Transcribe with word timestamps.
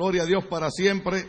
Gloria 0.00 0.22
a 0.22 0.24
Dios 0.24 0.46
para 0.46 0.70
siempre. 0.70 1.26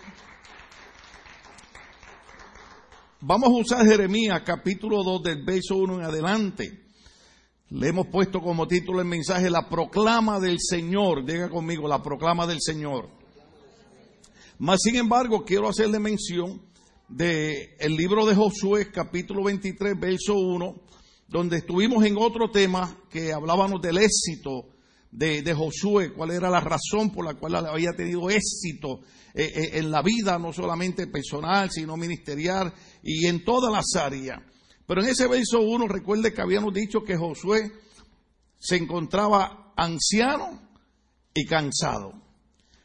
Vamos 3.19 3.49
a 3.49 3.61
usar 3.61 3.85
Jeremías 3.85 4.43
capítulo 4.45 5.03
2 5.03 5.23
del 5.23 5.43
verso 5.43 5.75
1 5.75 5.95
en 5.95 6.01
adelante. 6.03 6.85
Le 7.67 7.89
hemos 7.89 8.07
puesto 8.07 8.39
como 8.39 8.69
título 8.69 9.01
el 9.01 9.07
mensaje 9.07 9.49
La 9.49 9.67
proclama 9.67 10.39
del 10.39 10.55
Señor. 10.61 11.25
Diga 11.25 11.49
conmigo, 11.49 11.85
la 11.85 12.01
proclama 12.01 12.47
del 12.47 12.61
Señor. 12.61 13.09
Más 14.57 14.79
sin 14.81 14.95
embargo, 14.95 15.43
quiero 15.43 15.67
hacerle 15.67 15.99
mención 15.99 16.61
de 17.09 17.75
el 17.77 17.97
libro 17.97 18.25
de 18.25 18.35
Josué, 18.35 18.89
capítulo 18.89 19.43
23, 19.43 19.99
verso 19.99 20.35
1, 20.35 20.75
donde 21.27 21.57
estuvimos 21.57 22.05
en 22.05 22.15
otro 22.17 22.49
tema 22.49 22.95
que 23.09 23.33
hablábamos 23.33 23.81
del 23.81 23.97
éxito 23.97 24.70
de, 25.11 25.53
Josué, 25.53 26.13
cuál 26.13 26.31
era 26.31 26.49
la 26.49 26.61
razón 26.61 27.11
por 27.11 27.25
la 27.25 27.33
cual 27.33 27.55
había 27.55 27.91
tenido 27.91 28.29
éxito 28.29 29.01
eh, 29.33 29.43
eh, 29.43 29.69
en 29.73 29.91
la 29.91 30.01
vida, 30.01 30.39
no 30.39 30.53
solamente 30.53 31.07
personal, 31.07 31.69
sino 31.69 31.97
ministerial 31.97 32.73
y 33.03 33.25
en 33.27 33.43
todas 33.43 33.71
las 33.71 34.01
áreas. 34.01 34.41
Pero 34.87 35.01
en 35.03 35.09
ese 35.09 35.27
verso 35.27 35.61
1, 35.61 35.87
recuerde 35.87 36.33
que 36.33 36.41
habíamos 36.41 36.73
dicho 36.73 37.03
que 37.03 37.17
Josué 37.17 37.71
se 38.57 38.77
encontraba 38.77 39.73
anciano 39.75 40.61
y 41.33 41.45
cansado. 41.45 42.13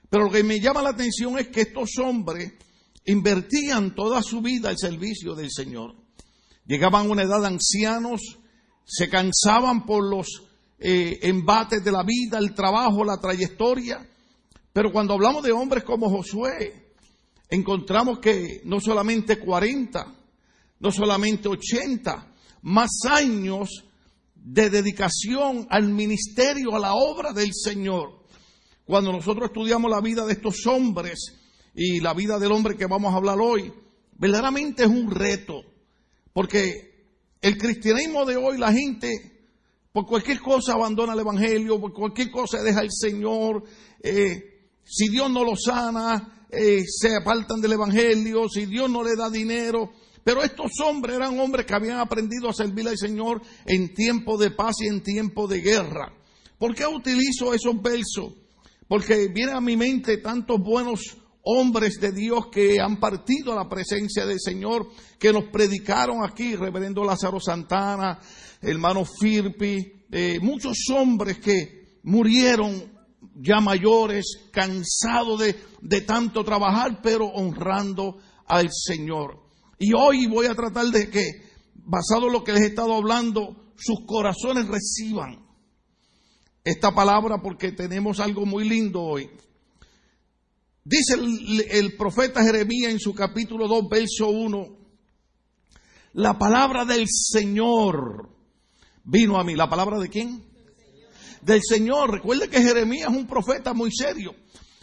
Pero 0.09 0.25
lo 0.25 0.31
que 0.31 0.43
me 0.43 0.61
llama 0.61 0.83
la 0.83 0.91
atención 0.91 1.39
es 1.39 1.49
que 1.49 1.63
estos 1.63 1.99
hombres 1.99 2.53
invertían 3.05 3.95
toda 3.95 4.23
su 4.23 4.41
vida 4.41 4.69
al 4.69 4.79
servicio 4.79 5.35
del 5.35 5.51
Señor. 5.51 5.95
Llegaban 6.65 7.07
a 7.07 7.11
una 7.11 7.23
edad 7.23 7.41
de 7.41 7.47
ancianos, 7.49 8.21
se 8.85 9.09
cansaban 9.09 9.87
por 9.87 10.09
los 10.09 10.46
eh, 10.79 11.19
embates 11.23 11.83
de 11.83 11.93
la 11.93 12.03
vida, 12.03 12.39
el 12.39 12.55
trabajo, 12.55 13.05
la 13.05 13.19
trayectoria. 13.19 14.07
Pero 14.73 14.93
cuando 14.93 15.15
hablamos 15.15 15.43
de 15.43 15.53
hombres 15.53 15.85
como 15.85 16.11
Josué, 16.11 16.93
encontramos 17.49 18.19
que 18.19 18.61
no 18.65 18.81
solamente 18.81 19.39
40, 19.39 20.15
no 20.81 20.91
solamente 20.91 21.49
80, 21.49 22.35
más 22.63 22.91
años 23.09 23.85
de 24.35 24.71
dedicación 24.71 25.67
al 25.71 25.89
ministerio, 25.89 26.77
a 26.77 26.79
la 26.79 26.95
obra 26.95 27.33
del 27.33 27.53
Señor. 27.55 28.27
Cuando 28.85 29.13
nosotros 29.13 29.49
estudiamos 29.49 29.91
la 29.91 30.01
vida 30.01 30.27
de 30.27 30.35
estos 30.35 30.67
hombres 30.67 31.33
y 31.75 32.01
la 32.01 32.15
vida 32.15 32.39
del 32.39 32.53
hombre 32.53 32.77
que 32.77 32.87
vamos 32.87 33.13
a 33.13 33.17
hablar 33.17 33.39
hoy, 33.41 33.73
verdaderamente 34.19 34.85
es 34.85 34.89
un 34.89 35.11
reto, 35.11 35.63
porque 36.33 37.09
el 37.41 37.59
cristianismo 37.59 38.25
de 38.25 38.37
hoy, 38.37 38.59
la 38.59 38.73
gente 38.73 39.36
por 39.97 40.05
cualquier 40.05 40.41
cosa 40.41 40.75
abandona 40.75 41.15
el 41.15 41.21
Evangelio, 41.21 41.81
por 41.81 41.91
cualquier 41.95 42.31
cosa 42.31 42.63
deja 42.63 42.83
el 42.83 42.91
Señor. 42.93 43.65
Eh, 44.03 44.69
si 44.85 45.09
Dios 45.09 45.31
no 45.31 45.43
lo 45.43 45.57
sana, 45.57 46.47
eh, 46.51 46.85
se 46.87 47.17
apartan 47.17 47.63
del 47.63 47.73
Evangelio. 47.73 48.47
Si 48.47 48.67
Dios 48.67 48.91
no 48.91 49.03
le 49.03 49.17
da 49.17 49.31
dinero. 49.31 49.91
Pero 50.23 50.43
estos 50.43 50.73
hombres 50.85 51.17
eran 51.17 51.41
hombres 51.41 51.65
que 51.65 51.75
habían 51.75 51.99
aprendido 51.99 52.51
a 52.51 52.53
servir 52.53 52.87
al 52.87 52.99
Señor 52.99 53.41
en 53.65 53.95
tiempo 53.95 54.37
de 54.37 54.51
paz 54.51 54.75
y 54.83 54.89
en 54.89 55.03
tiempo 55.03 55.49
de 55.49 55.63
guerra. 55.63 56.13
¿Por 56.59 56.75
qué 56.75 56.87
utilizo 56.87 57.55
esos 57.55 57.81
versos? 57.81 58.35
Porque 58.87 59.29
viene 59.29 59.53
a 59.53 59.63
mi 59.63 59.79
mente 59.79 60.19
tantos 60.19 60.61
buenos 60.61 61.17
hombres 61.49 62.01
de 62.01 62.11
Dios 62.11 62.49
que 62.51 62.81
han 62.81 62.99
partido 62.99 63.53
a 63.53 63.57
la 63.57 63.69
presencia 63.69 64.27
del 64.27 64.41
Señor, 64.41 64.89
que 65.19 65.33
nos 65.33 65.45
predicaron 65.45 66.25
aquí, 66.25 66.57
reverendo 66.57 67.05
Lázaro 67.05 67.39
Santana, 67.41 68.19
hermano 68.61 69.05
Firpi, 69.05 70.05
eh, 70.11 70.39
muchos 70.43 70.77
hombres 70.93 71.39
que 71.39 72.01
murieron 72.03 72.93
ya 73.37 73.61
mayores, 73.61 74.49
cansados 74.51 75.39
de, 75.39 75.57
de 75.83 76.01
tanto 76.01 76.43
trabajar, 76.43 77.01
pero 77.01 77.27
honrando 77.27 78.19
al 78.47 78.69
Señor. 78.73 79.41
Y 79.79 79.93
hoy 79.95 80.27
voy 80.27 80.47
a 80.47 80.55
tratar 80.55 80.87
de 80.87 81.11
que, 81.11 81.43
basado 81.75 82.27
en 82.27 82.33
lo 82.33 82.43
que 82.43 82.53
les 82.53 82.63
he 82.63 82.67
estado 82.67 82.95
hablando, 82.95 83.73
sus 83.77 84.01
corazones 84.05 84.67
reciban 84.67 85.47
esta 86.65 86.93
palabra 86.93 87.41
porque 87.41 87.71
tenemos 87.71 88.19
algo 88.19 88.45
muy 88.47 88.69
lindo 88.69 89.01
hoy. 89.01 89.31
Dice 90.89 91.15
el, 91.15 91.97
profeta 91.97 92.45
Jeremías 92.45 92.93
en 92.93 93.01
su 93.01 93.13
capítulo 93.13 93.67
2, 93.67 93.89
verso 93.91 94.29
1, 94.29 94.79
la 96.13 96.39
palabra 96.39 96.85
del 96.85 97.07
Señor 97.09 98.31
vino 99.03 99.37
a 99.37 99.43
mí. 99.43 99.57
¿La 99.57 99.69
palabra 99.69 99.99
de 99.99 100.09
quién? 100.09 100.45
Del 101.43 101.61
Señor. 101.69 102.13
Recuerde 102.13 102.49
que 102.49 102.63
Jeremías 102.63 103.11
es 103.11 103.17
un 103.17 103.27
profeta 103.27 103.75
muy 103.75 103.91
serio. 103.91 104.37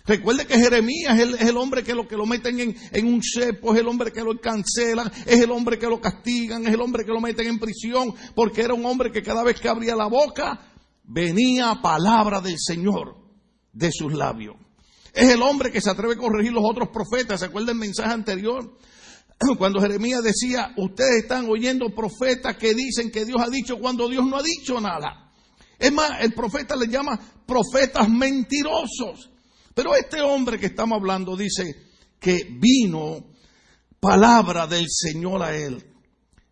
Recuerde 0.06 0.46
que 0.46 0.60
Jeremías 0.60 1.18
es 1.18 1.48
el, 1.48 1.56
hombre 1.56 1.84
que 1.84 1.96
lo, 1.96 2.06
que 2.06 2.18
lo 2.18 2.26
meten 2.26 2.60
en, 2.60 2.76
en, 2.92 3.08
un 3.08 3.22
cepo, 3.24 3.74
es 3.74 3.80
el 3.80 3.88
hombre 3.88 4.12
que 4.12 4.26
lo 4.26 4.38
cancelan, 4.42 5.10
es 5.26 5.40
el 5.40 5.52
hombre 5.52 5.80
que 5.80 5.88
lo 5.88 6.02
castigan, 6.02 6.68
es 6.68 6.74
el 6.74 6.82
hombre 6.82 7.06
que 7.06 7.14
lo 7.14 7.22
meten 7.22 7.48
en 7.48 7.60
prisión, 7.60 8.14
porque 8.36 8.62
era 8.62 8.74
un 8.74 8.86
hombre 8.86 9.10
que 9.10 9.24
cada 9.24 9.42
vez 9.42 9.58
que 9.58 9.70
abría 9.70 9.96
la 9.96 10.08
boca 10.08 10.74
venía 11.06 11.80
palabra 11.82 12.42
del 12.42 12.58
Señor 12.60 13.16
de 13.72 13.90
sus 13.90 14.12
labios. 14.12 14.63
Es 15.14 15.30
el 15.30 15.42
hombre 15.44 15.72
que 15.72 15.80
se 15.80 15.92
atreve 15.92 16.16
a 16.16 16.18
corregir 16.18 16.52
los 16.52 16.64
otros 16.66 16.90
profetas. 16.90 17.40
¿Se 17.40 17.46
acuerda 17.46 17.72
el 17.72 17.78
mensaje 17.78 18.12
anterior? 18.12 18.78
cuando 19.58 19.80
Jeremías 19.80 20.24
decía, 20.24 20.74
ustedes 20.78 21.24
están 21.24 21.48
oyendo 21.50 21.94
profetas 21.94 22.58
que 22.58 22.74
dicen 22.74 23.12
que 23.12 23.26
Dios 23.26 23.42
ha 23.42 23.50
dicho 23.50 23.78
cuando 23.80 24.10
Dios 24.10 24.26
no 24.26 24.38
ha 24.38 24.44
dicho 24.44 24.80
nada. 24.82 25.32
Es 25.78 25.92
más, 25.92 26.22
el 26.22 26.34
profeta 26.34 26.76
le 26.76 26.88
llama 26.88 27.20
profetas 27.46 28.10
mentirosos. 28.10 29.32
Pero 29.74 29.96
este 29.96 30.22
hombre 30.22 30.60
que 30.60 30.68
estamos 30.68 30.98
hablando 30.98 31.36
dice 31.36 31.76
que 32.20 32.48
vino 32.60 33.26
palabra 34.00 34.68
del 34.68 34.86
Señor 34.90 35.42
a 35.44 35.56
él. 35.56 35.84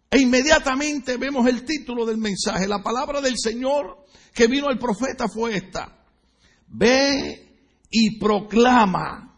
E 0.09 0.19
inmediatamente 0.19 1.17
vemos 1.17 1.47
el 1.47 1.63
título 1.63 2.05
del 2.05 2.17
mensaje. 2.17 2.67
La 2.67 2.83
palabra 2.83 3.21
del 3.21 3.35
Señor 3.37 4.05
que 4.33 4.47
vino 4.47 4.67
al 4.67 4.77
profeta 4.77 5.27
fue 5.27 5.55
esta. 5.55 6.05
Ve 6.67 7.50
y 7.91 8.17
proclama 8.17 9.37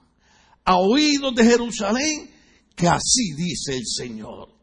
a 0.64 0.78
oídos 0.78 1.36
de 1.36 1.44
Jerusalén 1.44 2.30
que 2.76 2.88
así 2.88 3.34
dice 3.36 3.76
el 3.76 3.86
Señor. 3.86 4.54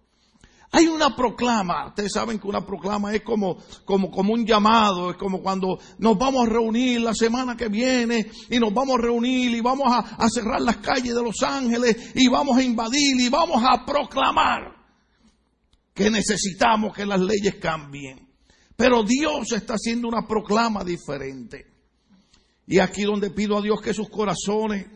Hay 0.72 0.86
una 0.86 1.16
proclama, 1.16 1.88
ustedes 1.88 2.12
saben 2.12 2.38
que 2.38 2.46
una 2.46 2.64
proclama 2.64 3.12
es 3.12 3.22
como, 3.22 3.58
como, 3.84 4.08
como 4.08 4.32
un 4.32 4.46
llamado, 4.46 5.10
es 5.10 5.16
como 5.16 5.42
cuando 5.42 5.80
nos 5.98 6.16
vamos 6.16 6.46
a 6.46 6.50
reunir 6.50 7.00
la 7.00 7.12
semana 7.12 7.56
que 7.56 7.68
viene 7.68 8.30
y 8.48 8.58
nos 8.60 8.72
vamos 8.72 8.96
a 8.96 9.02
reunir 9.02 9.50
y 9.50 9.60
vamos 9.60 9.92
a, 9.92 9.98
a 9.98 10.28
cerrar 10.28 10.60
las 10.60 10.76
calles 10.76 11.12
de 11.12 11.22
Los 11.22 11.42
Ángeles 11.42 12.12
y 12.14 12.28
vamos 12.28 12.56
a 12.56 12.62
invadir 12.62 13.20
y 13.20 13.28
vamos 13.28 13.60
a 13.68 13.84
proclamar 13.84 14.76
que 15.92 16.08
necesitamos 16.08 16.94
que 16.94 17.04
las 17.04 17.20
leyes 17.20 17.56
cambien. 17.56 18.28
Pero 18.76 19.02
Dios 19.02 19.52
está 19.52 19.74
haciendo 19.74 20.06
una 20.06 20.26
proclama 20.26 20.84
diferente. 20.84 21.69
Y 22.70 22.78
aquí 22.78 23.02
donde 23.02 23.30
pido 23.30 23.58
a 23.58 23.60
Dios 23.60 23.80
que 23.82 23.92
sus 23.92 24.08
corazones 24.08 24.86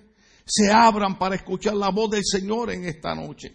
se 0.47 0.71
abran 0.71 1.19
para 1.19 1.35
escuchar 1.35 1.75
la 1.75 1.91
voz 1.91 2.09
del 2.09 2.23
Señor 2.25 2.71
en 2.71 2.85
esta 2.85 3.17
noche. 3.17 3.53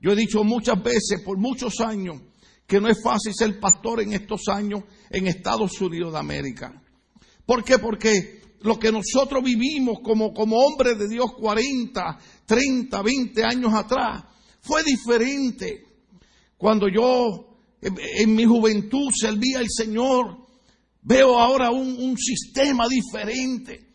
Yo 0.00 0.10
he 0.10 0.16
dicho 0.16 0.42
muchas 0.42 0.82
veces, 0.82 1.22
por 1.24 1.38
muchos 1.38 1.78
años, 1.78 2.20
que 2.66 2.80
no 2.80 2.88
es 2.88 3.00
fácil 3.00 3.32
ser 3.32 3.60
pastor 3.60 4.00
en 4.00 4.12
estos 4.12 4.48
años 4.48 4.82
en 5.08 5.28
Estados 5.28 5.80
Unidos 5.80 6.14
de 6.14 6.18
América. 6.18 6.82
¿Por 7.46 7.62
qué? 7.62 7.78
Porque 7.78 8.42
lo 8.62 8.76
que 8.76 8.90
nosotros 8.90 9.44
vivimos 9.44 10.00
como, 10.02 10.34
como 10.34 10.56
hombres 10.56 10.98
de 10.98 11.06
Dios 11.06 11.30
40, 11.38 12.18
30, 12.44 13.02
20 13.02 13.44
años 13.44 13.72
atrás 13.72 14.24
fue 14.62 14.82
diferente. 14.82 15.86
Cuando 16.56 16.88
yo 16.88 17.56
en, 17.80 18.34
mi 18.34 18.44
juventud 18.44 19.12
servía 19.16 19.60
al 19.60 19.68
Señor, 19.70 20.47
veo 21.08 21.38
ahora 21.38 21.70
un 21.70 22.16
sistema 22.18 22.86
diferente. 22.88 23.88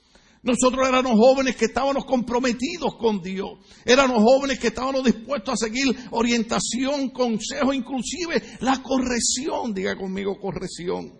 Nosotros 0.44 0.86
éramos 0.86 1.14
jóvenes 1.14 1.56
que 1.56 1.66
estábamos 1.66 2.04
comprometidos 2.04 2.96
con 3.00 3.22
Dios. 3.22 3.60
Éramos 3.86 4.22
jóvenes 4.22 4.60
que 4.60 4.68
estábamos 4.68 5.06
dispuestos 5.06 5.54
a 5.54 5.66
seguir 5.66 5.96
orientación, 6.12 7.12
consejo, 7.12 7.74
inclusive 7.74 8.44
la 8.60 8.84
corrección. 8.84 9.74
Diga 9.74 9.96
conmigo 9.96 10.38
corrección. 10.38 11.18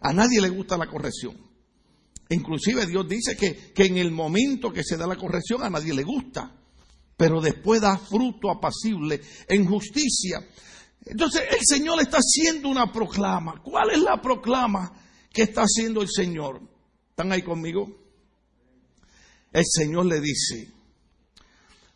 A 0.00 0.14
nadie 0.14 0.40
le 0.40 0.48
gusta 0.48 0.78
la 0.78 0.86
corrección. 0.86 1.36
Inclusive 2.30 2.86
Dios 2.86 3.06
dice 3.06 3.36
que, 3.36 3.72
que 3.74 3.84
en 3.84 3.98
el 3.98 4.10
momento 4.10 4.72
que 4.72 4.84
se 4.84 4.96
da 4.96 5.06
la 5.06 5.16
corrección 5.16 5.62
a 5.62 5.68
nadie 5.68 5.92
le 5.92 6.04
gusta. 6.04 6.56
Pero 7.18 7.42
después 7.42 7.82
da 7.82 7.98
fruto 7.98 8.50
apacible 8.50 9.20
en 9.48 9.66
justicia. 9.66 10.40
Entonces 11.06 11.42
el 11.50 11.60
Señor 11.62 12.00
está 12.00 12.18
haciendo 12.18 12.68
una 12.68 12.92
proclama. 12.92 13.60
¿Cuál 13.62 13.90
es 13.90 14.00
la 14.00 14.20
proclama 14.20 14.92
que 15.32 15.42
está 15.42 15.62
haciendo 15.62 16.02
el 16.02 16.08
Señor? 16.08 16.60
¿Están 17.10 17.32
ahí 17.32 17.42
conmigo? 17.42 18.00
el 19.52 19.64
Señor 19.66 20.06
le 20.06 20.20
dice, 20.20 20.70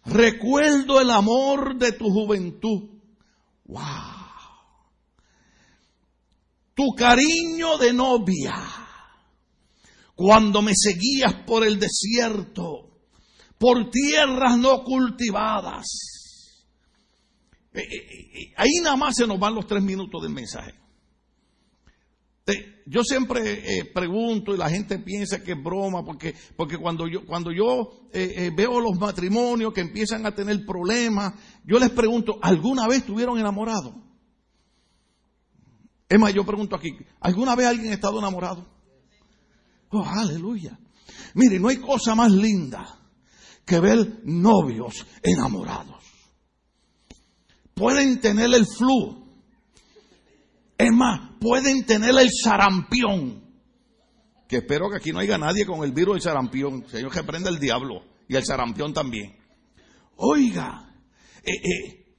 recuerdo 0.04 1.00
el 1.00 1.10
amor 1.10 1.76
de 1.76 1.92
tu 1.92 2.10
juventud. 2.10 2.90
¡Wow! 3.66 3.80
Tu 6.74 6.84
cariño 6.96 7.78
de 7.78 7.92
novia. 7.92 8.54
Cuando 10.16 10.62
me 10.62 10.72
seguías 10.74 11.44
por 11.46 11.64
el 11.64 11.78
desierto 11.78 12.90
por 13.58 13.90
tierras 13.90 14.58
no 14.58 14.82
cultivadas. 14.82 15.86
Eh, 17.74 17.80
eh, 17.80 18.30
eh, 18.34 18.52
ahí 18.56 18.70
nada 18.82 18.96
más 18.96 19.16
se 19.16 19.26
nos 19.26 19.38
van 19.38 19.54
los 19.54 19.66
tres 19.66 19.82
minutos 19.82 20.22
del 20.22 20.32
mensaje. 20.32 20.74
Yo 22.86 23.02
siempre 23.02 23.90
pregunto 23.94 24.54
y 24.54 24.58
la 24.58 24.68
gente 24.68 24.98
piensa 24.98 25.42
que 25.42 25.52
es 25.52 25.62
broma 25.62 26.04
porque, 26.04 26.34
porque 26.56 26.76
cuando 26.76 27.08
yo, 27.08 27.24
cuando 27.24 27.50
yo 27.50 28.10
veo 28.12 28.80
los 28.80 28.98
matrimonios 28.98 29.72
que 29.72 29.80
empiezan 29.80 30.26
a 30.26 30.34
tener 30.34 30.66
problemas, 30.66 31.32
yo 31.64 31.78
les 31.78 31.88
pregunto, 31.88 32.38
¿alguna 32.42 32.86
vez 32.86 32.98
estuvieron 32.98 33.38
enamorados? 33.38 33.94
Es 36.06 36.20
más, 36.20 36.34
yo 36.34 36.44
pregunto 36.44 36.76
aquí, 36.76 36.94
¿alguna 37.18 37.56
vez 37.56 37.66
alguien 37.66 37.92
ha 37.92 37.94
estado 37.94 38.18
enamorado? 38.18 38.68
Oh, 39.88 40.04
aleluya. 40.04 40.78
Mire, 41.32 41.58
no 41.58 41.68
hay 41.68 41.78
cosa 41.78 42.14
más 42.14 42.30
linda 42.30 42.84
que 43.64 43.80
ver 43.80 44.20
novios 44.24 45.06
enamorados. 45.22 46.04
Pueden 47.74 48.20
tener 48.20 48.54
el 48.54 48.66
flu. 48.66 49.24
Es 50.78 50.92
más, 50.92 51.30
pueden 51.40 51.84
tener 51.84 52.14
el 52.18 52.28
sarampión. 52.30 53.42
Que 54.48 54.58
espero 54.58 54.88
que 54.90 54.96
aquí 54.96 55.12
no 55.12 55.18
haya 55.18 55.38
nadie 55.38 55.66
con 55.66 55.82
el 55.84 55.92
virus 55.92 56.14
del 56.14 56.22
sarampión. 56.22 56.84
Señor, 56.88 57.12
que 57.12 57.24
prenda 57.24 57.50
el 57.50 57.58
diablo. 57.58 58.02
Y 58.28 58.36
el 58.36 58.44
sarampión 58.44 58.92
también. 58.92 59.36
Oiga, 60.16 60.94
eh, 61.42 61.52
eh, 61.52 62.16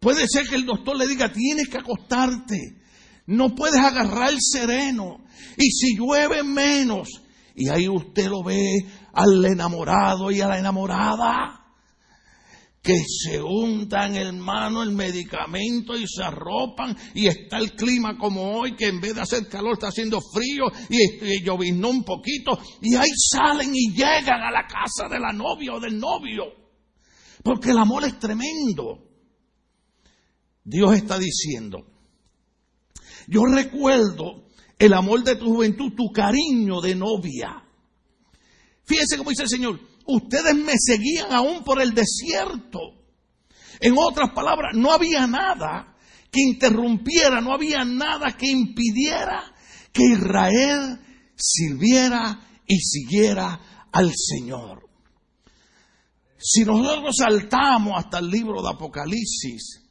puede 0.00 0.26
ser 0.26 0.46
que 0.46 0.56
el 0.56 0.64
doctor 0.64 0.96
le 0.96 1.06
diga, 1.06 1.30
tienes 1.32 1.68
que 1.68 1.78
acostarte. 1.78 2.82
No 3.26 3.54
puedes 3.54 3.80
agarrar 3.80 4.30
el 4.30 4.38
sereno. 4.40 5.24
Y 5.56 5.70
si 5.70 5.96
llueve 5.96 6.42
menos. 6.42 7.08
Y 7.54 7.68
ahí 7.68 7.88
usted 7.88 8.28
lo 8.28 8.42
ve 8.42 8.86
al 9.12 9.44
enamorado 9.44 10.30
y 10.30 10.40
a 10.40 10.48
la 10.48 10.58
enamorada 10.58 11.65
que 12.86 13.02
se 13.04 13.42
untan, 13.42 14.14
hermano, 14.14 14.80
el 14.84 14.92
medicamento 14.92 15.96
y 15.96 16.06
se 16.06 16.22
arropan 16.22 16.96
y 17.14 17.26
está 17.26 17.58
el 17.58 17.72
clima 17.72 18.16
como 18.16 18.60
hoy, 18.60 18.76
que 18.76 18.86
en 18.86 19.00
vez 19.00 19.16
de 19.16 19.22
hacer 19.22 19.48
calor 19.48 19.72
está 19.72 19.88
haciendo 19.88 20.20
frío 20.20 20.66
y, 20.88 21.42
lloviznó 21.42 21.88
un 21.90 22.04
poquito 22.04 22.56
y 22.80 22.94
ahí 22.94 23.10
salen 23.12 23.74
y 23.74 23.90
llegan 23.90 24.40
a 24.40 24.52
la 24.52 24.68
casa 24.68 25.12
de 25.12 25.18
la 25.18 25.32
novia 25.32 25.74
o 25.74 25.80
del 25.80 25.98
novio, 25.98 26.44
porque 27.42 27.70
el 27.70 27.78
amor 27.78 28.04
es 28.04 28.20
tremendo. 28.20 29.02
Dios 30.62 30.94
está 30.94 31.18
diciendo, 31.18 31.88
yo 33.26 33.46
recuerdo 33.46 34.44
el 34.78 34.94
amor 34.94 35.24
de 35.24 35.34
tu 35.34 35.46
juventud, 35.46 35.92
tu 35.96 36.12
cariño 36.12 36.80
de 36.80 36.94
novia. 36.94 37.64
Fíjense 38.84 39.18
cómo 39.18 39.30
dice 39.30 39.42
el 39.42 39.48
Señor, 39.48 39.80
ustedes 40.06 40.54
me 40.54 40.74
seguían 40.78 41.32
aún 41.32 41.64
por 41.64 41.80
el 41.80 41.94
desierto. 41.94 42.80
En 43.80 43.94
otras 43.98 44.30
palabras, 44.34 44.72
no 44.74 44.92
había 44.92 45.26
nada 45.26 45.96
que 46.30 46.40
interrumpiera, 46.40 47.40
no 47.40 47.52
había 47.52 47.84
nada 47.84 48.36
que 48.36 48.48
impidiera 48.48 49.54
que 49.92 50.02
Israel 50.04 51.00
sirviera 51.36 52.40
y 52.66 52.78
siguiera 52.78 53.88
al 53.92 54.12
Señor. 54.14 54.86
Si 56.38 56.64
nosotros 56.64 57.16
saltamos 57.16 57.94
hasta 57.96 58.18
el 58.18 58.28
libro 58.28 58.62
de 58.62 58.70
Apocalipsis, 58.70 59.85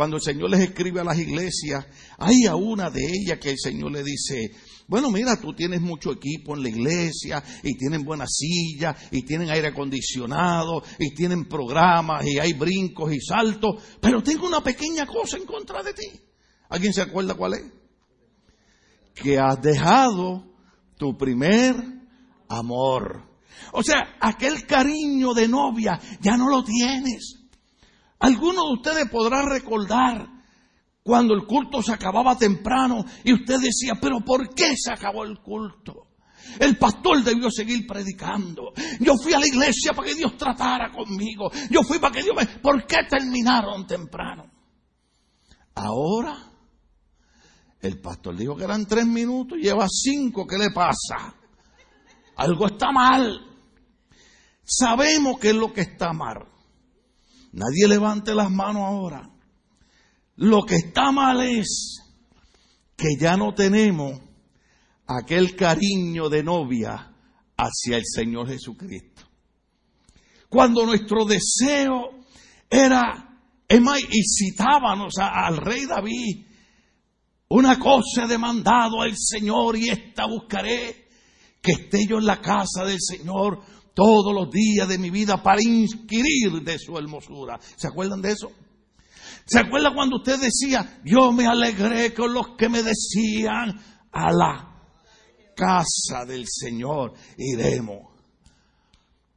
cuando 0.00 0.16
el 0.16 0.22
Señor 0.22 0.48
les 0.48 0.60
escribe 0.60 0.98
a 1.00 1.04
las 1.04 1.18
iglesias, 1.18 1.86
hay 2.16 2.46
a 2.46 2.56
una 2.56 2.88
de 2.88 3.04
ellas 3.04 3.38
que 3.38 3.50
el 3.50 3.58
Señor 3.58 3.92
le 3.92 4.02
dice, 4.02 4.50
bueno, 4.88 5.10
mira, 5.10 5.38
tú 5.38 5.52
tienes 5.52 5.82
mucho 5.82 6.10
equipo 6.10 6.56
en 6.56 6.62
la 6.62 6.70
iglesia 6.70 7.44
y 7.62 7.76
tienen 7.76 8.02
buenas 8.02 8.30
sillas 8.34 8.96
y 9.10 9.26
tienen 9.26 9.50
aire 9.50 9.68
acondicionado 9.68 10.82
y 10.98 11.12
tienen 11.14 11.46
programas 11.46 12.24
y 12.24 12.38
hay 12.38 12.54
brincos 12.54 13.12
y 13.12 13.20
saltos, 13.20 13.74
pero 14.00 14.22
tengo 14.22 14.46
una 14.46 14.62
pequeña 14.62 15.04
cosa 15.04 15.36
en 15.36 15.44
contra 15.44 15.82
de 15.82 15.92
ti. 15.92 16.08
¿Alguien 16.70 16.94
se 16.94 17.02
acuerda 17.02 17.34
cuál 17.34 17.52
es? 17.52 17.64
Que 19.14 19.38
has 19.38 19.60
dejado 19.60 20.46
tu 20.96 21.14
primer 21.18 21.74
amor. 22.48 23.28
O 23.74 23.82
sea, 23.82 24.16
aquel 24.18 24.64
cariño 24.64 25.34
de 25.34 25.46
novia 25.46 26.00
ya 26.22 26.38
no 26.38 26.48
lo 26.48 26.64
tienes. 26.64 27.39
Algunos 28.20 28.66
de 28.66 28.72
ustedes 28.74 29.10
podrán 29.10 29.48
recordar 29.48 30.28
cuando 31.02 31.34
el 31.34 31.46
culto 31.46 31.82
se 31.82 31.92
acababa 31.92 32.36
temprano 32.36 33.04
y 33.24 33.32
usted 33.32 33.58
decía, 33.60 33.94
pero 34.00 34.20
¿por 34.20 34.54
qué 34.54 34.74
se 34.76 34.92
acabó 34.92 35.24
el 35.24 35.38
culto? 35.40 36.08
El 36.58 36.76
pastor 36.76 37.22
debió 37.22 37.50
seguir 37.50 37.86
predicando. 37.86 38.72
Yo 38.98 39.14
fui 39.22 39.32
a 39.32 39.40
la 39.40 39.46
iglesia 39.46 39.92
para 39.94 40.08
que 40.08 40.14
Dios 40.14 40.36
tratara 40.36 40.90
conmigo. 40.92 41.50
Yo 41.70 41.82
fui 41.82 41.98
para 41.98 42.14
que 42.14 42.22
Dios 42.22 42.36
me... 42.36 42.46
¿Por 42.46 42.86
qué 42.86 42.98
terminaron 43.08 43.86
temprano? 43.86 44.50
Ahora, 45.74 46.36
el 47.80 48.00
pastor 48.00 48.36
dijo 48.36 48.56
que 48.56 48.64
eran 48.64 48.86
tres 48.86 49.06
minutos, 49.06 49.58
lleva 49.58 49.86
cinco, 49.88 50.46
¿qué 50.46 50.58
le 50.58 50.70
pasa? 50.70 51.34
Algo 52.36 52.66
está 52.66 52.90
mal. 52.90 53.46
Sabemos 54.64 55.38
que 55.38 55.50
es 55.50 55.56
lo 55.56 55.72
que 55.72 55.82
está 55.82 56.12
mal. 56.12 56.46
Nadie 57.52 57.88
levante 57.88 58.34
las 58.34 58.50
manos 58.50 58.82
ahora. 58.82 59.30
Lo 60.36 60.62
que 60.62 60.76
está 60.76 61.10
mal 61.10 61.42
es 61.42 62.00
que 62.96 63.16
ya 63.18 63.36
no 63.36 63.52
tenemos 63.54 64.20
aquel 65.06 65.56
cariño 65.56 66.28
de 66.28 66.42
novia 66.42 67.12
hacia 67.56 67.96
el 67.96 68.04
Señor 68.04 68.48
Jesucristo. 68.48 69.22
Cuando 70.48 70.86
nuestro 70.86 71.24
deseo 71.24 72.24
era, 72.68 73.38
es 73.68 73.80
más, 73.80 74.00
y 74.00 74.22
citábamos 74.22 75.14
al 75.18 75.56
rey 75.56 75.86
David, 75.86 76.46
una 77.48 77.78
cosa 77.78 78.24
he 78.24 78.28
demandado 78.28 79.02
al 79.02 79.14
Señor 79.16 79.76
y 79.76 79.88
esta 79.88 80.26
buscaré, 80.26 81.08
que 81.60 81.72
esté 81.72 82.06
yo 82.06 82.18
en 82.18 82.26
la 82.26 82.40
casa 82.40 82.84
del 82.84 82.98
Señor 83.00 83.60
todos 84.00 84.34
los 84.34 84.50
días 84.50 84.88
de 84.88 84.96
mi 84.96 85.10
vida 85.10 85.42
para 85.42 85.60
inquirir 85.62 86.62
de 86.64 86.78
su 86.78 86.96
hermosura. 86.96 87.60
¿Se 87.76 87.86
acuerdan 87.86 88.22
de 88.22 88.32
eso? 88.32 88.50
¿Se 89.44 89.58
acuerdan 89.58 89.94
cuando 89.94 90.16
usted 90.16 90.40
decía, 90.40 91.02
yo 91.04 91.32
me 91.32 91.46
alegré 91.46 92.14
con 92.14 92.32
los 92.32 92.56
que 92.56 92.70
me 92.70 92.82
decían, 92.82 93.78
a 94.10 94.32
la 94.32 94.84
casa 95.54 96.24
del 96.26 96.46
Señor 96.48 97.12
iremos? 97.36 98.14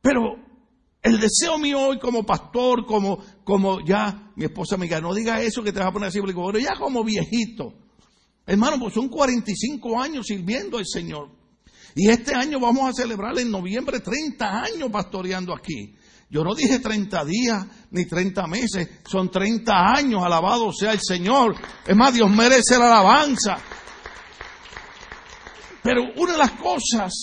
Pero 0.02 0.38
el 1.02 1.20
deseo 1.20 1.58
mío 1.58 1.82
hoy 1.82 2.00
como 2.00 2.26
pastor, 2.26 2.86
como, 2.86 3.18
como 3.44 3.86
ya 3.86 4.32
mi 4.38 4.46
esposa 4.46 4.78
me 4.78 4.86
diga, 4.86 5.02
no 5.02 5.14
diga 5.14 5.42
eso 5.42 5.62
que 5.62 5.74
te 5.74 5.80
vas 5.80 5.90
a 5.90 5.92
poner 5.92 6.08
así, 6.08 6.22
pero 6.22 6.58
ya 6.58 6.76
como 6.80 7.04
viejito. 7.04 7.74
Hermano, 8.46 8.80
pues 8.80 8.94
son 8.94 9.10
45 9.10 10.02
años 10.02 10.26
sirviendo 10.26 10.78
al 10.78 10.86
Señor. 10.86 11.43
Y 11.96 12.10
este 12.10 12.34
año 12.34 12.60
vamos 12.60 12.90
a 12.90 12.94
celebrar 12.94 13.38
en 13.40 13.52
noviembre 13.52 14.00
30 14.00 14.64
años 14.64 14.90
pastoreando 14.92 15.54
aquí. 15.54 15.96
Yo 16.30 16.44
no 16.44 16.56
dije 16.56 16.80
30 16.80 17.26
días 17.26 17.66
ni 17.92 18.06
30 18.06 18.48
meses, 18.48 18.90
son 19.06 19.30
30 19.30 19.72
años, 19.72 20.24
alabado 20.24 20.72
sea 20.74 20.92
el 20.92 21.00
Señor. 21.00 21.56
Es 21.86 21.96
más, 21.96 22.14
Dios 22.14 22.30
merece 22.32 22.80
la 22.80 22.86
alabanza. 22.88 23.58
Pero 25.84 26.02
una 26.18 26.32
de 26.32 26.38
las 26.40 26.52
cosas 26.54 27.14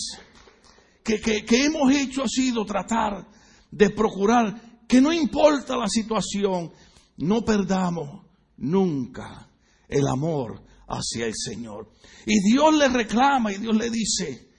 que, 1.03 1.19
que 1.19 1.65
hemos 1.65 1.91
hecho 1.91 2.23
ha 2.23 2.27
sido 2.27 2.63
tratar 2.63 3.27
de 3.69 3.89
procurar 3.89 4.79
que 4.87 5.01
no 5.01 5.11
importa 5.11 5.75
la 5.75 5.87
situación, 5.87 6.71
no 7.17 7.41
perdamos 7.41 8.27
nunca 8.57 9.49
el 9.89 10.07
amor 10.07 10.63
hacia 10.87 11.25
el 11.25 11.33
Señor. 11.35 11.91
Y 12.25 12.39
Dios 12.49 12.73
le 12.75 12.87
reclama 12.87 13.51
y 13.51 13.57
Dios 13.57 13.75
le 13.75 13.89
dice, 13.89 14.50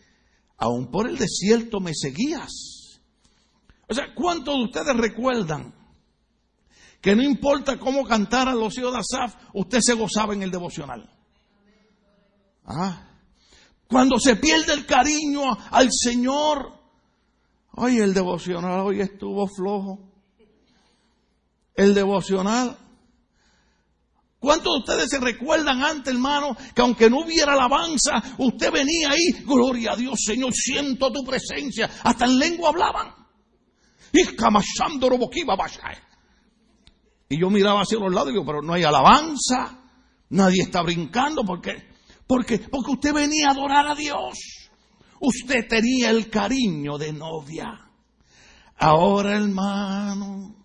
aún 0.63 0.87
por 0.87 1.09
el 1.09 1.19
desierto 1.19 1.81
me 1.81 1.93
seguías. 1.93 3.01
O 3.89 3.95
sea, 3.95 4.15
¿cuántos 4.15 4.55
de 4.55 4.65
ustedes 4.65 4.97
recuerdan 4.97 5.75
que 7.01 7.17
no 7.17 7.23
importa 7.25 7.81
cómo 7.81 8.05
cantaran 8.05 8.59
los 8.59 8.79
hijos 8.79 8.93
de 8.93 9.01
Asaf, 9.01 9.35
usted 9.55 9.81
se 9.81 9.95
gozaba 9.95 10.35
en 10.35 10.43
el 10.45 10.53
devocional? 10.53 11.11
Ah, 12.65 13.09
cuando 13.89 14.21
se 14.21 14.37
pierde 14.37 14.73
el 14.73 14.87
cariño 14.87 15.43
al 15.73 15.89
Señor, 15.91 16.73
ay, 17.73 17.99
el 17.99 18.15
devocional 18.15 18.81
hoy 18.87 19.01
estuvo 19.01 19.49
flojo. 19.49 19.99
El 21.75 21.93
devocional 21.93 22.79
¿Cuántos 24.43 24.73
de 24.73 24.79
ustedes 24.81 25.09
se 25.09 25.21
recuerdan 25.21 25.85
antes, 25.85 26.13
hermano, 26.13 26.57
que 26.75 26.83
aunque 26.83 27.09
no 27.09 27.21
hubiera 27.21 27.53
alabanza, 27.53 28.21
usted 28.39 28.73
venía 28.73 29.11
ahí, 29.11 29.45
gloria 29.45 29.93
a 29.93 29.97
Dios, 29.97 30.19
Señor, 30.21 30.53
siento 30.53 31.13
tu 31.13 31.23
presencia, 31.23 31.89
hasta 32.03 32.25
en 32.25 32.41
lengua 32.41 32.71
hablaban. 32.71 33.15
Y 37.29 37.41
yo 37.41 37.51
miraba 37.51 37.83
hacia 37.83 38.01
los 38.01 38.13
lados 38.13 38.31
y 38.31 38.33
digo, 38.33 38.45
pero 38.45 38.63
no 38.63 38.73
hay 38.75 38.83
alabanza, 38.83 39.79
nadie 40.31 40.63
está 40.63 40.83
brincando, 40.83 41.45
¿por 41.45 41.61
qué? 41.61 41.91
Porque, 42.27 42.59
porque 42.59 42.91
usted 42.91 43.15
venía 43.15 43.47
a 43.47 43.53
adorar 43.53 43.87
a 43.87 43.95
Dios. 43.95 44.41
Usted 45.21 45.69
tenía 45.69 46.11
el 46.11 46.29
cariño 46.29 46.99
de 46.99 47.13
novia. 47.13 47.79
Ahora, 48.77 49.37
hermano, 49.37 50.62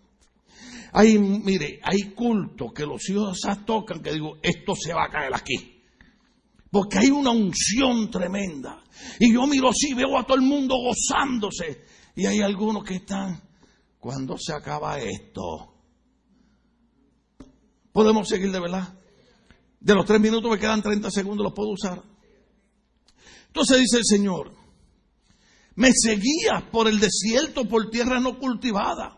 hay, 1.00 1.20
mire, 1.20 1.80
hay 1.84 2.12
cultos 2.16 2.74
que 2.74 2.84
los 2.84 3.08
hijos 3.08 3.39
tocan 3.68 4.01
que 4.01 4.13
digo, 4.13 4.38
esto 4.42 4.74
se 4.74 4.96
va 4.96 5.06
a 5.06 5.10
caer 5.12 5.32
aquí. 5.32 5.84
Porque 6.72 6.98
hay 6.98 7.12
una 7.12 7.30
unción 7.30 8.10
tremenda. 8.10 8.84
Y 9.20 9.32
yo 9.32 9.46
miro 9.46 9.70
así, 9.70 9.94
veo 9.94 10.18
a 10.18 10.25
todo 10.25 10.38
el 10.38 10.44
mundo 10.44 10.74
gozándose. 10.75 11.86
Y 12.16 12.25
hay 12.25 12.42
algunos 12.42 12.84
que 12.84 12.96
están, 12.96 13.39
¿cuándo 14.00 14.38
se 14.39 14.54
acaba 14.54 14.98
esto? 14.98 15.75
¿Podemos 17.92 18.27
seguir 18.27 18.51
de 18.51 18.60
verdad? 18.60 18.98
De 19.80 19.94
los 19.94 20.04
tres 20.04 20.20
minutos 20.20 20.50
me 20.50 20.58
quedan 20.58 20.82
30 20.82 21.12
segundos, 21.12 21.44
los 21.44 21.54
puedo 21.54 21.70
usar. 21.70 22.01
Entonces 23.46 23.82
dice 23.82 23.98
el 23.98 24.06
Señor, 24.06 24.51
me 25.75 25.92
seguías 25.94 26.63
por 26.72 26.88
el 26.88 27.00
desierto, 27.00 27.68
por 27.68 27.92
tierra 27.92 28.20
no 28.20 28.39
cultivada. 28.39 29.17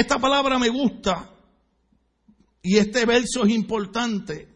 Esta 0.00 0.18
palabra 0.18 0.58
me 0.58 0.70
gusta. 0.70 1.30
Y 2.62 2.78
este 2.78 3.04
verso 3.04 3.44
es 3.44 3.50
importante, 3.50 4.48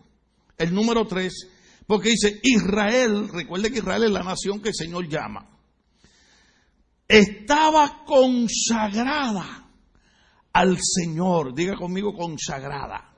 el 0.57 0.73
número 0.73 1.07
3, 1.07 1.51
porque 1.87 2.09
dice, 2.09 2.41
Israel, 2.43 3.29
recuerde 3.29 3.71
que 3.71 3.81
Israel 3.81 4.05
es 4.05 4.11
la 4.11 4.23
nación 4.23 4.63
que 4.63 4.71
el 4.71 4.75
Señor 4.75 5.07
llama, 5.07 5.47
estaba 7.07 8.05
consagrada 8.07 9.69
al 10.51 10.79
Señor, 10.81 11.55
diga 11.55 11.77
conmigo 11.77 12.15
consagrada. 12.15 13.15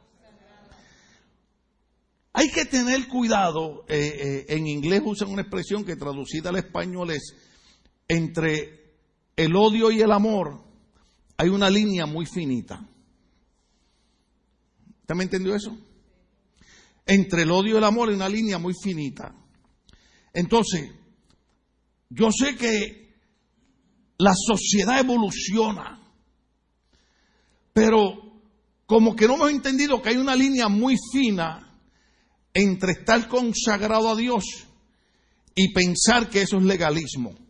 Hay 2.33 2.51
que 2.51 2.65
tener 2.65 3.07
cuidado, 3.07 3.85
eh, 3.87 3.99
eh, 3.99 4.47
en 4.49 4.67
inglés 4.67 5.01
usan 5.05 5.31
una 5.31 5.43
expresión 5.43 5.85
que 5.85 5.95
traducida 5.95 6.49
al 6.49 6.57
español 6.57 7.13
es, 7.13 7.37
entre 8.09 8.97
el 9.37 9.55
odio 9.55 9.93
y 9.93 10.01
el 10.01 10.11
amor 10.11 10.66
hay 11.37 11.49
una 11.49 11.71
línea 11.71 12.07
muy 12.07 12.27
finita. 12.27 12.87
¿Usted 15.01 15.15
me 15.15 15.25
entendió 15.25 15.55
eso? 15.55 15.77
Entre 17.05 17.43
el 17.43 17.51
odio 17.51 17.75
y 17.75 17.79
el 17.79 17.85
amor 17.85 18.09
hay 18.09 18.17
una 18.17 18.29
línea 18.29 18.59
muy 18.59 18.75
finita. 18.75 19.35
Entonces, 20.33 20.91
yo 22.11 22.31
sé 22.33 22.57
que 22.57 23.15
la 24.19 24.35
sociedad 24.35 24.99
evoluciona, 24.99 26.01
pero 27.73 28.41
como 28.87 29.15
que 29.15 29.27
no 29.27 29.35
hemos 29.35 29.51
entendido 29.51 30.01
que 30.01 30.11
hay 30.11 30.17
una 30.17 30.35
línea 30.35 30.69
muy 30.69 30.97
fina 31.13 31.79
entre 32.55 32.93
estar 32.93 33.29
consagrado 33.29 34.11
a 34.11 34.17
Dios 34.17 34.45
y 35.55 35.73
pensar 35.73 36.31
que 36.31 36.43
eso 36.43 36.57
es 36.57 36.65
legalismo. 36.65 37.46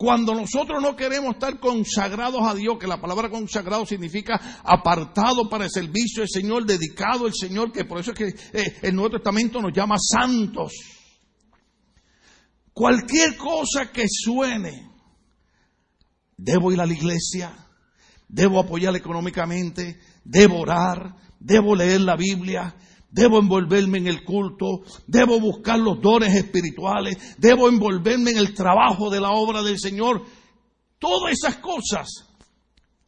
Cuando 0.00 0.34
nosotros 0.34 0.80
no 0.80 0.96
queremos 0.96 1.34
estar 1.34 1.60
consagrados 1.60 2.40
a 2.48 2.54
Dios, 2.54 2.78
que 2.78 2.86
la 2.86 2.98
palabra 2.98 3.28
consagrado 3.28 3.84
significa 3.84 4.62
apartado 4.64 5.46
para 5.50 5.66
el 5.66 5.70
servicio 5.70 6.22
del 6.22 6.30
Señor, 6.30 6.64
dedicado 6.64 7.26
al 7.26 7.34
Señor, 7.34 7.70
que 7.70 7.84
por 7.84 8.00
eso 8.00 8.12
es 8.12 8.16
que 8.16 8.28
eh, 8.58 8.78
el 8.80 8.94
Nuevo 8.94 9.18
Testamento 9.18 9.60
nos 9.60 9.74
llama 9.74 9.96
santos. 9.98 10.72
Cualquier 12.72 13.36
cosa 13.36 13.92
que 13.92 14.06
suene, 14.08 14.90
debo 16.34 16.72
ir 16.72 16.80
a 16.80 16.86
la 16.86 16.94
iglesia, 16.94 17.54
debo 18.26 18.58
apoyar 18.58 18.96
económicamente, 18.96 20.00
debo 20.24 20.60
orar, 20.60 21.14
debo 21.38 21.76
leer 21.76 22.00
la 22.00 22.16
Biblia, 22.16 22.74
Debo 23.10 23.40
envolverme 23.40 23.98
en 23.98 24.06
el 24.06 24.24
culto, 24.24 24.82
debo 25.06 25.40
buscar 25.40 25.78
los 25.78 26.00
dones 26.00 26.34
espirituales, 26.34 27.36
debo 27.38 27.68
envolverme 27.68 28.30
en 28.30 28.38
el 28.38 28.54
trabajo 28.54 29.10
de 29.10 29.20
la 29.20 29.30
obra 29.30 29.62
del 29.62 29.78
Señor. 29.80 30.24
Todas 30.98 31.32
esas 31.32 31.56
cosas 31.56 32.08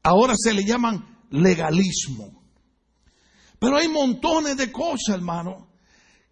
ahora 0.02 0.34
se 0.36 0.54
le 0.54 0.64
llaman 0.64 1.26
legalismo. 1.30 2.42
Pero 3.58 3.76
hay 3.76 3.86
montones 3.86 4.56
de 4.56 4.72
cosas, 4.72 5.14
hermano, 5.14 5.68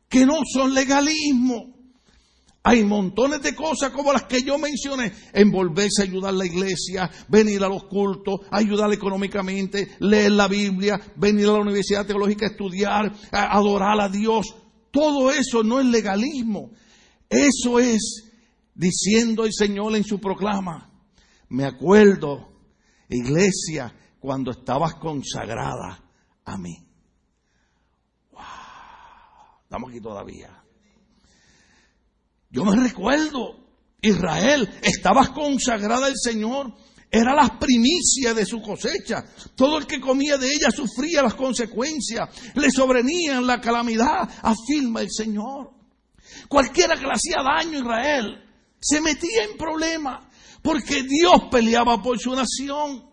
que 0.09 0.27
no 0.27 0.41
son 0.53 0.75
legalismo. 0.75 1.80
Hay 2.63 2.85
montones 2.85 3.41
de 3.43 3.55
cosas 3.55 3.91
como 3.91 4.13
las 4.13 4.25
que 4.25 4.43
yo 4.43 4.59
mencioné. 4.59 5.13
Envolverse 5.33 6.03
ayudar 6.03 6.35
a 6.35 6.37
la 6.37 6.47
iglesia, 6.47 7.11
venir 7.29 7.63
a 7.65 7.69
los 7.69 7.85
cultos, 7.85 8.41
ayudar 8.51 8.93
económicamente, 8.93 9.97
leer 10.01 10.33
la 10.33 10.47
Biblia, 10.47 11.01
venir 11.17 11.47
a 11.47 11.53
la 11.53 11.61
Universidad 11.61 12.07
Teológica 12.07 12.47
a 12.47 12.51
estudiar, 12.51 13.13
adorar 13.33 14.01
a 14.01 14.09
Dios. 14.11 14.55
Todo 14.91 15.31
eso 15.31 15.63
no 15.63 15.81
es 15.81 15.87
legalismo. 15.87 16.73
Eso 17.31 17.79
es 17.79 18.31
diciendo 18.75 19.45
el 19.45 19.53
Señor 19.55 19.97
en 19.97 20.05
su 20.05 20.21
proclama. 20.21 20.91
Me 21.49 21.65
acuerdo, 21.65 22.53
iglesia, 23.09 23.95
cuando 24.19 24.51
estabas 24.51 24.97
consagrada 24.97 26.05
a 26.45 26.59
mí. 26.59 26.77
Wow. 28.33 28.43
Estamos 29.63 29.91
aquí 29.91 30.01
todavía. 30.01 30.63
Yo 32.51 32.65
me 32.65 32.77
recuerdo, 32.77 33.57
Israel 34.03 34.69
estaba 34.83 35.33
consagrada 35.33 36.07
al 36.07 36.17
Señor, 36.17 36.75
era 37.11 37.35
las 37.35 37.51
primicias 37.59 38.35
de 38.35 38.47
su 38.47 38.61
cosecha. 38.61 39.25
Todo 39.55 39.79
el 39.79 39.87
que 39.87 40.01
comía 40.01 40.37
de 40.37 40.49
ella 40.49 40.71
sufría 40.71 41.23
las 41.23 41.35
consecuencias, 41.35 42.29
le 42.55 42.71
sobrenían 42.71 43.47
la 43.47 43.61
calamidad, 43.61 44.29
afirma 44.43 45.01
el 45.01 45.11
Señor. 45.11 45.73
Cualquiera 46.49 46.97
que 46.97 47.07
le 47.07 47.13
hacía 47.13 47.43
daño 47.43 47.79
a 47.79 47.81
Israel 47.81 48.45
se 48.81 49.01
metía 49.01 49.45
en 49.45 49.57
problemas 49.57 50.27
porque 50.63 51.03
Dios 51.03 51.45
peleaba 51.51 52.03
por 52.03 52.19
su 52.19 52.35
nación. 52.35 53.09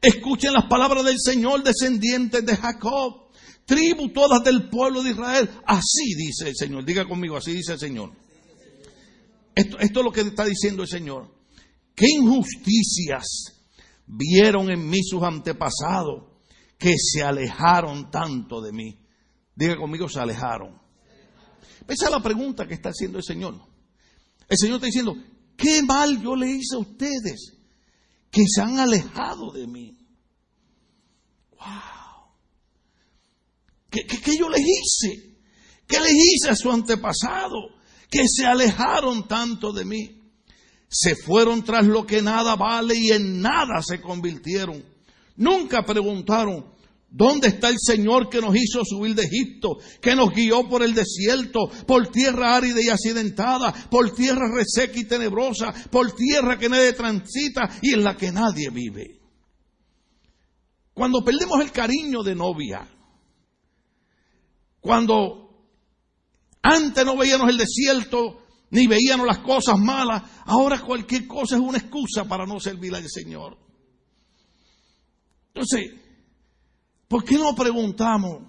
Escuchen 0.00 0.54
las 0.54 0.64
palabras 0.64 1.04
del 1.04 1.18
Señor, 1.18 1.62
descendientes 1.62 2.44
de 2.44 2.56
Jacob 2.56 3.29
tribu 3.64 4.08
todas 4.08 4.42
del 4.42 4.68
pueblo 4.68 5.02
de 5.02 5.10
Israel. 5.10 5.50
Así 5.66 6.14
dice 6.16 6.48
el 6.48 6.56
Señor. 6.56 6.84
Diga 6.84 7.06
conmigo, 7.06 7.36
así 7.36 7.52
dice 7.52 7.72
el 7.72 7.78
Señor. 7.78 8.12
Esto, 9.54 9.78
esto 9.78 10.00
es 10.00 10.04
lo 10.04 10.12
que 10.12 10.22
está 10.22 10.44
diciendo 10.44 10.82
el 10.82 10.88
Señor. 10.88 11.34
¿Qué 11.94 12.06
injusticias 12.08 13.24
vieron 14.06 14.70
en 14.70 14.88
mí 14.88 15.02
sus 15.02 15.22
antepasados 15.22 16.24
que 16.78 16.94
se 16.96 17.22
alejaron 17.22 18.10
tanto 18.10 18.60
de 18.60 18.72
mí? 18.72 18.98
Diga 19.54 19.76
conmigo, 19.76 20.08
se 20.08 20.18
alejaron. 20.18 20.80
Esa 21.86 22.06
es 22.06 22.10
la 22.10 22.22
pregunta 22.22 22.66
que 22.66 22.74
está 22.74 22.90
haciendo 22.90 23.18
el 23.18 23.24
Señor. 23.24 23.60
El 24.48 24.56
Señor 24.56 24.76
está 24.76 24.86
diciendo, 24.86 25.14
¿qué 25.56 25.82
mal 25.82 26.22
yo 26.22 26.34
le 26.34 26.48
hice 26.48 26.76
a 26.76 26.78
ustedes 26.78 27.58
que 28.30 28.42
se 28.46 28.62
han 28.62 28.78
alejado 28.78 29.52
de 29.52 29.66
mí? 29.66 29.98
Wow. 31.58 31.99
¿Qué, 33.90 34.36
yo 34.38 34.48
les 34.48 34.62
hice? 34.62 35.36
¿Qué 35.86 35.98
les 36.00 36.12
hice 36.12 36.50
a 36.50 36.56
su 36.56 36.70
antepasado? 36.70 37.58
Que 38.08 38.26
se 38.28 38.46
alejaron 38.46 39.26
tanto 39.26 39.72
de 39.72 39.84
mí. 39.84 40.16
Se 40.88 41.14
fueron 41.16 41.64
tras 41.64 41.86
lo 41.86 42.06
que 42.06 42.22
nada 42.22 42.56
vale 42.56 42.94
y 42.96 43.10
en 43.10 43.40
nada 43.40 43.82
se 43.82 44.00
convirtieron. 44.00 44.84
Nunca 45.36 45.84
preguntaron, 45.84 46.70
¿Dónde 47.12 47.48
está 47.48 47.68
el 47.68 47.78
Señor 47.80 48.28
que 48.28 48.40
nos 48.40 48.54
hizo 48.54 48.84
subir 48.84 49.16
de 49.16 49.24
Egipto, 49.24 49.78
que 50.00 50.14
nos 50.14 50.30
guió 50.30 50.68
por 50.68 50.84
el 50.84 50.94
desierto, 50.94 51.68
por 51.84 52.06
tierra 52.12 52.54
árida 52.54 52.80
y 52.80 52.88
accidentada, 52.88 53.72
por 53.90 54.14
tierra 54.14 54.48
reseca 54.54 54.96
y 54.96 55.04
tenebrosa, 55.04 55.74
por 55.90 56.12
tierra 56.14 56.56
que 56.56 56.68
nadie 56.68 56.92
transita 56.92 57.68
y 57.82 57.94
en 57.94 58.04
la 58.04 58.16
que 58.16 58.30
nadie 58.30 58.70
vive? 58.70 59.18
Cuando 60.94 61.24
perdemos 61.24 61.60
el 61.60 61.72
cariño 61.72 62.22
de 62.22 62.36
novia, 62.36 62.88
cuando 64.80 65.50
antes 66.62 67.04
no 67.04 67.16
veíamos 67.16 67.48
el 67.48 67.58
desierto, 67.58 68.42
ni 68.70 68.86
veíamos 68.86 69.26
las 69.26 69.38
cosas 69.38 69.78
malas, 69.78 70.22
ahora 70.44 70.80
cualquier 70.80 71.26
cosa 71.26 71.56
es 71.56 71.62
una 71.62 71.78
excusa 71.78 72.24
para 72.24 72.46
no 72.46 72.60
servir 72.60 72.94
al 72.94 73.08
Señor. 73.08 73.58
Entonces, 75.48 75.92
¿por 77.08 77.24
qué 77.24 77.36
no 77.36 77.54
preguntamos? 77.54 78.42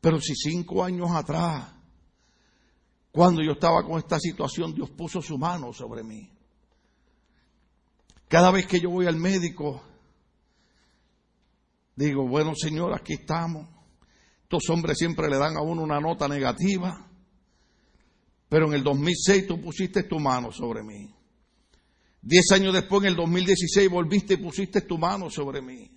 Pero 0.00 0.20
si 0.20 0.34
cinco 0.34 0.84
años 0.84 1.08
atrás, 1.12 1.72
cuando 3.10 3.42
yo 3.42 3.52
estaba 3.52 3.82
con 3.84 3.98
esta 3.98 4.18
situación, 4.18 4.74
Dios 4.74 4.90
puso 4.90 5.20
su 5.20 5.38
mano 5.38 5.72
sobre 5.72 6.02
mí. 6.02 6.30
Cada 8.28 8.50
vez 8.50 8.66
que 8.66 8.80
yo 8.80 8.90
voy 8.90 9.06
al 9.06 9.16
médico, 9.16 9.82
digo, 11.96 12.26
bueno 12.28 12.54
Señor, 12.54 12.94
aquí 12.94 13.14
estamos. 13.14 13.73
Estos 14.54 14.70
hombres 14.70 14.96
siempre 14.96 15.28
le 15.28 15.36
dan 15.36 15.56
a 15.56 15.62
uno 15.62 15.82
una 15.82 15.98
nota 15.98 16.28
negativa. 16.28 17.10
Pero 18.48 18.68
en 18.68 18.74
el 18.74 18.84
2006 18.84 19.48
tú 19.48 19.60
pusiste 19.60 20.04
tu 20.04 20.20
mano 20.20 20.52
sobre 20.52 20.84
mí. 20.84 21.12
Diez 22.22 22.52
años 22.52 22.72
después, 22.72 23.02
en 23.02 23.08
el 23.08 23.16
2016, 23.16 23.90
volviste 23.90 24.34
y 24.34 24.36
pusiste 24.36 24.82
tu 24.82 24.96
mano 24.96 25.28
sobre 25.28 25.60
mí. 25.60 25.90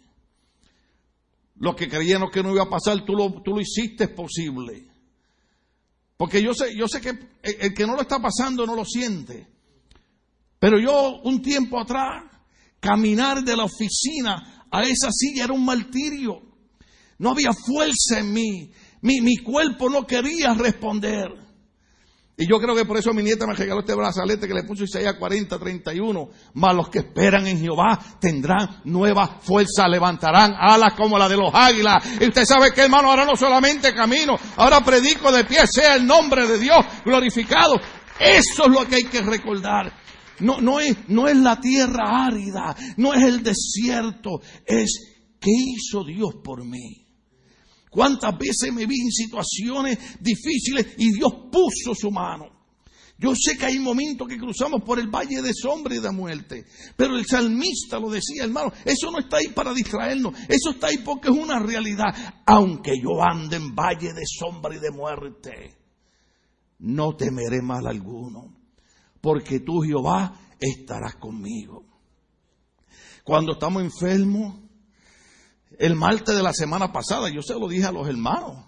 Los 1.58 1.76
que 1.76 1.88
creían 1.88 2.24
que 2.32 2.42
no 2.42 2.52
iba 2.52 2.64
a 2.64 2.70
pasar, 2.70 3.06
tú 3.06 3.14
lo, 3.14 3.44
tú 3.44 3.52
lo 3.52 3.62
hiciste 3.62 4.08
posible. 4.08 4.88
Porque 6.18 6.42
yo 6.42 6.56
sé, 6.56 6.76
yo 6.76 6.88
sé 6.88 7.00
que 7.00 7.10
el 7.44 7.76
que 7.76 7.86
no 7.86 7.94
lo 7.94 8.02
está 8.02 8.20
pasando 8.20 8.66
no 8.66 8.76
lo 8.76 8.86
siente. 8.86 9.48
Pero 10.58 10.80
yo 10.80 11.22
un 11.22 11.44
tiempo 11.44 11.80
atrás, 11.80 12.24
caminar 12.80 13.44
de 13.44 13.56
la 13.56 13.66
oficina 13.66 14.66
a 14.72 14.82
esa 14.82 15.12
silla 15.12 15.44
era 15.44 15.54
un 15.54 15.64
martirio. 15.64 16.47
No 17.20 17.32
había 17.32 17.52
fuerza 17.54 18.20
en 18.20 18.34
mí. 18.34 18.72
Mi, 19.02 19.38
cuerpo 19.38 19.90
no 19.90 20.06
quería 20.06 20.54
responder. 20.54 21.28
Y 22.40 22.48
yo 22.48 22.60
creo 22.60 22.76
que 22.76 22.86
por 22.86 22.98
eso 22.98 23.14
mi 23.14 23.24
nieta 23.24 23.48
me 23.48 23.56
regaló 23.56 23.80
este 23.80 23.96
brazalete 23.96 24.48
que 24.48 24.54
le 24.54 24.64
puso 24.64 24.84
Isaías 24.84 25.16
40, 25.16 25.58
31. 25.58 26.30
Mas 26.54 26.76
los 26.76 26.90
que 26.90 27.00
esperan 27.00 27.48
en 27.48 27.60
Jehová 27.60 28.00
tendrán 28.20 28.82
nueva 28.84 29.40
fuerza, 29.42 29.88
levantarán 29.88 30.54
alas 30.56 30.94
como 30.94 31.18
la 31.18 31.28
de 31.28 31.38
los 31.38 31.52
águilas. 31.54 32.04
Y 32.22 32.28
usted 32.28 32.46
sabe 32.46 32.74
que 32.74 32.82
hermano, 32.82 33.10
ahora 33.10 33.26
no 33.26 33.36
solamente 33.36 33.94
camino, 33.96 34.38
ahora 34.58 34.84
predico 34.84 35.32
de 35.32 35.46
pie, 35.46 35.66
sea 35.66 35.96
el 35.96 36.06
nombre 36.06 36.48
de 36.48 36.60
Dios 36.60 36.86
glorificado. 37.04 37.76
Eso 38.20 38.66
es 38.66 38.72
lo 38.72 38.86
que 38.88 38.96
hay 38.98 39.06
que 39.06 39.22
recordar. 39.22 39.92
No, 40.40 40.62
no, 40.62 40.80
es, 40.80 40.96
no 41.08 41.28
es 41.28 41.38
la 41.38 41.60
tierra 41.60 42.28
árida, 42.28 42.76
no 42.98 43.16
es 43.16 43.24
el 43.24 43.42
desierto, 43.42 44.42
es 44.66 45.18
¿qué 45.40 45.50
hizo 45.52 46.04
Dios 46.04 46.36
por 46.44 46.64
mí? 46.64 47.07
¿Cuántas 47.90 48.38
veces 48.38 48.74
me 48.74 48.86
vi 48.86 49.00
en 49.00 49.12
situaciones 49.12 49.98
difíciles 50.20 50.96
y 50.98 51.14
Dios 51.14 51.34
puso 51.52 51.96
su 51.96 52.12
mano? 52.12 52.58
Yo 53.20 53.34
sé 53.36 53.58
que 53.58 53.66
hay 53.66 53.80
momentos 53.80 54.28
que 54.28 54.38
cruzamos 54.38 54.84
por 54.84 55.00
el 55.00 55.08
valle 55.08 55.42
de 55.42 55.52
sombra 55.52 55.96
y 55.96 56.00
de 56.00 56.12
muerte, 56.12 56.66
pero 56.96 57.18
el 57.18 57.26
salmista 57.26 58.00
lo 58.00 58.10
decía, 58.12 58.44
hermano, 58.44 58.72
eso 58.86 59.10
no 59.10 59.18
está 59.20 59.38
ahí 59.38 59.48
para 59.48 59.74
distraernos, 59.74 60.38
eso 60.48 60.72
está 60.72 60.88
ahí 60.88 61.00
porque 61.00 61.30
es 61.30 61.36
una 61.36 61.58
realidad. 61.58 62.14
Aunque 62.46 62.92
yo 63.02 63.24
ande 63.24 63.56
en 63.56 63.74
valle 63.74 64.14
de 64.14 64.24
sombra 64.24 64.76
y 64.76 64.80
de 64.80 64.92
muerte, 64.92 65.76
no 66.80 67.16
temeré 67.16 67.62
mal 67.64 67.88
alguno, 67.88 68.54
porque 69.20 69.62
tú, 69.62 69.82
Jehová, 69.82 70.40
estarás 70.60 71.16
conmigo. 71.16 71.86
Cuando 73.24 73.54
estamos 73.54 73.82
enfermos, 73.82 74.67
el 75.80 75.96
martes 75.96 76.36
de 76.36 76.44
la 76.44 76.54
semana 76.54 76.92
pasada, 76.92 77.30
yo 77.30 77.42
se 77.42 77.54
lo 77.54 77.68
dije 77.68 77.86
a 77.86 77.92
los 77.92 78.08
hermanos. 78.08 78.66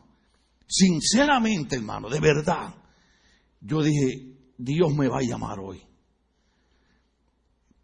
Sinceramente, 0.67 1.75
hermano, 1.75 2.09
de 2.09 2.19
verdad. 2.19 2.75
Yo 3.61 3.81
dije, 3.81 4.37
Dios 4.57 4.93
me 4.93 5.07
va 5.07 5.19
a 5.19 5.23
llamar 5.23 5.59
hoy. 5.59 5.81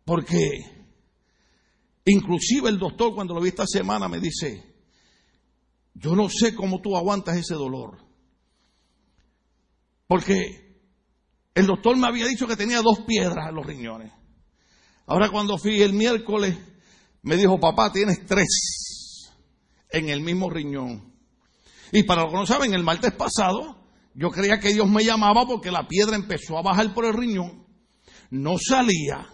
Porque 0.03 0.37
inclusive 2.05 2.69
el 2.69 2.77
doctor 2.77 3.15
cuando 3.15 3.33
lo 3.33 3.41
vi 3.41 3.49
esta 3.49 3.65
semana 3.65 4.07
me 4.07 4.19
dice, 4.19 4.75
yo 5.95 6.15
no 6.15 6.29
sé 6.29 6.53
cómo 6.53 6.79
tú 6.81 6.95
aguantas 6.95 7.37
ese 7.37 7.55
dolor. 7.55 7.97
Porque 10.07 10.79
el 11.55 11.65
doctor 11.65 11.97
me 11.97 12.07
había 12.07 12.27
dicho 12.27 12.45
que 12.45 12.55
tenía 12.55 12.81
dos 12.81 12.99
piedras 13.07 13.49
en 13.49 13.55
los 13.55 13.65
riñones. 13.65 14.11
Ahora 15.07 15.29
cuando 15.29 15.57
fui 15.57 15.81
el 15.81 15.93
miércoles, 15.93 16.55
me 17.23 17.37
dijo, 17.37 17.59
papá, 17.59 17.91
tienes 17.91 18.23
tres 18.27 18.84
en 19.89 20.09
el 20.09 20.21
mismo 20.21 20.49
riñón. 20.49 21.13
Y 21.91 22.03
para 22.03 22.23
los 22.23 22.31
que 22.31 22.37
no 22.37 22.45
saben, 22.45 22.73
el 22.73 22.83
martes 22.83 23.13
pasado 23.13 23.85
yo 24.13 24.29
creía 24.29 24.59
que 24.59 24.73
Dios 24.73 24.89
me 24.89 25.03
llamaba 25.03 25.45
porque 25.45 25.71
la 25.71 25.87
piedra 25.87 26.15
empezó 26.15 26.57
a 26.57 26.61
bajar 26.61 26.93
por 26.93 27.05
el 27.05 27.13
riñón, 27.13 27.65
no 28.31 28.57
salía. 28.57 29.27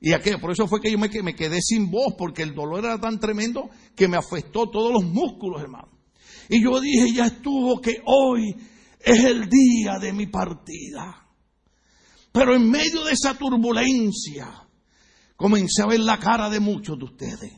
Y 0.00 0.12
aquello, 0.12 0.40
por 0.40 0.52
eso 0.52 0.66
fue 0.66 0.80
que 0.80 0.90
yo 0.90 0.98
me, 0.98 1.08
me 1.22 1.34
quedé 1.34 1.60
sin 1.60 1.90
voz, 1.90 2.14
porque 2.16 2.42
el 2.42 2.54
dolor 2.54 2.84
era 2.84 3.00
tan 3.00 3.18
tremendo 3.18 3.68
que 3.96 4.08
me 4.08 4.16
afectó 4.16 4.70
todos 4.70 4.92
los 4.92 5.04
músculos, 5.04 5.60
hermano. 5.60 5.88
Y 6.48 6.62
yo 6.62 6.80
dije, 6.80 7.12
ya 7.12 7.26
estuvo 7.26 7.80
que 7.80 7.96
hoy 8.06 8.54
es 9.00 9.24
el 9.24 9.48
día 9.48 9.98
de 10.00 10.12
mi 10.12 10.26
partida. 10.26 11.26
Pero 12.32 12.54
en 12.54 12.70
medio 12.70 13.04
de 13.04 13.12
esa 13.12 13.36
turbulencia, 13.36 14.68
comencé 15.36 15.82
a 15.82 15.86
ver 15.86 16.00
la 16.00 16.18
cara 16.18 16.48
de 16.48 16.60
muchos 16.60 16.98
de 16.98 17.04
ustedes. 17.04 17.52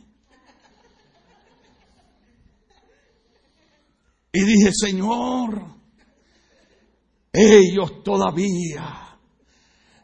Y 4.33 4.45
dije, 4.45 4.71
Señor, 4.73 5.81
ellos 7.33 8.03
todavía 8.03 9.19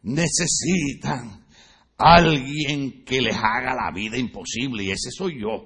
necesitan 0.02 1.44
alguien 1.96 3.04
que 3.04 3.20
les 3.20 3.36
haga 3.36 3.74
la 3.74 3.90
vida 3.94 4.18
imposible 4.18 4.84
y 4.84 4.90
ese 4.90 5.10
soy 5.10 5.40
yo. 5.40 5.64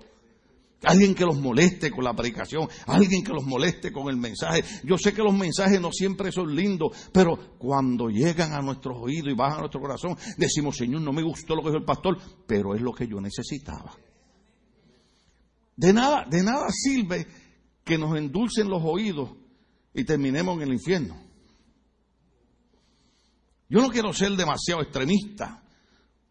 Alguien 0.82 1.14
que 1.14 1.26
los 1.26 1.38
moleste 1.38 1.90
con 1.90 2.04
la 2.04 2.14
predicación, 2.14 2.66
alguien 2.86 3.22
que 3.22 3.32
los 3.32 3.44
moleste 3.44 3.92
con 3.92 4.08
el 4.08 4.16
mensaje. 4.16 4.64
Yo 4.82 4.96
sé 4.96 5.12
que 5.12 5.22
los 5.22 5.34
mensajes 5.34 5.78
no 5.78 5.92
siempre 5.92 6.32
son 6.32 6.54
lindos, 6.56 7.10
pero 7.12 7.58
cuando 7.58 8.08
llegan 8.08 8.54
a 8.54 8.62
nuestros 8.62 8.96
oídos 8.98 9.30
y 9.30 9.36
bajan 9.36 9.58
a 9.58 9.60
nuestro 9.60 9.80
corazón, 9.80 10.16
decimos, 10.38 10.76
Señor, 10.76 11.02
no 11.02 11.12
me 11.12 11.22
gustó 11.22 11.54
lo 11.54 11.62
que 11.62 11.68
dijo 11.68 11.80
el 11.80 11.84
pastor, 11.84 12.16
pero 12.46 12.74
es 12.74 12.80
lo 12.80 12.94
que 12.94 13.06
yo 13.06 13.20
necesitaba. 13.20 13.94
De 15.76 15.92
nada, 15.92 16.26
de 16.30 16.42
nada 16.42 16.68
sirve 16.70 17.26
que 17.90 17.98
nos 17.98 18.16
endulcen 18.16 18.68
los 18.68 18.80
oídos 18.84 19.30
y 19.92 20.04
terminemos 20.04 20.56
en 20.56 20.62
el 20.62 20.74
infierno. 20.74 21.20
Yo 23.68 23.80
no 23.80 23.88
quiero 23.88 24.12
ser 24.12 24.30
demasiado 24.36 24.80
extremista. 24.80 25.64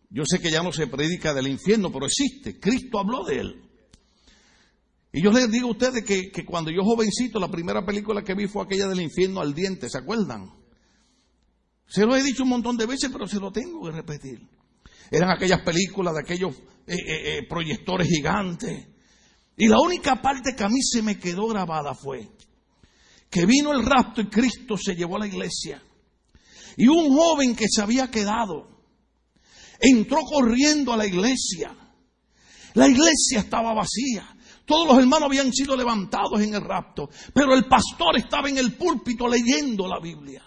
Yo 0.09 0.23
sé 0.25 0.39
que 0.39 0.51
ya 0.51 0.63
no 0.63 0.71
se 0.71 0.87
predica 0.87 1.33
del 1.33 1.49
infierno, 1.49 1.91
pero 1.91 2.05
existe. 2.05 2.61
Cristo 2.61 2.97
habló 2.97 3.25
de 3.25 3.39
él. 3.39 3.61
Y 5.11 5.21
yo 5.21 5.31
les 5.31 5.51
digo 5.51 5.67
a 5.67 5.71
ustedes 5.71 6.05
que, 6.05 6.31
que 6.31 6.45
cuando 6.45 6.71
yo 6.71 6.81
jovencito, 6.81 7.41
la 7.41 7.51
primera 7.51 7.85
película 7.85 8.23
que 8.23 8.35
vi 8.35 8.47
fue 8.47 8.63
aquella 8.63 8.87
del 8.87 9.01
infierno 9.01 9.41
al 9.41 9.53
diente, 9.53 9.89
¿se 9.89 9.97
acuerdan? 9.97 10.53
Se 11.87 12.05
lo 12.05 12.15
he 12.15 12.23
dicho 12.23 12.43
un 12.43 12.49
montón 12.49 12.77
de 12.77 12.85
veces, 12.85 13.09
pero 13.11 13.27
se 13.27 13.39
lo 13.39 13.51
tengo 13.51 13.83
que 13.83 13.91
repetir. 13.91 14.47
Eran 15.11 15.29
aquellas 15.29 15.61
películas 15.63 16.13
de 16.13 16.21
aquellos 16.21 16.55
eh, 16.87 16.93
eh, 16.95 17.37
eh, 17.37 17.47
proyectores 17.49 18.07
gigantes 18.07 18.87
y 19.59 19.67
la 19.67 19.77
única 19.81 20.21
parte 20.21 20.55
que 20.55 20.63
a 20.63 20.69
mí 20.69 20.81
se 20.81 21.01
me 21.01 21.19
quedó 21.19 21.45
grabada 21.47 21.93
fue 21.93 22.31
que 23.29 23.45
vino 23.45 23.73
el 23.73 23.85
rapto 23.85 24.21
y 24.21 24.29
Cristo 24.29 24.77
se 24.77 24.95
llevó 24.95 25.17
a 25.17 25.19
la 25.19 25.27
iglesia. 25.27 25.83
Y 26.77 26.87
un 26.87 27.13
joven 27.13 27.57
que 27.57 27.65
se 27.69 27.81
había 27.81 28.09
quedado 28.09 28.69
entró 29.81 30.21
corriendo 30.21 30.93
a 30.93 30.97
la 30.97 31.05
iglesia. 31.05 31.75
La 32.73 32.87
iglesia 32.87 33.39
estaba 33.39 33.73
vacía. 33.73 34.33
Todos 34.65 34.87
los 34.87 34.97
hermanos 34.97 35.27
habían 35.27 35.51
sido 35.51 35.75
levantados 35.75 36.39
en 36.39 36.55
el 36.55 36.61
rapto, 36.61 37.09
pero 37.33 37.53
el 37.53 37.65
pastor 37.65 38.17
estaba 38.17 38.47
en 38.47 38.59
el 38.59 38.77
púlpito 38.77 39.27
leyendo 39.27 39.89
la 39.89 39.99
Biblia. 39.99 40.41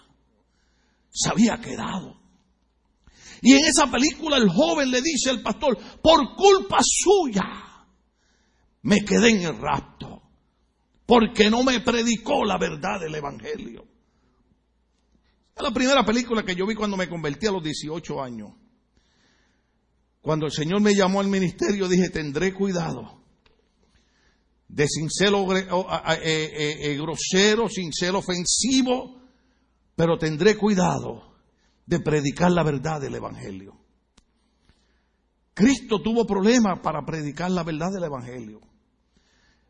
Se 1.11 1.29
había 1.29 1.61
quedado. 1.61 2.19
Y 3.43 3.53
en 3.53 3.65
esa 3.65 3.91
película 3.91 4.37
el 4.37 4.49
joven 4.49 4.89
le 4.89 5.03
dice 5.03 5.29
al 5.29 5.43
pastor, 5.43 5.77
por 6.01 6.35
culpa 6.35 6.79
suya, 6.81 7.72
me 8.83 9.03
quedé 9.03 9.29
en 9.29 9.41
el 9.43 9.57
rapto 9.57 10.21
porque 11.05 11.49
no 11.49 11.63
me 11.63 11.81
predicó 11.81 12.45
la 12.45 12.57
verdad 12.57 12.99
del 12.99 13.15
Evangelio. 13.15 13.85
Es 15.55 15.61
la 15.61 15.71
primera 15.71 16.05
película 16.05 16.43
que 16.43 16.55
yo 16.55 16.65
vi 16.65 16.75
cuando 16.75 16.97
me 16.97 17.09
convertí 17.09 17.47
a 17.47 17.51
los 17.51 17.63
18 17.63 18.21
años. 18.21 18.51
Cuando 20.21 20.45
el 20.45 20.51
Señor 20.51 20.81
me 20.81 20.95
llamó 20.95 21.19
al 21.19 21.27
ministerio 21.27 21.87
dije, 21.87 22.09
tendré 22.09 22.53
cuidado 22.53 23.21
de 24.67 24.87
sin 24.87 25.09
ser 25.11 25.33
eh, 25.33 25.67
eh, 26.23 26.77
eh, 26.81 26.97
grosero, 26.97 27.69
sin 27.69 27.93
ser 27.93 28.15
ofensivo, 28.15 29.21
pero 29.95 30.17
tendré 30.17 30.57
cuidado 30.57 31.35
de 31.85 31.99
predicar 31.99 32.51
la 32.51 32.63
verdad 32.63 32.99
del 32.99 33.15
Evangelio. 33.15 33.77
Cristo 35.53 36.01
tuvo 36.01 36.25
problemas 36.25 36.79
para 36.79 37.05
predicar 37.05 37.51
la 37.51 37.63
verdad 37.63 37.91
del 37.91 38.05
Evangelio. 38.05 38.72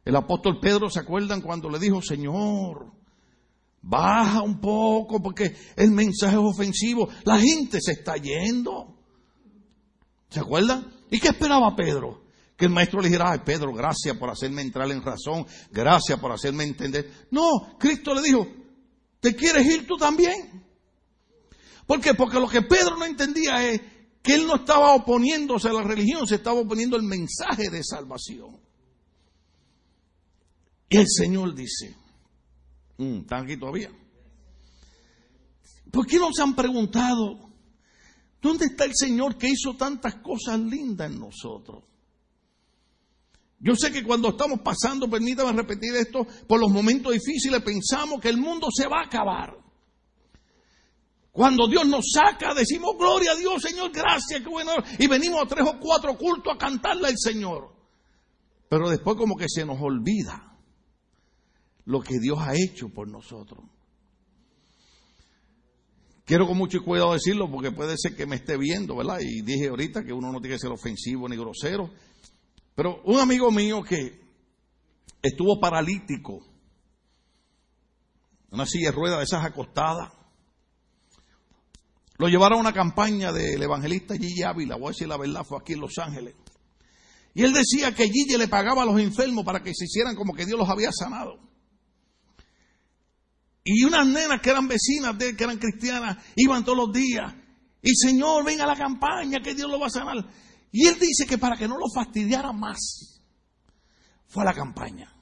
El 0.05 0.15
apóstol 0.15 0.59
Pedro, 0.59 0.89
¿se 0.89 0.99
acuerdan 0.99 1.41
cuando 1.41 1.69
le 1.69 1.79
dijo, 1.79 2.01
Señor, 2.01 2.91
baja 3.81 4.41
un 4.41 4.59
poco 4.59 5.21
porque 5.21 5.55
el 5.75 5.91
mensaje 5.91 6.35
es 6.35 6.41
ofensivo? 6.41 7.09
La 7.23 7.39
gente 7.39 7.79
se 7.81 7.93
está 7.93 8.17
yendo. 8.17 8.97
¿Se 10.29 10.39
acuerdan? 10.39 10.91
¿Y 11.09 11.19
qué 11.19 11.29
esperaba 11.29 11.75
Pedro? 11.75 12.23
Que 12.57 12.65
el 12.65 12.71
maestro 12.71 13.01
le 13.01 13.07
dijera, 13.07 13.31
ay 13.31 13.39
Pedro, 13.45 13.73
gracias 13.73 14.17
por 14.17 14.29
hacerme 14.29 14.61
entrar 14.61 14.89
en 14.91 15.01
razón, 15.01 15.45
gracias 15.71 16.19
por 16.19 16.31
hacerme 16.31 16.63
entender. 16.63 17.27
No, 17.31 17.77
Cristo 17.79 18.13
le 18.13 18.21
dijo, 18.21 18.47
¿te 19.19 19.35
quieres 19.35 19.65
ir 19.65 19.87
tú 19.87 19.95
también? 19.95 20.63
¿Por 21.85 22.01
qué? 22.01 22.13
Porque 22.13 22.39
lo 22.39 22.47
que 22.47 22.61
Pedro 22.61 22.97
no 22.97 23.05
entendía 23.05 23.67
es 23.67 23.81
que 24.21 24.35
él 24.35 24.47
no 24.47 24.55
estaba 24.55 24.95
oponiéndose 24.95 25.69
a 25.69 25.73
la 25.73 25.83
religión, 25.83 26.27
se 26.27 26.35
estaba 26.35 26.59
oponiendo 26.59 26.95
al 26.95 27.03
mensaje 27.03 27.69
de 27.69 27.83
salvación. 27.83 28.57
El 30.93 31.07
Señor 31.07 31.55
dice, 31.55 31.95
mm, 32.97 33.21
¿están 33.21 33.45
aquí 33.45 33.57
todavía? 33.57 33.89
¿Por 35.91 36.05
qué 36.05 36.19
nos 36.19 36.37
han 36.39 36.55
preguntado, 36.55 37.49
¿dónde 38.39 38.65
está 38.65 38.85
el 38.85 38.93
Señor 38.93 39.35
que 39.35 39.49
hizo 39.49 39.75
tantas 39.75 40.15
cosas 40.15 40.59
lindas 40.59 41.11
en 41.11 41.19
nosotros? 41.19 41.83
Yo 43.59 43.75
sé 43.75 43.91
que 43.91 44.03
cuando 44.03 44.29
estamos 44.29 44.59
pasando, 44.59 45.09
permítame 45.09 45.51
repetir 45.53 45.95
esto, 45.95 46.27
por 46.47 46.59
los 46.59 46.69
momentos 46.69 47.13
difíciles 47.13 47.63
pensamos 47.63 48.19
que 48.21 48.29
el 48.29 48.37
mundo 48.37 48.67
se 48.71 48.87
va 48.87 48.99
a 48.99 49.05
acabar. 49.05 49.57
Cuando 51.31 51.67
Dios 51.67 51.87
nos 51.87 52.05
saca, 52.13 52.53
decimos 52.53 52.95
gloria 52.99 53.31
a 53.31 53.35
Dios, 53.35 53.63
Señor, 53.63 53.91
gracias, 53.91 54.41
qué 54.41 54.49
bueno. 54.49 54.73
Y 54.99 55.07
venimos 55.07 55.41
a 55.41 55.47
tres 55.47 55.65
o 55.67 55.79
cuatro 55.79 56.15
cultos 56.15 56.53
a 56.53 56.57
cantarle 56.59 57.07
al 57.07 57.17
Señor. 57.17 57.73
Pero 58.69 58.89
después 58.89 59.17
como 59.17 59.35
que 59.35 59.49
se 59.49 59.65
nos 59.65 59.81
olvida 59.81 60.52
lo 61.85 62.01
que 62.01 62.19
Dios 62.19 62.39
ha 62.39 62.53
hecho 62.55 62.89
por 62.89 63.07
nosotros. 63.07 63.63
Quiero 66.25 66.47
con 66.47 66.57
mucho 66.57 66.81
cuidado 66.83 67.13
decirlo 67.13 67.51
porque 67.51 67.71
puede 67.71 67.97
ser 67.97 68.15
que 68.15 68.25
me 68.25 68.37
esté 68.37 68.57
viendo, 68.57 68.95
¿verdad? 68.95 69.19
Y 69.19 69.41
dije 69.41 69.67
ahorita 69.67 70.05
que 70.05 70.13
uno 70.13 70.31
no 70.31 70.39
tiene 70.39 70.55
que 70.55 70.61
ser 70.61 70.71
ofensivo 70.71 71.27
ni 71.27 71.35
grosero. 71.35 71.89
Pero 72.75 73.01
un 73.03 73.19
amigo 73.19 73.51
mío 73.51 73.83
que 73.83 74.21
estuvo 75.21 75.59
paralítico, 75.59 76.39
una 78.51 78.65
silla 78.65 78.91
de 78.91 78.95
ruedas 78.95 79.17
de 79.19 79.25
esas 79.25 79.45
acostadas, 79.45 80.13
lo 82.17 82.29
llevaron 82.29 82.59
a 82.59 82.61
una 82.61 82.73
campaña 82.73 83.33
del 83.33 83.61
evangelista 83.61 84.15
Gigi 84.15 84.43
Ávila, 84.43 84.75
voy 84.75 84.87
a 84.87 84.89
decir 84.91 85.07
la 85.07 85.17
verdad, 85.17 85.43
fue 85.43 85.57
aquí 85.59 85.73
en 85.73 85.81
Los 85.81 85.97
Ángeles. 85.97 86.35
Y 87.33 87.43
él 87.43 87.51
decía 87.51 87.93
que 87.93 88.07
Gigi 88.07 88.37
le 88.37 88.47
pagaba 88.47 88.83
a 88.83 88.85
los 88.85 88.99
enfermos 88.99 89.43
para 89.43 89.61
que 89.61 89.73
se 89.73 89.85
hicieran 89.85 90.15
como 90.15 90.33
que 90.33 90.45
Dios 90.45 90.57
los 90.57 90.69
había 90.69 90.91
sanado. 90.91 91.52
Y 93.63 93.83
unas 93.85 94.05
nenas 94.07 94.41
que 94.41 94.49
eran 94.49 94.67
vecinas 94.67 95.17
de 95.17 95.29
él, 95.29 95.37
que 95.37 95.43
eran 95.45 95.57
cristianas, 95.57 96.17
iban 96.35 96.65
todos 96.65 96.77
los 96.77 96.93
días. 96.93 97.33
Y 97.81 97.95
Señor, 97.95 98.43
ven 98.43 98.61
a 98.61 98.65
la 98.65 98.75
campaña, 98.75 99.41
que 99.41 99.55
Dios 99.55 99.69
lo 99.69 99.79
va 99.79 99.87
a 99.87 99.89
sanar. 99.89 100.17
Y 100.71 100.87
él 100.87 100.97
dice 100.99 101.25
que 101.25 101.37
para 101.37 101.55
que 101.55 101.67
no 101.67 101.77
lo 101.77 101.85
fastidiara 101.93 102.51
más, 102.51 103.21
fue 104.27 104.43
a 104.43 104.47
la 104.47 104.53
campaña. 104.53 105.13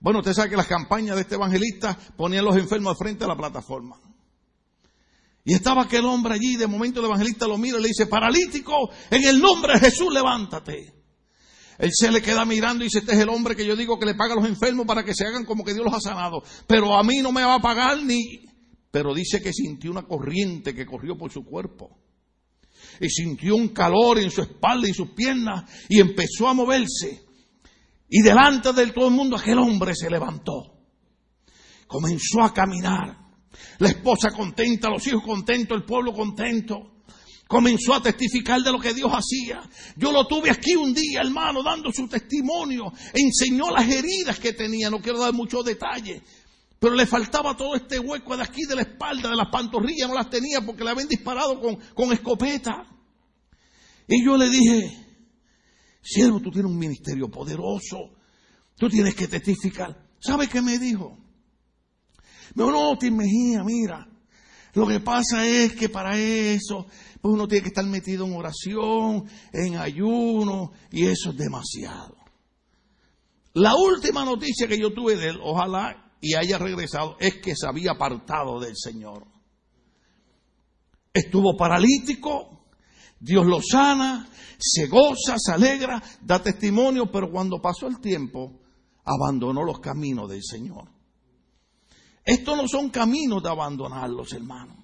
Bueno, 0.00 0.20
usted 0.20 0.32
sabe 0.32 0.50
que 0.50 0.56
las 0.56 0.66
campañas 0.66 1.16
de 1.16 1.22
este 1.22 1.34
evangelista 1.34 1.96
ponían 2.16 2.44
a 2.44 2.48
los 2.48 2.56
enfermos 2.56 2.92
al 2.92 2.96
frente 2.96 3.24
de 3.24 3.28
la 3.28 3.36
plataforma. 3.36 4.00
Y 5.44 5.54
estaba 5.54 5.84
aquel 5.84 6.04
hombre 6.04 6.34
allí, 6.34 6.56
de 6.56 6.66
momento 6.66 7.00
el 7.00 7.06
evangelista 7.06 7.46
lo 7.46 7.58
mira 7.58 7.78
y 7.78 7.82
le 7.82 7.88
dice, 7.88 8.06
paralítico, 8.06 8.90
en 9.10 9.24
el 9.24 9.40
nombre 9.40 9.74
de 9.74 9.80
Jesús, 9.80 10.12
levántate. 10.12 10.97
Él 11.78 11.90
se 11.92 12.10
le 12.10 12.20
queda 12.20 12.44
mirando 12.44 12.82
y 12.82 12.88
dice, 12.88 12.98
este 12.98 13.12
es 13.12 13.20
el 13.20 13.28
hombre 13.28 13.54
que 13.54 13.64
yo 13.64 13.76
digo 13.76 13.98
que 13.98 14.06
le 14.06 14.16
paga 14.16 14.32
a 14.32 14.36
los 14.36 14.48
enfermos 14.48 14.84
para 14.84 15.04
que 15.04 15.14
se 15.14 15.24
hagan 15.24 15.44
como 15.44 15.64
que 15.64 15.72
Dios 15.72 15.84
los 15.84 15.94
ha 15.94 16.00
sanado. 16.00 16.42
Pero 16.66 16.96
a 16.96 17.04
mí 17.04 17.18
no 17.18 17.30
me 17.30 17.44
va 17.44 17.54
a 17.54 17.60
pagar 17.60 18.02
ni... 18.02 18.20
Pero 18.90 19.14
dice 19.14 19.40
que 19.40 19.52
sintió 19.52 19.90
una 19.90 20.02
corriente 20.02 20.74
que 20.74 20.86
corrió 20.86 21.16
por 21.16 21.30
su 21.30 21.44
cuerpo. 21.44 21.96
Y 23.00 23.08
sintió 23.08 23.54
un 23.54 23.68
calor 23.68 24.18
en 24.18 24.30
su 24.30 24.42
espalda 24.42 24.88
y 24.88 24.94
sus 24.94 25.10
piernas 25.10 25.70
y 25.88 26.00
empezó 26.00 26.48
a 26.48 26.54
moverse. 26.54 27.24
Y 28.08 28.22
delante 28.22 28.72
de 28.72 28.86
todo 28.88 29.08
el 29.08 29.14
mundo 29.14 29.36
aquel 29.36 29.58
hombre 29.58 29.94
se 29.94 30.10
levantó. 30.10 30.78
Comenzó 31.86 32.42
a 32.42 32.52
caminar 32.52 33.18
la 33.78 33.88
esposa 33.88 34.30
contenta, 34.30 34.90
los 34.90 35.06
hijos 35.06 35.22
contentos, 35.22 35.76
el 35.76 35.84
pueblo 35.84 36.12
contento. 36.12 36.97
Comenzó 37.48 37.94
a 37.94 38.02
testificar 38.02 38.60
de 38.60 38.70
lo 38.70 38.78
que 38.78 38.92
Dios 38.92 39.10
hacía. 39.10 39.62
Yo 39.96 40.12
lo 40.12 40.26
tuve 40.26 40.50
aquí 40.50 40.76
un 40.76 40.92
día, 40.92 41.22
hermano, 41.22 41.62
dando 41.62 41.90
su 41.90 42.06
testimonio. 42.06 42.92
Enseñó 43.14 43.70
las 43.70 43.88
heridas 43.88 44.38
que 44.38 44.52
tenía. 44.52 44.90
No 44.90 45.00
quiero 45.00 45.18
dar 45.18 45.32
muchos 45.32 45.64
detalles. 45.64 46.22
Pero 46.78 46.94
le 46.94 47.06
faltaba 47.06 47.56
todo 47.56 47.74
este 47.74 47.98
hueco 47.98 48.36
de 48.36 48.42
aquí, 48.42 48.66
de 48.68 48.76
la 48.76 48.82
espalda, 48.82 49.30
de 49.30 49.36
las 49.36 49.48
pantorrillas. 49.50 50.08
No 50.08 50.14
las 50.14 50.28
tenía 50.28 50.60
porque 50.60 50.84
le 50.84 50.90
habían 50.90 51.08
disparado 51.08 51.58
con, 51.58 51.76
con 51.94 52.12
escopeta. 52.12 52.86
Y 54.06 54.22
yo 54.22 54.36
le 54.36 54.50
dije, 54.50 55.06
siervo, 56.02 56.40
tú 56.40 56.50
tienes 56.50 56.70
un 56.70 56.78
ministerio 56.78 57.30
poderoso. 57.30 58.10
Tú 58.76 58.90
tienes 58.90 59.14
que 59.14 59.26
testificar. 59.26 59.96
¿Sabe 60.20 60.48
qué 60.48 60.60
me 60.60 60.78
dijo? 60.78 61.16
No, 62.54 62.70
no, 62.70 62.98
Tim 62.98 63.16
Mejía, 63.16 63.64
mira. 63.64 64.06
Lo 64.74 64.86
que 64.86 65.00
pasa 65.00 65.46
es 65.46 65.74
que 65.74 65.88
para 65.88 66.18
eso, 66.18 66.86
pues 67.20 67.34
uno 67.34 67.48
tiene 67.48 67.62
que 67.62 67.68
estar 67.68 67.84
metido 67.84 68.26
en 68.26 68.34
oración, 68.34 69.24
en 69.52 69.76
ayuno, 69.76 70.72
y 70.90 71.06
eso 71.06 71.30
es 71.30 71.36
demasiado. 71.36 72.16
La 73.54 73.74
última 73.74 74.24
noticia 74.24 74.68
que 74.68 74.78
yo 74.78 74.92
tuve 74.92 75.16
de 75.16 75.30
él, 75.30 75.38
ojalá 75.42 76.12
y 76.20 76.34
haya 76.34 76.58
regresado, 76.58 77.16
es 77.18 77.36
que 77.36 77.54
se 77.56 77.66
había 77.66 77.92
apartado 77.92 78.60
del 78.60 78.76
Señor. 78.76 79.26
Estuvo 81.12 81.56
paralítico, 81.56 82.66
Dios 83.18 83.46
lo 83.46 83.60
sana, 83.60 84.28
se 84.58 84.86
goza, 84.86 85.36
se 85.38 85.52
alegra, 85.52 86.02
da 86.20 86.42
testimonio, 86.42 87.10
pero 87.10 87.30
cuando 87.30 87.60
pasó 87.60 87.86
el 87.86 88.00
tiempo, 88.00 88.60
abandonó 89.04 89.64
los 89.64 89.80
caminos 89.80 90.28
del 90.28 90.42
Señor. 90.42 90.97
Estos 92.28 92.58
no 92.58 92.68
son 92.68 92.90
caminos 92.90 93.42
de 93.42 93.48
abandonarlos, 93.48 94.34
hermanos. 94.34 94.76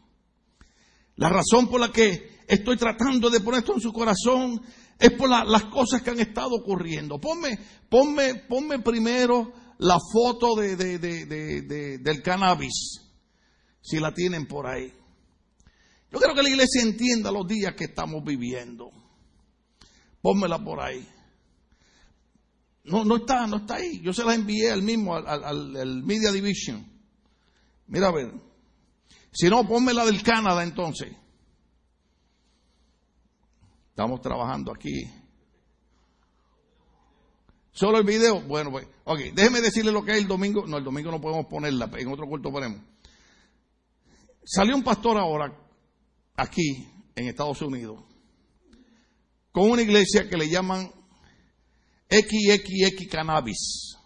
La 1.17 1.29
razón 1.29 1.69
por 1.69 1.79
la 1.79 1.93
que 1.93 2.39
estoy 2.49 2.79
tratando 2.79 3.29
de 3.29 3.41
poner 3.41 3.61
esto 3.61 3.75
en 3.75 3.83
su 3.83 3.93
corazón 3.93 4.63
es 4.99 5.11
por 5.11 5.29
las 5.29 5.65
cosas 5.65 6.01
que 6.01 6.09
han 6.09 6.21
estado 6.21 6.55
ocurriendo. 6.55 7.21
Ponme, 7.21 7.59
ponme, 7.91 8.37
ponme 8.49 8.79
primero 8.79 9.53
la 9.81 9.99
foto 10.11 10.55
de, 10.55 10.75
del 11.99 12.23
cannabis, 12.23 13.03
si 13.83 14.01
la 14.01 14.15
tienen 14.15 14.47
por 14.47 14.67
ahí. 14.67 14.91
Yo 16.11 16.19
creo 16.19 16.35
que 16.35 16.45
la 16.45 16.49
iglesia 16.49 16.81
entienda 16.81 17.31
los 17.31 17.47
días 17.47 17.75
que 17.75 17.85
estamos 17.85 18.25
viviendo. 18.25 18.91
Pónmela 20.23 20.65
por 20.65 20.81
ahí. 20.81 21.07
No, 22.85 23.05
no 23.05 23.17
está, 23.17 23.47
no 23.47 23.59
está 23.59 23.75
ahí. 23.75 24.01
Yo 24.01 24.15
se 24.15 24.25
la 24.25 24.33
envié 24.33 24.71
al 24.71 24.83
mismo, 24.83 25.15
al, 25.15 25.45
al 25.45 26.03
Media 26.05 26.33
Division. 26.33 26.94
Mira 27.87 28.09
a 28.09 28.13
ver. 28.13 28.33
Si 29.33 29.49
no, 29.49 29.67
ponme 29.67 29.93
la 29.93 30.05
del 30.05 30.23
Canadá 30.23 30.63
entonces. 30.63 31.13
Estamos 33.91 34.21
trabajando 34.21 34.73
aquí. 34.73 35.11
Solo 37.73 37.99
el 37.99 38.05
video. 38.05 38.41
Bueno, 38.43 38.71
pues, 38.71 38.87
ok, 39.05 39.19
déjeme 39.35 39.61
decirle 39.61 39.93
lo 39.93 40.05
que 40.05 40.13
es 40.13 40.19
el 40.19 40.29
domingo. 40.29 40.67
No, 40.67 40.79
el 40.79 40.85
domingo 40.85 41.11
no 41.11 41.21
podemos 41.21 41.47
ponerla, 41.47 41.91
en 41.97 42.09
otro 42.09 42.27
culto 42.27 42.51
ponemos. 42.51 42.81
Salió 44.45 44.77
un 44.77 44.85
pastor 44.85 45.17
ahora, 45.19 45.53
aquí, 46.37 46.87
en 47.17 47.29
Estados 47.29 47.63
Unidos, 47.63 48.05
con 49.51 49.71
una 49.71 49.83
iglesia 49.83 50.29
que 50.29 50.37
le 50.37 50.49
llaman 50.49 50.91
XXX 52.11 53.09
Cannabis, 53.11 53.97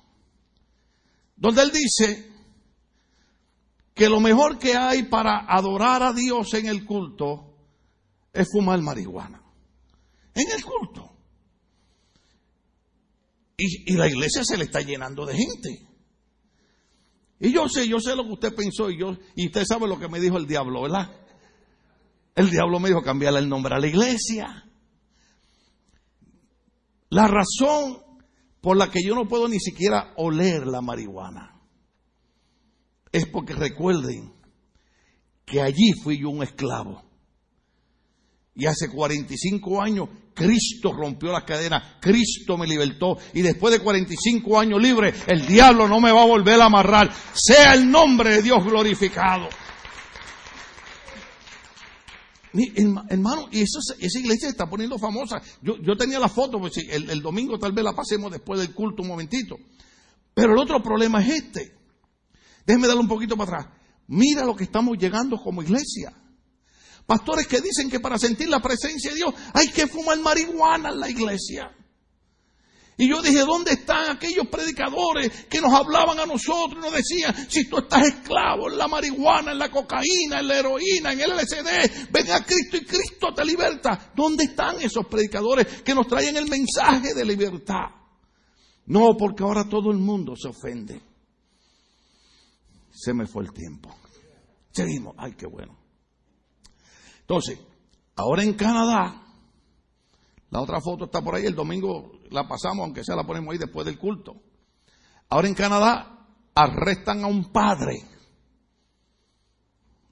donde 1.37 1.63
él 1.63 1.73
dice 1.73 2.38
que 3.99 4.09
lo 4.09 4.21
mejor 4.21 4.59
que 4.61 4.77
hay 4.77 5.03
para 5.03 5.45
adorar 5.53 6.05
a 6.05 6.13
Dios 6.13 6.55
en 6.55 6.67
el 6.67 6.87
culto 6.87 7.57
es 8.33 8.47
fumar 8.49 8.81
marihuana. 8.81 9.43
En 10.35 10.47
el 10.53 10.65
culto. 10.65 11.17
Y, 13.57 13.93
la 13.95 14.07
iglesia 14.07 14.45
se 14.45 14.57
le 14.57 14.65
está 14.65 14.83
llenando 14.83 15.27
de 15.27 15.37
gente. 15.37 15.89
Y 17.41 17.53
yo 17.53 17.69
sé, 17.69 17.89
yo 17.89 17.99
sé 17.99 18.15
lo 18.15 18.23
que 18.23 18.35
usted 18.35 18.55
pensó 18.55 18.89
y 18.89 19.01
yo, 19.01 19.17
y 19.35 19.47
usted 19.47 19.65
sabe 19.65 19.89
lo 19.89 19.99
que 19.99 20.09
me 20.09 20.21
dijo 20.21 20.37
el 20.37 20.47
diablo, 20.47 20.83
¿verdad? 20.83 21.11
El 22.37 22.51
diablo 22.51 22.79
me 22.79 22.91
dijo 22.91 23.03
cambiarle 23.03 23.41
el 23.41 23.49
nombre 23.49 23.75
a 23.75 23.81
la 23.81 23.89
iglesia. 23.89 24.65
La 27.11 27.27
razón 27.27 27.99
por 28.61 28.77
la 28.77 28.93
que 28.93 29.03
yo 29.05 29.17
no 29.17 29.27
puedo 29.27 29.49
ni 29.49 29.59
siquiera 29.59 30.13
oler 30.17 30.69
la 30.69 30.81
marihuana 30.81 31.58
es 33.19 33.27
porque 33.27 33.55
recuerden 33.55 34.33
que 35.45 35.61
allí 35.61 35.93
fui 36.03 36.19
yo 36.21 36.31
un 36.31 36.43
esclavo. 36.43 37.03
Y 38.55 38.67
hace 38.67 38.89
45 38.91 39.81
años 39.81 40.09
Cristo 40.35 40.93
rompió 40.93 41.33
las 41.33 41.45
cadenas, 41.45 41.97
Cristo 42.01 42.57
me 42.57 42.67
libertó. 42.67 43.17
Y 43.35 43.43
después 43.43 43.73
de 43.73 43.81
45 43.81 44.59
años 44.59 44.81
libre, 44.81 45.15
el 45.27 45.47
diablo 45.47 45.89
no 45.89 46.01
me 46.01 46.13
va 46.13 46.23
a 46.23 46.27
volver 46.27 46.61
a 46.61 46.67
amarrar. 46.67 47.13
Sea 47.35 47.75
el 47.75 47.91
nombre 47.91 48.37
de 48.37 48.43
Dios 48.43 48.65
glorificado. 48.65 49.49
hermano, 53.09 53.49
y 53.53 53.63
esa, 53.63 54.19
iglesia 54.19 54.49
se 54.49 54.53
está 54.53 54.69
poniendo 54.69 54.99
famosa. 54.99 55.41
Yo, 55.63 55.97
tenía 55.97 56.19
la 56.19 56.29
foto, 56.29 56.59
pues 56.59 56.77
el 56.79 57.23
domingo 57.23 57.59
tal 57.59 57.73
vez 57.73 57.85
la 57.85 57.95
pasemos 57.95 58.31
después 58.31 58.61
del 58.61 58.75
culto 58.75 59.03
un 59.03 59.09
momentito. 59.09 59.57
Pero 60.35 60.53
el 60.53 60.59
otro 60.59 60.81
problema 60.81 61.21
es 61.21 61.31
este. 61.31 61.78
Déjeme 62.69 62.87
darle 62.87 63.01
un 63.01 63.09
poquito 63.09 63.35
para 63.35 63.61
atrás. 63.61 63.75
Mira 64.09 64.45
lo 64.45 64.55
que 64.55 64.65
estamos 64.65 64.99
llegando 64.99 65.39
como 65.39 65.63
iglesia. 65.63 66.13
Pastores 67.07 67.47
que 67.47 67.63
dicen 67.63 67.89
que 67.89 67.99
para 67.99 68.19
sentir 68.19 68.47
la 68.51 68.61
presencia 68.61 69.09
de 69.11 69.17
Dios 69.17 69.35
hay 69.55 69.69
que 69.69 69.87
fumar 69.87 70.19
marihuana 70.21 70.91
en 70.91 71.01
la 71.01 71.09
iglesia. 71.09 71.75
Y 72.99 73.09
yo 73.09 73.23
dije, 73.23 73.39
¿dónde 73.39 73.73
están 73.73 74.11
aquellos 74.11 74.49
predicadores 74.49 75.47
que 75.49 75.63
nos 75.63 75.73
hablaban 75.73 76.21
a 76.21 76.27
nosotros 76.27 76.75
y 76.77 76.85
nos 76.85 76.93
decían, 76.93 77.35
si 77.49 77.71
tú 77.71 77.79
estás 77.79 78.07
esclavo 78.07 78.71
en 78.71 78.77
la 78.77 78.87
marihuana, 78.87 79.53
en 79.53 79.59
la 79.59 79.71
cocaína, 79.71 80.41
en 80.41 80.49
la 80.49 80.59
heroína, 80.59 81.13
en 81.15 81.21
el 81.23 81.31
LSD, 81.31 82.11
ven 82.11 82.31
a 82.33 82.45
Cristo 82.45 82.77
y 82.77 82.85
Cristo 82.85 83.29
te 83.35 83.47
liberta? 83.47 84.13
¿Dónde 84.15 84.45
están 84.45 84.79
esos 84.83 85.07
predicadores 85.07 85.81
que 85.81 85.95
nos 85.95 86.07
traen 86.07 86.37
el 86.37 86.51
mensaje 86.51 87.15
de 87.15 87.25
libertad? 87.25 87.87
No, 88.85 89.17
porque 89.19 89.43
ahora 89.43 89.67
todo 89.67 89.91
el 89.91 89.97
mundo 89.97 90.35
se 90.37 90.49
ofende 90.49 91.08
se 92.99 93.15
me 93.15 93.27
fue 93.27 93.45
el 93.45 93.53
tiempo. 93.53 93.95
Seguimos. 94.73 95.15
Ay, 95.19 95.35
qué 95.35 95.47
bueno. 95.47 95.79
Entonces, 97.21 97.61
ahora 98.17 98.43
en 98.43 98.55
Canadá, 98.55 99.23
la 100.51 100.61
otra 100.61 100.81
foto 100.81 101.05
está 101.05 101.23
por 101.23 101.37
ahí, 101.37 101.47
el 101.47 101.55
domingo 101.55 102.21
la 102.31 102.49
pasamos, 102.49 102.85
aunque 102.85 103.05
sea 103.05 103.15
la 103.15 103.25
ponemos 103.25 103.53
ahí 103.53 103.59
después 103.59 103.87
del 103.87 103.99
culto. 103.99 104.43
Ahora 105.29 105.47
en 105.47 105.55
Canadá 105.55 106.27
arrestan 106.55 107.23
a 107.23 107.29
un 107.29 107.53
padre, 107.53 108.03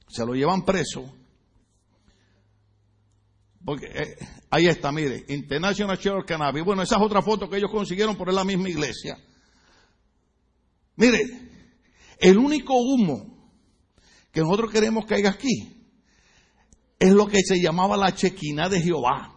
se 0.06 0.24
lo 0.24 0.34
llevan 0.34 0.64
preso, 0.64 1.12
porque 3.64 3.86
eh, 3.86 4.16
ahí 4.50 4.66
está, 4.66 4.92
mire, 4.92 5.24
International 5.28 5.98
Church 5.98 6.24
Cannabis. 6.24 6.64
Bueno, 6.64 6.82
esa 6.82 6.96
es 6.96 7.02
otra 7.02 7.20
foto 7.20 7.48
que 7.48 7.56
ellos 7.56 7.70
consiguieron 7.72 8.14
por 8.14 8.32
la 8.32 8.44
misma 8.44 8.68
iglesia. 8.68 9.18
Mire, 10.94 11.45
el 12.18 12.38
único 12.38 12.74
humo 12.74 13.36
que 14.32 14.40
nosotros 14.40 14.70
queremos 14.70 15.06
que 15.06 15.14
haya 15.14 15.30
aquí 15.30 15.76
es 16.98 17.12
lo 17.12 17.26
que 17.26 17.40
se 17.42 17.60
llamaba 17.60 17.96
la 17.96 18.14
chequina 18.14 18.68
de 18.68 18.80
Jehová. 18.80 19.32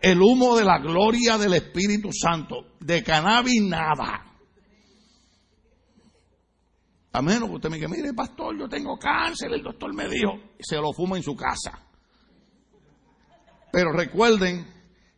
El 0.00 0.20
humo 0.22 0.56
de 0.56 0.64
la 0.64 0.78
gloria 0.78 1.36
del 1.38 1.54
Espíritu 1.54 2.10
Santo. 2.12 2.76
De 2.80 3.02
cannabis 3.02 3.62
nada. 3.62 4.24
A 7.12 7.22
menos 7.22 7.50
usted 7.50 7.68
me 7.68 7.76
diga, 7.76 7.88
mire 7.88 8.12
pastor, 8.14 8.56
yo 8.58 8.68
tengo 8.68 8.96
cáncer, 8.98 9.50
el 9.52 9.62
doctor 9.62 9.94
me 9.94 10.08
dijo, 10.08 10.38
se 10.60 10.76
lo 10.76 10.92
fuma 10.92 11.16
en 11.16 11.22
su 11.22 11.34
casa. 11.34 11.84
Pero 13.72 13.92
recuerden 13.92 14.66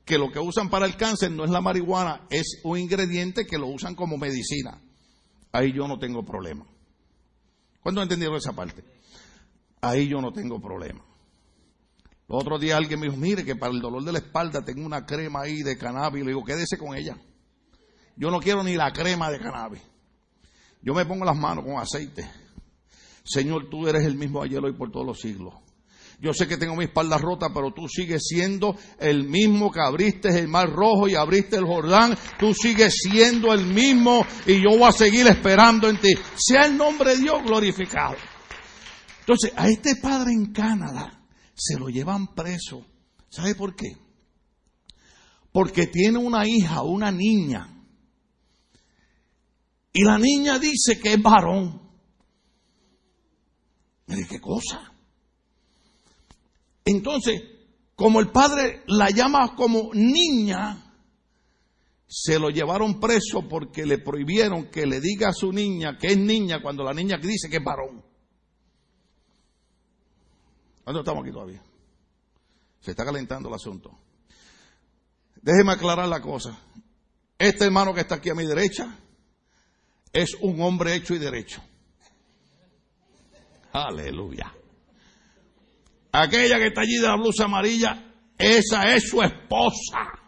que 0.05 0.19
lo 0.19 0.31
que 0.31 0.39
usan 0.39 0.71
para 0.71 0.87
el 0.87 0.97
cáncer 0.97 1.31
no 1.31 1.45
es 1.45 1.51
la 1.51 1.61
marihuana, 1.61 2.27
es 2.31 2.61
un 2.65 2.79
ingrediente 2.79 3.45
que 3.45 3.59
lo 3.59 3.67
usan 3.67 3.95
como 3.95 4.17
medicina. 4.17 4.81
Ahí 5.53 5.73
yo 5.73 5.87
no 5.87 5.99
tengo 5.99 6.25
problema. 6.25 6.65
¿Cuándo 7.83 8.03
entendieron 8.03 8.37
esa 8.37 8.53
parte? 8.53 8.85
Ahí 9.81 10.09
yo 10.09 10.21
no 10.21 10.33
tengo 10.33 10.61
problema. 10.61 11.05
El 12.29 12.37
otro 12.37 12.59
día 12.59 12.77
alguien 12.77 13.01
me 13.01 13.07
dijo, 13.07 13.19
mire 13.19 13.45
que 13.45 13.57
para 13.57 13.73
el 13.73 13.81
dolor 13.81 14.05
de 14.05 14.13
la 14.13 14.19
espalda 14.19 14.65
tengo 14.65 14.87
una 14.87 15.05
crema 15.05 15.43
ahí 15.43 15.63
de 15.63 15.77
cannabis. 15.77 16.23
Le 16.23 16.31
digo, 16.31 16.45
quédese 16.45 16.79
con 16.79 16.95
ella. 16.95 17.17
Yo 18.17 18.31
no 18.31 18.39
quiero 18.39 18.63
ni 18.63 18.77
la 18.77 18.93
crema 18.93 19.31
de 19.31 19.41
cannabis. 19.41 19.83
Yo 20.83 20.95
me 20.95 21.05
pongo 21.05 21.25
las 21.25 21.37
manos 21.37 21.65
con 21.65 21.79
aceite. 21.79 22.31
Señor, 23.25 23.69
tú 23.69 23.89
eres 23.89 24.05
el 24.05 24.17
mismo 24.17 24.43
ayer, 24.43 24.63
hoy, 24.63 24.75
por 24.75 24.91
todos 24.91 25.07
los 25.07 25.19
siglos. 25.19 25.55
Yo 26.21 26.35
sé 26.35 26.47
que 26.47 26.59
tengo 26.59 26.77
mi 26.77 26.85
espalda 26.85 27.17
rota, 27.17 27.49
pero 27.53 27.73
tú 27.73 27.89
sigues 27.89 28.23
siendo 28.29 28.77
el 28.99 29.25
mismo 29.27 29.73
que 29.73 29.81
abriste 29.81 30.29
el 30.39 30.49
mar 30.49 30.69
rojo 30.69 31.09
y 31.09 31.15
abriste 31.15 31.57
el 31.57 31.65
Jordán. 31.65 32.15
Tú 32.39 32.53
sigues 32.53 32.95
siendo 32.95 33.55
el 33.55 33.65
mismo 33.65 34.27
y 34.47 34.63
yo 34.63 34.77
voy 34.77 34.89
a 34.89 34.93
seguir 34.93 35.27
esperando 35.29 35.89
en 35.89 35.99
ti. 35.99 36.13
Sea 36.37 36.67
el 36.67 36.77
nombre 36.77 37.17
de 37.17 37.23
Dios 37.23 37.43
glorificado. 37.43 38.17
Entonces, 39.21 39.53
a 39.57 39.69
este 39.71 39.97
padre 39.97 40.33
en 40.33 40.53
Canadá 40.53 41.25
se 41.55 41.79
lo 41.79 41.89
llevan 41.89 42.35
preso. 42.35 42.85
¿Sabe 43.31 43.55
por 43.55 43.75
qué? 43.75 43.97
Porque 45.53 45.87
tiene 45.87 46.19
una 46.19 46.47
hija, 46.47 46.83
una 46.83 47.11
niña. 47.11 47.67
Y 49.93 50.05
la 50.05 50.19
niña 50.19 50.59
dice 50.59 51.01
que 51.01 51.15
es 51.15 51.23
varón. 51.23 51.81
Mire 54.07 54.27
qué 54.29 54.39
cosa. 54.39 54.93
Entonces, 56.85 57.43
como 57.95 58.21
el 58.21 58.31
padre 58.31 58.83
la 58.87 59.11
llama 59.11 59.55
como 59.55 59.91
niña, 59.93 60.91
se 62.07 62.39
lo 62.39 62.51
llevaron 62.51 62.99
preso 62.99 63.49
porque 63.49 63.87
le 63.87 63.99
prohibieron 63.99 64.67
que 64.71 64.87
le 64.87 65.01
diga 65.01 65.29
a 65.29 65.33
su 65.33 65.53
niña 65.53 65.97
que 65.97 66.09
es 66.09 66.19
niña 66.19 66.61
cuando 66.61 66.83
la 66.83 66.93
niña 66.93 67.19
dice 67.19 67.49
que 67.49 67.59
es 67.59 67.65
varón. 67.65 68.03
¿Dónde 70.85 71.01
estamos 71.01 71.23
aquí 71.23 71.33
todavía? 71.33 71.63
Se 72.81 72.91
está 72.91 73.05
calentando 73.05 73.49
el 73.49 73.55
asunto. 73.55 73.97
Déjeme 75.41 75.73
aclarar 75.73 76.09
la 76.09 76.21
cosa. 76.21 76.59
Este 77.39 77.65
hermano 77.65 77.95
que 77.95 78.01
está 78.01 78.17
aquí 78.17 78.31
a 78.31 78.35
mi 78.35 78.45
derecha 78.45 78.99
es 80.13 80.35
un 80.41 80.61
hombre 80.63 80.95
hecho 80.95 81.15
y 81.15 81.19
derecho. 81.19 81.63
Aleluya. 83.73 84.53
Aquella 86.13 86.59
que 86.59 86.69
está 86.69 86.81
allí 86.81 86.97
de 86.97 87.07
la 87.07 87.17
blusa 87.17 87.45
amarilla, 87.45 88.15
esa 88.37 88.95
es 88.95 89.09
su 89.09 89.23
esposa. 89.23 90.21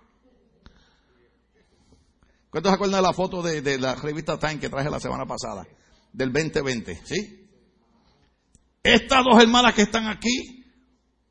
¿Cuántos 2.50 2.70
se 2.70 2.74
acuerdan 2.74 3.00
de 3.00 3.08
la 3.08 3.14
foto 3.14 3.42
de, 3.42 3.78
la 3.78 3.94
revista 3.94 4.38
Time 4.38 4.60
que 4.60 4.68
traje 4.68 4.90
la 4.90 5.00
semana 5.00 5.24
pasada? 5.24 5.66
Del 6.12 6.30
2020, 6.30 7.00
¿sí? 7.04 7.48
Estas 8.82 9.24
dos 9.24 9.42
hermanas 9.42 9.74
que 9.74 9.82
están 9.82 10.06
aquí 10.06 10.62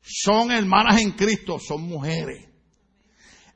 son 0.00 0.50
hermanas 0.50 1.00
en 1.00 1.12
Cristo, 1.12 1.58
son 1.60 1.82
mujeres. 1.82 2.48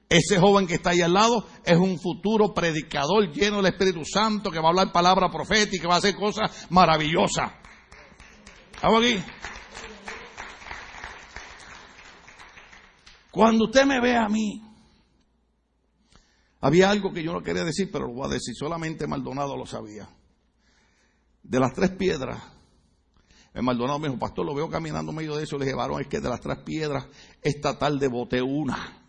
Ese 0.08 0.38
joven 0.38 0.68
que 0.68 0.74
está 0.74 0.90
ahí 0.90 1.00
al 1.00 1.12
lado 1.12 1.48
es 1.64 1.76
un 1.76 1.98
futuro 1.98 2.54
predicador 2.54 3.32
lleno 3.32 3.56
del 3.56 3.72
Espíritu 3.72 4.04
Santo 4.04 4.52
que 4.52 4.60
va 4.60 4.66
a 4.66 4.70
hablar 4.70 4.92
palabra 4.92 5.28
profética, 5.28 5.82
que 5.82 5.88
va 5.88 5.96
a 5.96 5.98
hacer 5.98 6.14
cosas 6.14 6.68
maravillosas. 6.70 7.50
¿Estamos 8.72 9.02
aquí? 9.02 9.20
Cuando 13.36 13.66
usted 13.66 13.84
me 13.84 14.00
ve 14.00 14.16
a 14.16 14.30
mí, 14.30 14.62
había 16.62 16.88
algo 16.88 17.12
que 17.12 17.22
yo 17.22 17.34
no 17.34 17.42
quería 17.42 17.64
decir, 17.64 17.90
pero 17.92 18.06
lo 18.06 18.14
voy 18.14 18.30
a 18.30 18.32
decir, 18.32 18.54
solamente 18.54 19.06
Maldonado 19.06 19.58
lo 19.58 19.66
sabía. 19.66 20.08
De 21.42 21.60
las 21.60 21.74
tres 21.74 21.90
piedras, 21.90 22.42
el 23.52 23.62
Maldonado 23.62 23.98
me 23.98 24.08
dijo, 24.08 24.18
pastor, 24.18 24.46
lo 24.46 24.54
veo 24.54 24.70
caminando 24.70 25.12
medio 25.12 25.36
de 25.36 25.44
eso. 25.44 25.58
Le 25.58 25.66
dije, 25.66 25.76
varón, 25.76 26.00
es 26.00 26.06
que 26.06 26.18
de 26.18 26.30
las 26.30 26.40
tres 26.40 26.60
piedras, 26.64 27.08
esta 27.42 27.78
tarde 27.78 28.08
boté 28.08 28.40
una. 28.40 29.02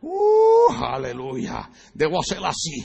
Uh, 0.00 0.72
aleluya. 0.72 1.70
Debo 1.94 2.18
hacerla 2.22 2.48
así. 2.48 2.84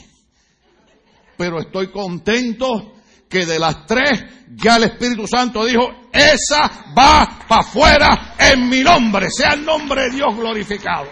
Pero 1.36 1.58
estoy 1.58 1.90
contento 1.90 2.92
que 3.30 3.46
de 3.46 3.58
las 3.60 3.86
tres 3.86 4.24
ya 4.56 4.76
el 4.76 4.84
Espíritu 4.84 5.26
Santo 5.26 5.64
dijo, 5.64 5.88
esa 6.12 6.92
va 6.98 7.38
para 7.48 7.60
afuera 7.62 8.34
en 8.36 8.68
mi 8.68 8.80
nombre, 8.80 9.30
sea 9.30 9.52
el 9.52 9.64
nombre 9.64 10.02
de 10.02 10.16
Dios 10.16 10.36
glorificado. 10.36 11.06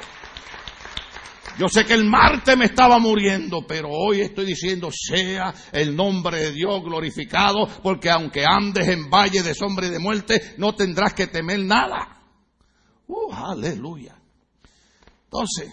Yo 1.59 1.69
sé 1.69 1.85
que 1.85 1.95
el 1.95 2.05
martes 2.05 2.57
me 2.57 2.67
estaba 2.67 2.99
muriendo, 2.99 3.67
pero 3.67 3.89
hoy 3.91 4.21
estoy 4.21 4.47
diciendo, 4.47 4.91
sea 4.93 5.53
el 5.73 5.95
nombre 5.95 6.39
de 6.39 6.53
Dios 6.53 6.83
glorificado, 6.85 7.67
porque 7.83 8.11
aunque 8.11 8.45
andes 8.45 8.87
en 8.89 9.09
valle 9.11 9.43
de 9.43 9.55
sombra 9.55 9.87
y 9.87 9.91
de 9.91 9.99
muerte, 9.99 10.55
no 10.57 10.75
tendrás 10.75 11.15
que 11.15 11.27
temer 11.27 11.61
nada. 11.61 12.23
Uh, 13.09 13.33
aleluya. 13.33 14.17
Entonces, 15.25 15.73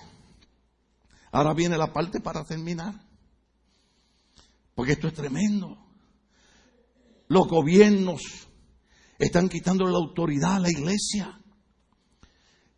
ahora 1.31 1.53
viene 1.53 1.77
la 1.77 1.93
parte 1.93 2.19
para 2.19 2.43
terminar. 2.43 2.95
Porque 4.73 4.93
esto 4.93 5.08
es 5.08 5.13
tremendo. 5.13 5.85
Los 7.28 7.48
gobiernos 7.48 8.22
están 9.18 9.50
quitando 9.50 9.86
la 9.86 9.98
autoridad 9.98 10.56
a 10.56 10.60
la 10.60 10.70
iglesia. 10.70 11.40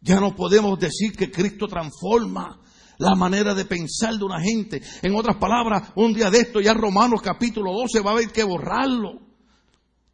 Ya 0.02 0.20
no 0.20 0.36
podemos 0.36 0.80
decir 0.80 1.14
que 1.14 1.32
Cristo 1.32 1.68
transforma 1.68 2.62
la 2.98 3.16
manera 3.16 3.54
de 3.54 3.66
pensar 3.66 4.16
de 4.16 4.24
una 4.24 4.42
gente. 4.42 4.82
En 5.02 5.16
otras 5.16 5.38
palabras, 5.38 5.92
un 5.96 6.14
día 6.14 6.30
de 6.30 6.40
esto, 6.40 6.62
ya 6.62 6.74
Romanos 6.74 7.22
capítulo 7.22 7.72
12 7.74 8.02
va 8.02 8.12
a 8.12 8.14
haber 8.14 8.32
que 8.32 8.44
borrarlo. 8.44 9.20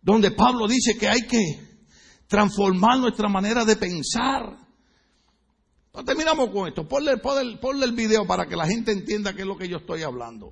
Donde 0.01 0.31
Pablo 0.31 0.67
dice 0.67 0.97
que 0.97 1.07
hay 1.07 1.21
que 1.21 1.73
transformar 2.27 2.99
nuestra 2.99 3.29
manera 3.29 3.63
de 3.63 3.75
pensar. 3.75 4.57
Entonces 5.85 6.05
terminamos 6.05 6.49
con 6.49 6.67
esto. 6.67 6.87
Ponle, 6.87 7.17
ponle, 7.17 7.57
ponle 7.57 7.85
el 7.85 7.93
video 7.93 8.25
para 8.25 8.47
que 8.47 8.55
la 8.55 8.65
gente 8.65 8.91
entienda 8.91 9.33
qué 9.33 9.41
es 9.41 9.47
lo 9.47 9.57
que 9.57 9.69
yo 9.69 9.77
estoy 9.77 10.01
hablando. 10.01 10.51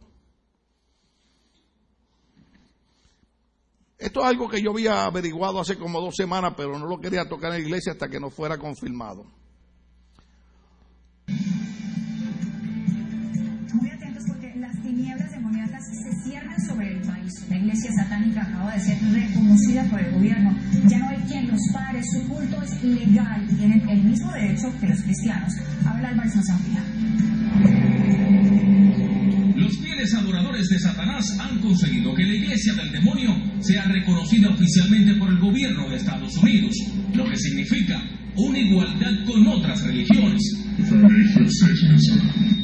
Esto 4.02 4.22
es 4.22 4.26
algo 4.26 4.50
que 4.50 4.60
yo 4.64 4.72
había 4.72 5.06
averiguado 5.06 5.60
hace 5.60 5.78
como 5.78 6.02
dos 6.02 6.16
semanas, 6.16 6.56
pero 6.58 6.80
no 6.80 6.88
lo 6.88 7.00
quería 7.00 7.30
tocar 7.30 7.52
en 7.52 7.62
la 7.62 7.68
iglesia 7.68 7.92
hasta 7.92 8.10
que 8.10 8.20
no 8.20 8.32
fuera 8.32 8.58
confirmado. 8.58 9.28
Muy 13.76 13.92
atentos 13.92 14.24
porque 14.28 14.56
las 14.56 14.82
tinieblas 14.82 15.30
demoníacas 15.30 15.86
se 15.86 16.12
cierran 16.24 16.60
sobre 16.68 16.94
el 16.94 17.02
país. 17.02 17.48
La 17.48 17.58
iglesia 17.58 17.92
satánica 17.94 18.42
acaba 18.42 18.74
de 18.74 18.80
ser 18.80 18.98
reconocida 19.14 19.84
por 19.92 20.00
el 20.00 20.12
gobierno. 20.16 20.58
Ya 20.88 20.98
no 20.98 21.10
hay 21.10 21.22
quien 21.28 21.52
los 21.52 21.62
pare, 21.72 22.02
su 22.04 22.28
culto 22.28 22.60
es 22.64 22.84
legal 22.84 23.48
y 23.52 23.56
tienen 23.56 23.88
el 23.88 24.04
mismo 24.04 24.32
derecho 24.32 24.74
que 24.80 24.88
los 24.88 25.00
cristianos. 25.04 25.54
Habla 25.86 26.10
Álvarez 26.10 26.36
nos 26.38 26.50
adoradores 30.10 30.68
de 30.68 30.80
Satanás 30.80 31.26
han 31.40 31.60
conseguido 31.60 32.14
que 32.16 32.26
la 32.26 32.34
iglesia 32.34 32.74
del 32.74 32.92
demonio 32.92 33.36
sea 33.62 33.86
reconocida 33.86 34.50
oficialmente 34.50 35.14
por 35.16 35.30
el 35.30 35.38
gobierno 35.38 35.88
de 35.90 35.98
Estados 35.98 36.36
Unidos, 36.38 36.76
lo 37.14 37.30
que 37.30 37.38
significa 37.38 38.02
una 38.36 38.60
igualdad 38.60 39.26
con 39.26 39.48
otras 39.48 39.84
religiones. 39.84 40.42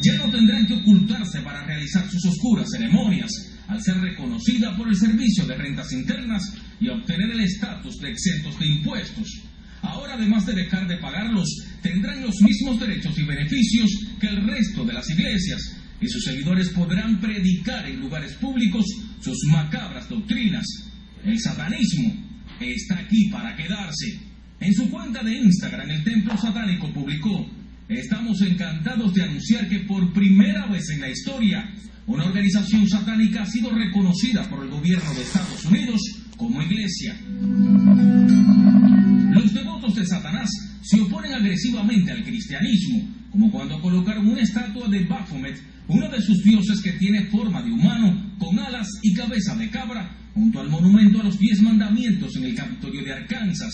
Ya 0.02 0.18
no 0.18 0.32
tendrán 0.32 0.66
que 0.66 0.74
ocultarse 0.74 1.42
para 1.42 1.66
realizar 1.66 2.10
sus 2.10 2.26
oscuras 2.26 2.68
ceremonias, 2.72 3.30
al 3.68 3.82
ser 3.84 3.98
reconocida 3.98 4.76
por 4.76 4.88
el 4.88 4.96
Servicio 4.96 5.46
de 5.46 5.56
Rentas 5.56 5.92
Internas 5.94 6.42
y 6.80 6.88
obtener 6.90 7.32
el 7.32 7.42
estatus 7.42 8.00
de 8.00 8.10
exentos 8.10 8.58
de 8.60 8.68
impuestos. 8.68 9.28
Ahora, 9.82 10.16
además 10.16 10.46
de 10.46 10.56
dejar 10.56 10.88
de 10.88 10.98
pagarlos, 10.98 11.48
tendrán 11.82 12.22
los 12.22 12.42
mismos 12.42 12.80
derechos 12.80 13.18
y 13.18 13.24
beneficios 13.24 13.92
que 14.20 14.28
el 14.28 14.48
resto 14.48 14.84
de 14.84 14.94
las 14.94 15.10
iglesias, 15.10 15.77
y 16.00 16.08
sus 16.08 16.24
seguidores 16.24 16.70
podrán 16.70 17.20
predicar 17.20 17.86
en 17.88 18.00
lugares 18.00 18.34
públicos 18.36 18.86
sus 19.22 19.38
macabras 19.52 20.08
doctrinas. 20.10 20.66
El 21.24 21.40
satanismo 21.40 22.14
está 22.60 23.00
aquí 23.00 23.30
para 23.30 23.56
quedarse. 23.56 24.20
En 24.60 24.74
su 24.74 24.90
cuenta 24.90 25.24
de 25.24 25.36
Instagram, 25.36 25.90
el 25.90 26.04
templo 26.04 26.38
satánico 26.38 26.92
publicó, 26.94 27.50
estamos 27.90 28.42
encantados 28.42 29.14
de 29.14 29.24
anunciar 29.24 29.68
que 29.70 29.80
por 29.82 30.14
primera 30.14 30.66
vez 30.68 30.90
en 30.90 31.02
la 31.02 31.10
historia, 31.10 31.70
una 32.08 32.26
organización 32.26 32.88
satánica 32.88 33.44
ha 33.44 33.46
sido 33.46 33.70
reconocida 33.70 34.50
por 34.50 34.64
el 34.64 34.70
gobierno 34.70 35.14
de 35.14 35.22
Estados 35.22 35.66
Unidos 35.66 36.02
como 36.38 36.62
iglesia. 36.62 37.16
Los 39.32 39.54
devotos 39.54 39.96
de 39.96 40.06
Satanás 40.06 40.50
se 40.82 41.02
oponen 41.02 41.34
agresivamente 41.34 42.12
al 42.12 42.24
cristianismo, 42.24 43.14
como 43.30 43.52
cuando 43.52 43.82
colocaron 43.82 44.28
una 44.28 44.42
estatua 44.42 44.88
de 44.88 45.06
Baphomet, 45.06 45.60
uno 45.88 46.10
de 46.10 46.22
sus 46.22 46.44
dioses 46.44 46.82
que 46.82 46.94
tiene 46.94 47.28
forma 47.28 47.62
de 47.62 47.72
humano, 47.72 48.36
con 48.40 48.60
alas 48.60 48.88
y 49.02 49.14
cabeza 49.14 49.56
de 49.56 49.70
cabra, 49.70 50.18
junto 50.34 50.60
al 50.60 50.70
monumento 50.70 51.22
a 51.22 51.24
los 51.24 51.40
diez 51.40 51.62
mandamientos 51.62 52.36
en 52.36 52.44
el 52.44 52.56
Capitolio 52.56 53.04
de 53.04 53.14
Arkansas. 53.14 53.74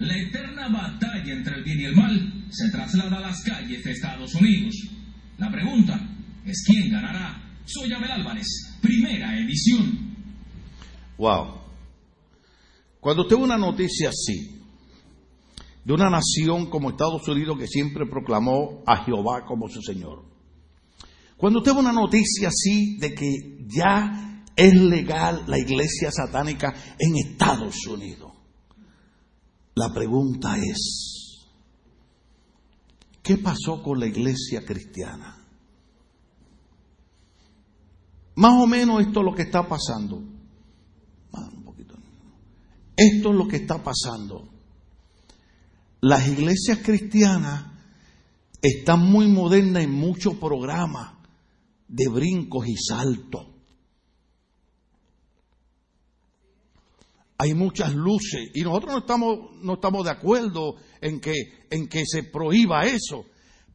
La 0.00 0.16
eterna 0.18 0.68
batalla 0.68 1.32
entre 1.32 1.56
el 1.56 1.64
bien 1.64 1.80
y 1.80 1.84
el 1.84 1.96
mal 1.96 2.44
se 2.50 2.70
traslada 2.70 3.18
a 3.18 3.20
las 3.20 3.42
calles 3.42 3.84
de 3.84 3.92
Estados 3.92 4.34
Unidos. 4.34 4.74
La 5.38 5.50
pregunta 5.50 6.00
es 6.44 6.64
quién 6.66 6.90
ganará. 6.90 7.40
Soy 7.64 7.92
Abel 7.92 8.10
Álvarez, 8.10 8.46
primera 8.82 9.38
edición. 9.38 10.16
Wow. 11.16 11.60
Cuando 13.00 13.22
usted 13.22 13.36
una 13.36 13.56
noticia 13.56 14.08
así, 14.08 14.60
de 15.84 15.92
una 15.92 16.10
nación 16.10 16.68
como 16.68 16.90
Estados 16.90 17.28
Unidos 17.28 17.58
que 17.58 17.66
siempre 17.66 18.06
proclamó 18.06 18.82
a 18.86 19.04
Jehová 19.04 19.44
como 19.46 19.68
su 19.68 19.80
Señor, 19.82 20.33
cuando 21.44 21.58
usted 21.58 21.74
ve 21.74 21.80
una 21.80 21.92
noticia 21.92 22.48
así 22.48 22.96
de 22.96 23.14
que 23.14 23.66
ya 23.66 24.46
es 24.56 24.74
legal 24.74 25.44
la 25.46 25.58
iglesia 25.58 26.10
satánica 26.10 26.72
en 26.98 27.16
Estados 27.16 27.86
Unidos, 27.86 28.32
la 29.74 29.92
pregunta 29.92 30.56
es, 30.56 31.50
¿qué 33.22 33.36
pasó 33.36 33.82
con 33.82 34.00
la 34.00 34.06
iglesia 34.06 34.64
cristiana? 34.64 35.36
Más 38.36 38.52
o 38.62 38.66
menos 38.66 39.02
esto 39.02 39.20
es 39.20 39.26
lo 39.26 39.34
que 39.34 39.42
está 39.42 39.68
pasando. 39.68 40.22
Esto 42.96 43.30
es 43.30 43.36
lo 43.36 43.46
que 43.46 43.56
está 43.56 43.84
pasando. 43.84 44.48
Las 46.00 46.26
iglesias 46.26 46.78
cristianas 46.82 47.66
están 48.62 49.00
muy 49.00 49.28
modernas 49.28 49.82
en 49.82 49.92
muchos 49.92 50.36
programas 50.36 51.13
de 51.94 52.08
brincos 52.08 52.66
y 52.66 52.76
saltos. 52.76 53.54
hay 57.36 57.52
muchas 57.52 57.94
luces 57.94 58.50
y 58.54 58.62
nosotros 58.62 58.92
no 58.92 58.98
estamos, 59.00 59.38
no 59.60 59.74
estamos 59.74 60.04
de 60.04 60.10
acuerdo 60.10 60.76
en 61.00 61.20
que, 61.20 61.34
en 61.70 61.88
que 61.88 62.04
se 62.06 62.22
prohíba 62.22 62.86
eso, 62.86 63.26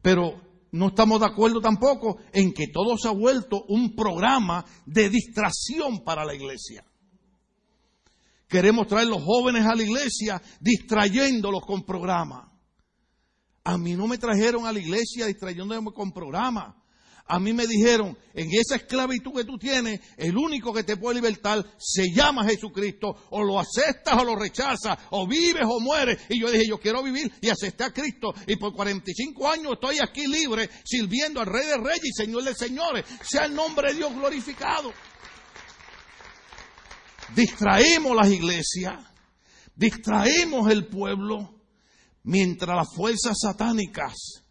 pero 0.02 0.40
no 0.72 0.88
estamos 0.88 1.20
de 1.20 1.26
acuerdo 1.26 1.60
tampoco 1.60 2.18
en 2.32 2.52
que 2.52 2.68
todo 2.68 2.96
se 2.96 3.08
ha 3.08 3.12
vuelto 3.12 3.64
un 3.68 3.94
programa 3.94 4.64
de 4.86 5.10
distracción 5.10 6.02
para 6.02 6.24
la 6.24 6.34
iglesia. 6.34 6.84
Queremos 8.48 8.88
traer 8.88 9.06
los 9.06 9.22
jóvenes 9.22 9.64
a 9.64 9.74
la 9.74 9.82
iglesia 9.82 10.42
distrayéndolos 10.58 11.64
con 11.64 11.84
programas. 11.84 12.48
A 13.62 13.78
mí 13.78 13.94
no 13.94 14.08
me 14.08 14.18
trajeron 14.18 14.66
a 14.66 14.72
la 14.72 14.80
iglesia 14.80 15.26
distrayéndome 15.26 15.92
con 15.92 16.10
programas. 16.10 16.74
A 17.32 17.38
mí 17.38 17.52
me 17.52 17.64
dijeron, 17.64 18.18
en 18.34 18.48
esa 18.50 18.74
esclavitud 18.74 19.32
que 19.32 19.44
tú 19.44 19.56
tienes, 19.56 20.00
el 20.16 20.36
único 20.36 20.72
que 20.72 20.82
te 20.82 20.96
puede 20.96 21.14
libertar 21.14 21.64
se 21.78 22.12
llama 22.12 22.44
Jesucristo. 22.44 23.14
O 23.30 23.44
lo 23.44 23.60
aceptas 23.60 24.20
o 24.20 24.24
lo 24.24 24.34
rechazas, 24.34 24.98
o 25.10 25.28
vives 25.28 25.62
o 25.64 25.78
mueres. 25.78 26.18
Y 26.28 26.40
yo 26.40 26.50
dije, 26.50 26.66
yo 26.66 26.80
quiero 26.80 27.04
vivir 27.04 27.30
y 27.40 27.48
acepté 27.48 27.84
a 27.84 27.92
Cristo. 27.92 28.34
Y 28.48 28.56
por 28.56 28.74
45 28.74 29.48
años 29.48 29.74
estoy 29.74 29.98
aquí 30.02 30.26
libre, 30.26 30.68
sirviendo 30.84 31.38
al 31.38 31.46
Rey 31.46 31.66
de 31.66 31.76
Reyes 31.76 32.04
y 32.04 32.12
Señor 32.12 32.42
de 32.42 32.52
Señores. 32.52 33.04
Sea 33.22 33.44
el 33.44 33.54
nombre 33.54 33.92
de 33.92 33.98
Dios 33.98 34.12
glorificado. 34.12 34.92
Distraemos 37.36 38.16
las 38.16 38.28
iglesias, 38.28 39.04
distraemos 39.76 40.68
el 40.68 40.88
pueblo, 40.88 41.62
mientras 42.24 42.76
las 42.76 42.88
fuerzas 42.92 43.36
satánicas 43.40 44.42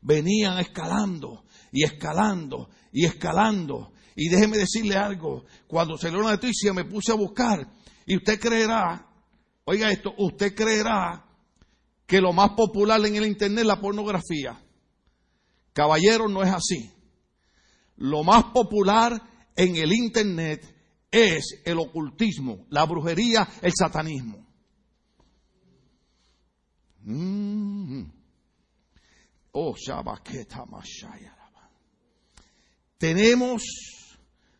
venían 0.00 0.60
escalando 0.60 1.47
y 1.78 1.84
escalando 1.84 2.70
y 2.92 3.04
escalando. 3.04 3.92
Y 4.16 4.28
déjeme 4.28 4.58
decirle 4.58 4.96
algo, 4.96 5.44
cuando 5.68 5.96
salió 5.96 6.20
la 6.20 6.32
noticia 6.32 6.72
me 6.72 6.84
puse 6.84 7.12
a 7.12 7.14
buscar 7.14 7.70
y 8.04 8.16
usted 8.16 8.40
creerá, 8.40 9.06
oiga 9.64 9.92
esto, 9.92 10.12
usted 10.18 10.56
creerá 10.56 11.24
que 12.04 12.20
lo 12.20 12.32
más 12.32 12.50
popular 12.56 13.04
en 13.06 13.14
el 13.14 13.26
Internet 13.26 13.60
es 13.60 13.66
la 13.66 13.80
pornografía. 13.80 14.60
Caballero, 15.72 16.28
no 16.28 16.42
es 16.42 16.50
así. 16.52 16.90
Lo 17.96 18.24
más 18.24 18.46
popular 18.46 19.22
en 19.54 19.76
el 19.76 19.92
Internet 19.92 20.74
es 21.12 21.62
el 21.64 21.78
ocultismo, 21.78 22.66
la 22.70 22.84
brujería, 22.86 23.46
el 23.62 23.72
satanismo. 23.72 24.44
Mm. 27.02 28.02
Oh, 29.52 29.74
Shabaqueta 29.76 30.64
Mashaya. 30.66 31.37
Tenemos, 32.98 33.62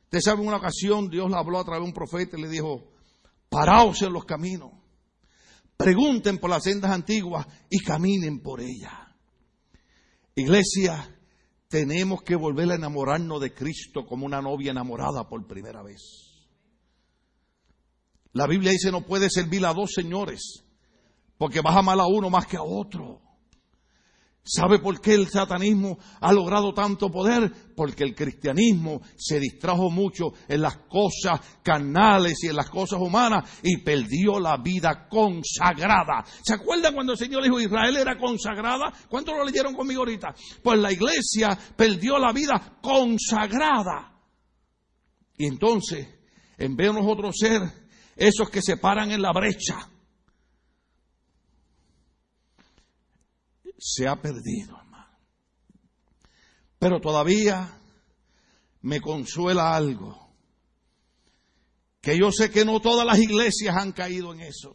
usted 0.05 0.21
sabe, 0.21 0.41
en 0.43 0.49
una 0.49 0.59
ocasión 0.59 1.11
Dios 1.11 1.29
le 1.29 1.37
habló 1.37 1.59
a 1.59 1.65
través 1.65 1.83
de 1.83 1.89
un 1.89 1.93
profeta 1.93 2.39
y 2.39 2.43
le 2.43 2.49
dijo, 2.49 2.93
paraos 3.49 4.01
en 4.03 4.13
los 4.13 4.25
caminos, 4.25 4.71
pregunten 5.77 6.39
por 6.39 6.51
las 6.51 6.63
sendas 6.63 6.93
antiguas 6.93 7.47
y 7.69 7.81
caminen 7.81 8.41
por 8.41 8.61
ellas. 8.61 8.93
Iglesia, 10.37 11.19
tenemos 11.69 12.23
que 12.23 12.37
volver 12.37 12.71
a 12.71 12.77
enamorarnos 12.77 13.41
de 13.41 13.53
Cristo 13.53 14.07
como 14.07 14.25
una 14.25 14.41
novia 14.41 14.71
enamorada 14.71 15.29
por 15.29 15.47
primera 15.47 15.83
vez. 15.83 16.01
La 18.33 18.47
Biblia 18.47 18.71
dice 18.71 18.93
no 18.93 19.05
puede 19.05 19.29
servir 19.31 19.67
a 19.67 19.75
dos 19.75 19.91
señores, 19.93 20.65
porque 21.39 21.61
vas 21.61 21.77
a 21.77 21.93
a 21.93 22.07
uno 22.07 22.31
más 22.31 22.47
que 22.47 22.57
a 22.57 22.63
otro. 22.63 23.21
¿Sabe 24.51 24.79
por 24.79 24.99
qué 25.03 25.13
el 25.13 25.29
satanismo 25.29 25.99
ha 26.23 26.33
logrado 26.33 26.73
tanto 26.73 27.11
poder? 27.11 27.53
Porque 27.77 28.03
el 28.03 28.15
cristianismo 28.15 29.03
se 29.15 29.39
distrajo 29.39 29.91
mucho 29.91 30.33
en 30.49 30.63
las 30.63 30.79
cosas 30.89 31.59
carnales 31.63 32.43
y 32.43 32.47
en 32.47 32.57
las 32.57 32.71
cosas 32.71 32.99
humanas 32.99 33.61
y 33.63 33.77
perdió 33.83 34.41
la 34.41 34.57
vida 34.57 35.07
consagrada. 35.07 36.25
¿Se 36.43 36.55
acuerdan 36.55 36.95
cuando 36.95 37.13
el 37.13 37.19
Señor 37.19 37.43
dijo 37.43 37.61
Israel 37.61 37.99
era 37.99 38.17
consagrada? 38.17 38.91
¿Cuántos 39.11 39.37
lo 39.37 39.45
leyeron 39.45 39.75
conmigo 39.75 40.01
ahorita? 40.01 40.35
Pues 40.63 40.79
la 40.79 40.93
iglesia 40.93 41.51
perdió 41.77 42.19
la 42.19 42.33
vida 42.33 42.79
consagrada. 42.81 44.19
Y 45.37 45.45
entonces, 45.45 46.09
en 46.57 46.75
vez 46.75 46.89
de 46.89 47.01
nosotros 47.03 47.37
ser 47.39 47.61
esos 48.17 48.49
que 48.49 48.63
se 48.63 48.79
paran 48.79 49.11
en 49.11 49.21
la 49.21 49.33
brecha, 49.33 49.91
se 53.79 54.09
ha 54.09 54.21
perdido, 54.21 54.77
hermano. 54.77 55.19
Pero 56.79 57.01
todavía 57.01 57.81
me 58.83 59.01
consuela 59.01 59.75
algo. 59.75 60.29
Que 62.01 62.19
yo 62.19 62.31
sé 62.31 62.51
que 62.51 62.65
no 62.65 62.81
todas 62.81 63.07
las 63.07 63.19
iglesias 63.19 63.77
han 63.77 63.93
caído 63.93 64.33
en 64.33 64.41
eso. 64.41 64.75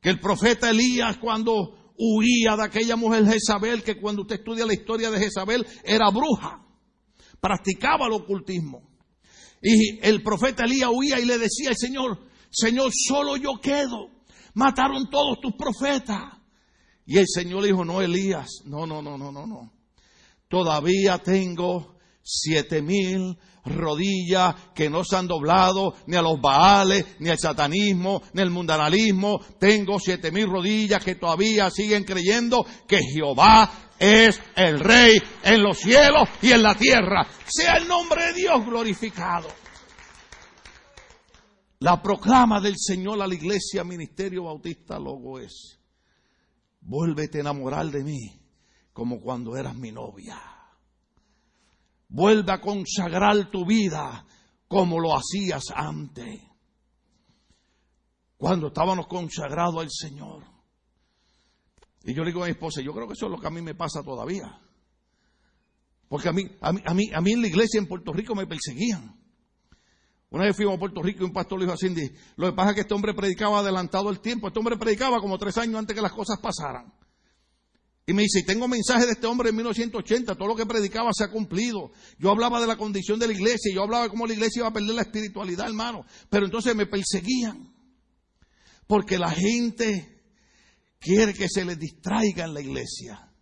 Que 0.00 0.10
el 0.10 0.20
profeta 0.20 0.70
Elías 0.70 1.18
cuando 1.18 1.92
huía 1.98 2.56
de 2.56 2.64
aquella 2.64 2.96
mujer 2.96 3.26
Jezabel, 3.26 3.82
que 3.82 4.00
cuando 4.00 4.22
usted 4.22 4.36
estudia 4.36 4.66
la 4.66 4.74
historia 4.74 5.10
de 5.10 5.18
Jezabel 5.18 5.66
era 5.82 6.10
bruja, 6.10 6.64
practicaba 7.40 8.06
el 8.06 8.12
ocultismo. 8.12 8.88
Y 9.60 9.98
el 10.06 10.22
profeta 10.22 10.64
Elías 10.64 10.90
huía 10.92 11.18
y 11.18 11.24
le 11.24 11.38
decía 11.38 11.70
al 11.70 11.76
Señor, 11.76 12.28
Señor, 12.50 12.92
solo 12.94 13.36
yo 13.36 13.60
quedo. 13.60 14.10
Mataron 14.54 15.10
todos 15.10 15.40
tus 15.40 15.52
profetas. 15.54 16.35
Y 17.06 17.18
el 17.18 17.26
Señor 17.28 17.64
dijo, 17.64 17.84
no, 17.84 18.02
Elías, 18.02 18.48
no, 18.64 18.86
no, 18.86 19.00
no, 19.00 19.16
no, 19.16 19.30
no, 19.30 19.46
no. 19.46 19.72
Todavía 20.48 21.18
tengo 21.18 21.96
siete 22.22 22.82
mil 22.82 23.38
rodillas 23.64 24.54
que 24.74 24.90
no 24.90 25.04
se 25.04 25.16
han 25.16 25.26
doblado 25.26 25.94
ni 26.06 26.16
a 26.16 26.22
los 26.22 26.40
baales, 26.40 27.04
ni 27.20 27.30
al 27.30 27.38
satanismo, 27.38 28.22
ni 28.32 28.42
al 28.42 28.50
mundanalismo. 28.50 29.40
Tengo 29.58 29.98
siete 30.00 30.30
mil 30.30 30.46
rodillas 30.46 31.04
que 31.04 31.14
todavía 31.14 31.70
siguen 31.70 32.04
creyendo 32.04 32.66
que 32.86 32.98
Jehová 32.98 33.70
es 33.98 34.40
el 34.56 34.80
Rey 34.80 35.20
en 35.42 35.62
los 35.62 35.78
cielos 35.78 36.28
y 36.42 36.52
en 36.52 36.62
la 36.62 36.74
tierra. 36.74 37.26
Sea 37.46 37.74
el 37.74 37.88
nombre 37.88 38.26
de 38.26 38.32
Dios 38.34 38.64
glorificado. 38.64 39.48
La 41.80 42.00
proclama 42.00 42.60
del 42.60 42.74
Señor 42.76 43.20
a 43.20 43.26
la 43.26 43.34
iglesia 43.34 43.84
Ministerio 43.84 44.44
Bautista 44.44 44.98
Logo 44.98 45.38
es, 45.38 45.78
vuélvete 46.86 47.38
a 47.38 47.40
enamorar 47.42 47.86
de 47.90 48.04
mí 48.04 48.40
como 48.92 49.20
cuando 49.20 49.56
eras 49.56 49.76
mi 49.76 49.92
novia. 49.92 50.40
Vuelve 52.08 52.52
a 52.52 52.60
consagrar 52.60 53.50
tu 53.50 53.66
vida 53.66 54.24
como 54.68 54.98
lo 54.98 55.14
hacías 55.14 55.64
antes, 55.74 56.40
cuando 58.36 58.68
estábamos 58.68 59.06
consagrados 59.06 59.82
al 59.82 59.90
Señor. 59.90 60.44
Y 62.04 62.14
yo 62.14 62.22
le 62.22 62.30
digo 62.30 62.42
a 62.42 62.46
mi 62.46 62.52
esposa, 62.52 62.80
yo 62.80 62.92
creo 62.92 63.06
que 63.06 63.14
eso 63.14 63.26
es 63.26 63.32
lo 63.32 63.40
que 63.40 63.46
a 63.46 63.50
mí 63.50 63.60
me 63.60 63.74
pasa 63.74 64.02
todavía. 64.02 64.60
Porque 66.08 66.28
a 66.28 66.32
mí, 66.32 66.48
a 66.60 66.72
mí, 66.72 66.80
a 66.84 66.94
mí, 66.94 67.10
a 67.12 67.20
mí 67.20 67.32
en 67.32 67.42
la 67.42 67.48
iglesia 67.48 67.78
en 67.78 67.88
Puerto 67.88 68.12
Rico 68.12 68.34
me 68.34 68.46
perseguían. 68.46 69.15
Una 70.30 70.44
vez 70.44 70.56
fuimos 70.56 70.76
a 70.76 70.78
Puerto 70.78 71.02
Rico 71.02 71.22
y 71.22 71.26
un 71.26 71.32
pastor 71.32 71.58
le 71.58 71.66
dijo 71.66 71.74
a 71.74 71.78
Cindy, 71.78 72.10
lo 72.36 72.50
que 72.50 72.52
pasa 72.52 72.70
es 72.70 72.74
que 72.74 72.80
este 72.82 72.94
hombre 72.94 73.14
predicaba 73.14 73.60
adelantado 73.60 74.10
el 74.10 74.20
tiempo, 74.20 74.48
este 74.48 74.58
hombre 74.58 74.76
predicaba 74.76 75.20
como 75.20 75.38
tres 75.38 75.56
años 75.58 75.76
antes 75.76 75.94
que 75.94 76.02
las 76.02 76.12
cosas 76.12 76.38
pasaran. 76.40 76.92
Y 78.08 78.12
me 78.12 78.22
dice, 78.22 78.44
tengo 78.44 78.68
mensajes 78.68 79.06
de 79.06 79.12
este 79.12 79.26
hombre 79.26 79.50
en 79.50 79.56
1980, 79.56 80.36
todo 80.36 80.46
lo 80.46 80.54
que 80.54 80.64
predicaba 80.64 81.10
se 81.12 81.24
ha 81.24 81.28
cumplido. 81.28 81.90
Yo 82.18 82.30
hablaba 82.30 82.60
de 82.60 82.68
la 82.68 82.76
condición 82.76 83.18
de 83.18 83.26
la 83.26 83.32
iglesia, 83.32 83.74
yo 83.74 83.82
hablaba 83.82 84.04
de 84.04 84.10
cómo 84.10 84.28
la 84.28 84.32
iglesia 84.32 84.60
iba 84.60 84.68
a 84.68 84.72
perder 84.72 84.94
la 84.94 85.02
espiritualidad, 85.02 85.66
hermano. 85.66 86.04
Pero 86.30 86.46
entonces 86.46 86.76
me 86.76 86.86
perseguían. 86.86 87.74
Porque 88.86 89.18
la 89.18 89.30
gente 89.30 90.22
quiere 91.00 91.34
que 91.34 91.48
se 91.48 91.64
les 91.64 91.80
distraiga 91.80 92.44
en 92.44 92.54
la 92.54 92.60
iglesia. 92.60 93.32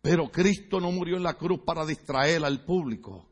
Pero 0.00 0.30
Cristo 0.30 0.78
no 0.78 0.92
murió 0.92 1.16
en 1.16 1.24
la 1.24 1.34
cruz 1.34 1.60
para 1.66 1.84
distraer 1.84 2.44
al 2.44 2.64
público. 2.64 3.31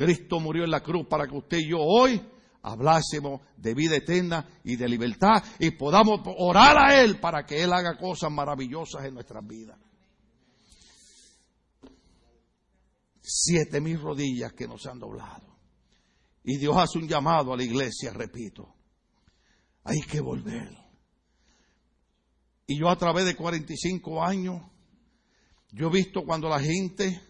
Cristo 0.00 0.40
murió 0.40 0.64
en 0.64 0.70
la 0.70 0.80
cruz 0.80 1.06
para 1.06 1.26
que 1.26 1.36
usted 1.36 1.58
y 1.58 1.68
yo 1.68 1.78
hoy 1.78 2.18
hablásemos 2.62 3.42
de 3.58 3.74
vida 3.74 3.96
eterna 3.96 4.48
y 4.64 4.76
de 4.76 4.88
libertad 4.88 5.44
y 5.58 5.72
podamos 5.72 6.22
orar 6.38 6.78
a 6.78 7.02
Él 7.02 7.20
para 7.20 7.44
que 7.44 7.62
Él 7.62 7.70
haga 7.70 7.98
cosas 7.98 8.32
maravillosas 8.32 9.04
en 9.04 9.12
nuestras 9.12 9.46
vidas. 9.46 9.78
Siete 13.20 13.78
mil 13.82 14.00
rodillas 14.00 14.54
que 14.54 14.66
nos 14.66 14.86
han 14.86 14.98
doblado. 14.98 15.58
Y 16.44 16.56
Dios 16.56 16.78
hace 16.78 16.96
un 16.96 17.06
llamado 17.06 17.52
a 17.52 17.56
la 17.58 17.62
iglesia, 17.62 18.10
repito. 18.14 18.74
Hay 19.84 20.00
que 20.00 20.22
volver. 20.22 20.78
Y 22.66 22.78
yo 22.78 22.88
a 22.88 22.96
través 22.96 23.26
de 23.26 23.36
45 23.36 24.24
años, 24.24 24.62
yo 25.72 25.88
he 25.88 25.92
visto 25.92 26.22
cuando 26.24 26.48
la 26.48 26.58
gente 26.58 27.20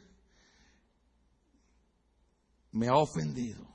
me 2.72 2.88
ha 2.88 2.96
ofendido, 2.96 3.66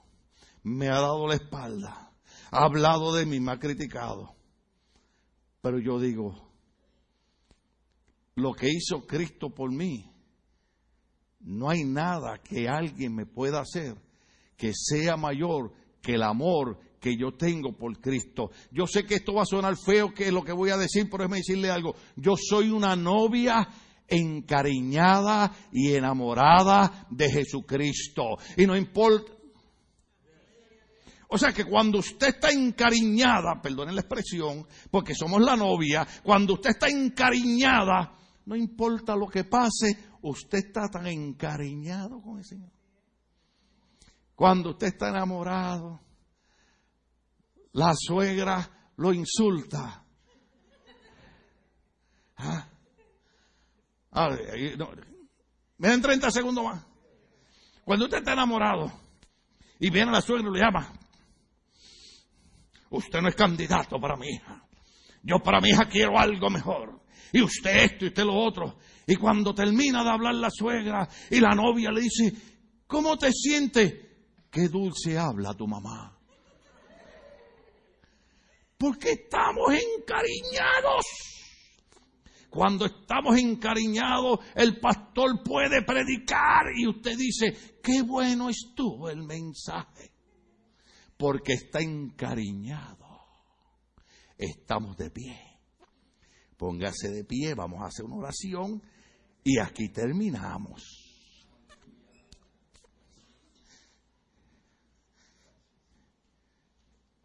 me 0.64 0.90
ha 0.90 0.96
dado 0.96 1.28
la 1.28 1.36
espalda, 1.36 2.12
ha 2.52 2.64
hablado 2.64 3.14
de 3.14 3.26
mí, 3.26 3.40
me 3.40 3.52
ha 3.52 3.60
criticado. 3.60 4.36
Pero 5.62 5.80
yo 5.80 6.00
digo, 6.00 6.52
lo 8.36 8.54
que 8.54 8.70
hizo 8.70 9.06
Cristo 9.06 9.50
por 9.50 9.72
mí, 9.72 10.12
no 11.40 11.70
hay 11.70 11.84
nada 11.84 12.40
que 12.40 12.68
alguien 12.68 13.16
me 13.16 13.26
pueda 13.26 13.62
hacer 13.62 13.96
que 14.58 14.72
sea 14.74 15.18
mayor 15.18 15.74
que 16.02 16.14
el 16.14 16.24
amor 16.24 16.80
que 17.00 17.16
yo 17.18 17.34
tengo 17.34 17.78
por 17.78 18.00
Cristo. 18.00 18.52
Yo 18.72 18.88
sé 18.88 19.06
que 19.06 19.16
esto 19.16 19.34
va 19.34 19.44
a 19.44 19.46
sonar 19.46 19.76
feo, 19.78 20.14
que 20.14 20.28
es 20.28 20.34
lo 20.34 20.44
que 20.44 20.54
voy 20.54 20.72
a 20.72 20.78
decir, 20.78 21.08
pero 21.10 21.24
déjeme 21.24 21.38
decirle 21.38 21.70
algo. 21.70 21.96
Yo 22.16 22.36
soy 22.38 22.70
una 22.70 22.96
novia 22.96 23.68
encariñada 24.08 25.52
y 25.72 25.94
enamorada 25.94 27.08
de 27.10 27.30
Jesucristo. 27.30 28.38
Y 28.58 28.66
no 28.66 28.76
importa. 28.76 29.32
O 31.28 31.38
sea 31.38 31.52
que 31.52 31.66
cuando 31.66 32.00
usted 32.00 32.28
está 32.28 32.52
encariñada, 32.52 33.60
perdonen 33.62 33.96
la 33.96 34.02
expresión, 34.02 34.66
porque 34.92 35.16
somos 35.16 35.42
la 35.42 35.56
novia, 35.56 36.08
cuando 36.24 36.54
usted 36.54 36.72
está 36.72 36.88
encariñada, 36.88 38.16
no 38.46 38.56
importa 38.56 39.16
lo 39.16 39.28
que 39.28 39.44
pase, 39.44 40.12
usted 40.22 40.60
está 40.60 40.88
tan 40.88 41.08
encariñado 41.08 42.22
con 42.22 42.38
el 42.38 42.46
Señor. 42.46 42.72
Cuando 44.36 44.72
usted 44.72 44.88
está 44.88 45.10
enamorado, 45.10 46.02
la 47.74 47.94
suegra 47.96 48.92
lo 48.98 49.14
insulta. 49.14 50.06
¿Ah? 52.38 52.70
Me 55.78 55.88
dan 55.90 56.02
30 56.02 56.32
segundos 56.32 56.64
más. 56.64 56.86
Cuando 57.84 58.06
usted 58.06 58.20
está 58.20 58.34
enamorado 58.34 58.92
y 59.80 59.90
viene 59.90 60.12
la 60.12 60.22
suegra 60.22 60.50
y 60.50 60.54
le 60.54 60.60
llama, 60.60 60.92
usted 62.90 63.22
no 63.22 63.30
es 63.30 63.36
candidato 63.36 64.00
para 64.00 64.16
mi 64.16 64.30
hija. 64.30 64.64
Yo 65.22 65.40
para 65.40 65.60
mi 65.60 65.70
hija 65.70 65.86
quiero 65.90 66.18
algo 66.18 66.50
mejor. 66.50 67.02
Y 67.32 67.42
usted 67.42 67.84
esto 67.84 68.06
y 68.06 68.08
usted 68.10 68.24
lo 68.24 68.36
otro. 68.36 68.78
Y 69.06 69.16
cuando 69.16 69.54
termina 69.54 70.04
de 70.04 70.10
hablar 70.10 70.36
la 70.36 70.50
suegra 70.50 71.08
y 71.30 71.40
la 71.40 71.52
novia 71.52 71.92
le 71.92 72.02
dice, 72.02 72.34
¿cómo 72.88 73.18
te 73.18 73.32
sientes? 73.32 73.94
Qué 74.50 74.70
dulce 74.70 75.18
habla 75.18 75.54
tu 75.54 75.68
mamá. 75.68 76.18
Porque 78.78 79.12
estamos 79.12 79.74
encariñados. 79.74 81.06
Cuando 82.56 82.86
estamos 82.86 83.38
encariñados, 83.38 84.40
el 84.56 84.80
pastor 84.80 85.44
puede 85.44 85.84
predicar 85.84 86.68
y 86.74 86.88
usted 86.88 87.18
dice, 87.18 87.82
qué 87.84 88.02
bueno 88.02 88.48
estuvo 88.48 89.10
el 89.10 89.24
mensaje. 89.24 90.14
Porque 91.18 91.52
está 91.52 91.82
encariñado. 91.82 93.06
Estamos 94.38 94.96
de 94.96 95.12
pie. 95.12 95.38
Póngase 96.56 97.10
de 97.10 97.26
pie, 97.26 97.56
vamos 97.56 97.82
a 97.82 97.88
hacer 97.88 98.06
una 98.06 98.16
oración 98.16 98.82
y 99.44 99.60
aquí 99.60 99.90
terminamos. 99.90 100.82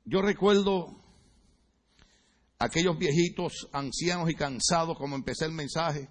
Yo 0.04 0.22
recuerdo 0.22 0.99
aquellos 2.60 2.98
viejitos, 2.98 3.68
ancianos 3.72 4.30
y 4.30 4.34
cansados, 4.34 4.96
como 4.98 5.16
empecé 5.16 5.46
el 5.46 5.52
mensaje, 5.52 6.08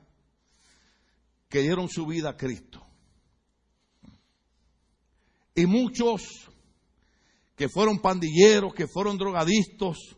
que 1.48 1.62
dieron 1.62 1.88
su 1.88 2.08
vida 2.08 2.32
a 2.32 2.38
Cristo. 2.38 2.86
Y 5.54 5.68
muchos 5.68 6.50
que 7.56 7.70
fueron 7.70 8.00
pandilleros, 8.00 8.74
que 8.74 8.88
fueron 8.88 9.18
drogadictos, 9.18 10.18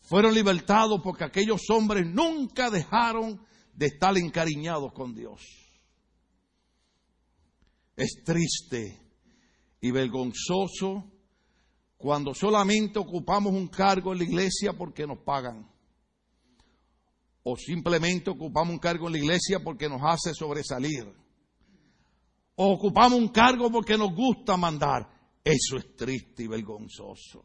fueron 0.00 0.34
libertados 0.34 1.00
porque 1.04 1.24
aquellos 1.24 1.68
hombres 1.68 2.06
nunca 2.06 2.70
dejaron 2.70 3.44
de 3.74 3.86
estar 3.86 4.16
encariñados 4.16 4.92
con 4.94 5.14
Dios. 5.14 5.42
Es 7.96 8.22
triste 8.24 8.98
y 9.80 9.90
vergonzoso 9.90 11.11
cuando 12.02 12.34
solamente 12.34 12.98
ocupamos 12.98 13.52
un 13.52 13.68
cargo 13.68 14.10
en 14.10 14.18
la 14.18 14.24
iglesia 14.24 14.72
porque 14.72 15.06
nos 15.06 15.18
pagan. 15.18 15.70
O 17.44 17.56
simplemente 17.56 18.28
ocupamos 18.28 18.72
un 18.72 18.80
cargo 18.80 19.06
en 19.06 19.12
la 19.12 19.18
iglesia 19.20 19.60
porque 19.62 19.88
nos 19.88 20.00
hace 20.02 20.34
sobresalir. 20.34 21.06
O 22.56 22.72
ocupamos 22.72 23.20
un 23.20 23.28
cargo 23.28 23.70
porque 23.70 23.96
nos 23.96 24.12
gusta 24.16 24.56
mandar. 24.56 25.08
Eso 25.44 25.76
es 25.76 25.94
triste 25.94 26.42
y 26.42 26.48
vergonzoso. 26.48 27.44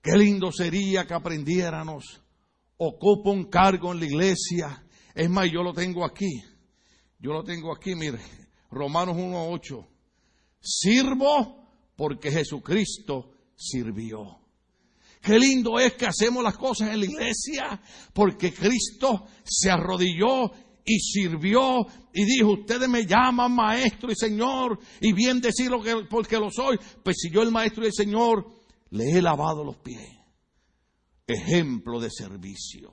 Qué 0.00 0.16
lindo 0.16 0.52
sería 0.52 1.04
que 1.04 1.14
aprendiéramos. 1.14 2.22
Ocupo 2.76 3.32
un 3.32 3.46
cargo 3.46 3.90
en 3.90 3.98
la 3.98 4.06
iglesia. 4.06 4.86
Es 5.16 5.28
más, 5.28 5.50
yo 5.50 5.64
lo 5.64 5.72
tengo 5.72 6.04
aquí. 6.04 6.44
Yo 7.18 7.32
lo 7.32 7.42
tengo 7.42 7.74
aquí, 7.74 7.96
mire. 7.96 8.20
Romanos 8.70 9.16
1.8. 9.16 9.84
Sirvo 10.60 11.61
porque 11.96 12.30
Jesucristo 12.30 13.30
sirvió. 13.56 14.38
Qué 15.20 15.38
lindo 15.38 15.78
es 15.78 15.94
que 15.94 16.06
hacemos 16.06 16.42
las 16.42 16.56
cosas 16.56 16.90
en 16.90 16.98
la 16.98 17.06
iglesia 17.06 17.80
porque 18.12 18.52
Cristo 18.52 19.26
se 19.44 19.70
arrodilló 19.70 20.50
y 20.84 20.98
sirvió 20.98 21.86
y 22.12 22.24
dijo, 22.24 22.54
ustedes 22.54 22.88
me 22.88 23.06
llaman 23.06 23.54
maestro 23.54 24.10
y 24.10 24.16
señor 24.16 24.80
y 25.00 25.12
bien 25.12 25.40
decirlo 25.40 25.80
que, 25.80 26.06
porque 26.10 26.38
lo 26.38 26.50
soy. 26.50 26.78
Pues 27.04 27.18
si 27.20 27.30
yo 27.30 27.42
el 27.42 27.52
maestro 27.52 27.84
y 27.84 27.86
el 27.86 27.92
señor 27.92 28.46
le 28.90 29.10
he 29.12 29.22
lavado 29.22 29.62
los 29.64 29.76
pies. 29.76 30.10
Ejemplo 31.26 32.00
de 32.00 32.10
servicio. 32.10 32.92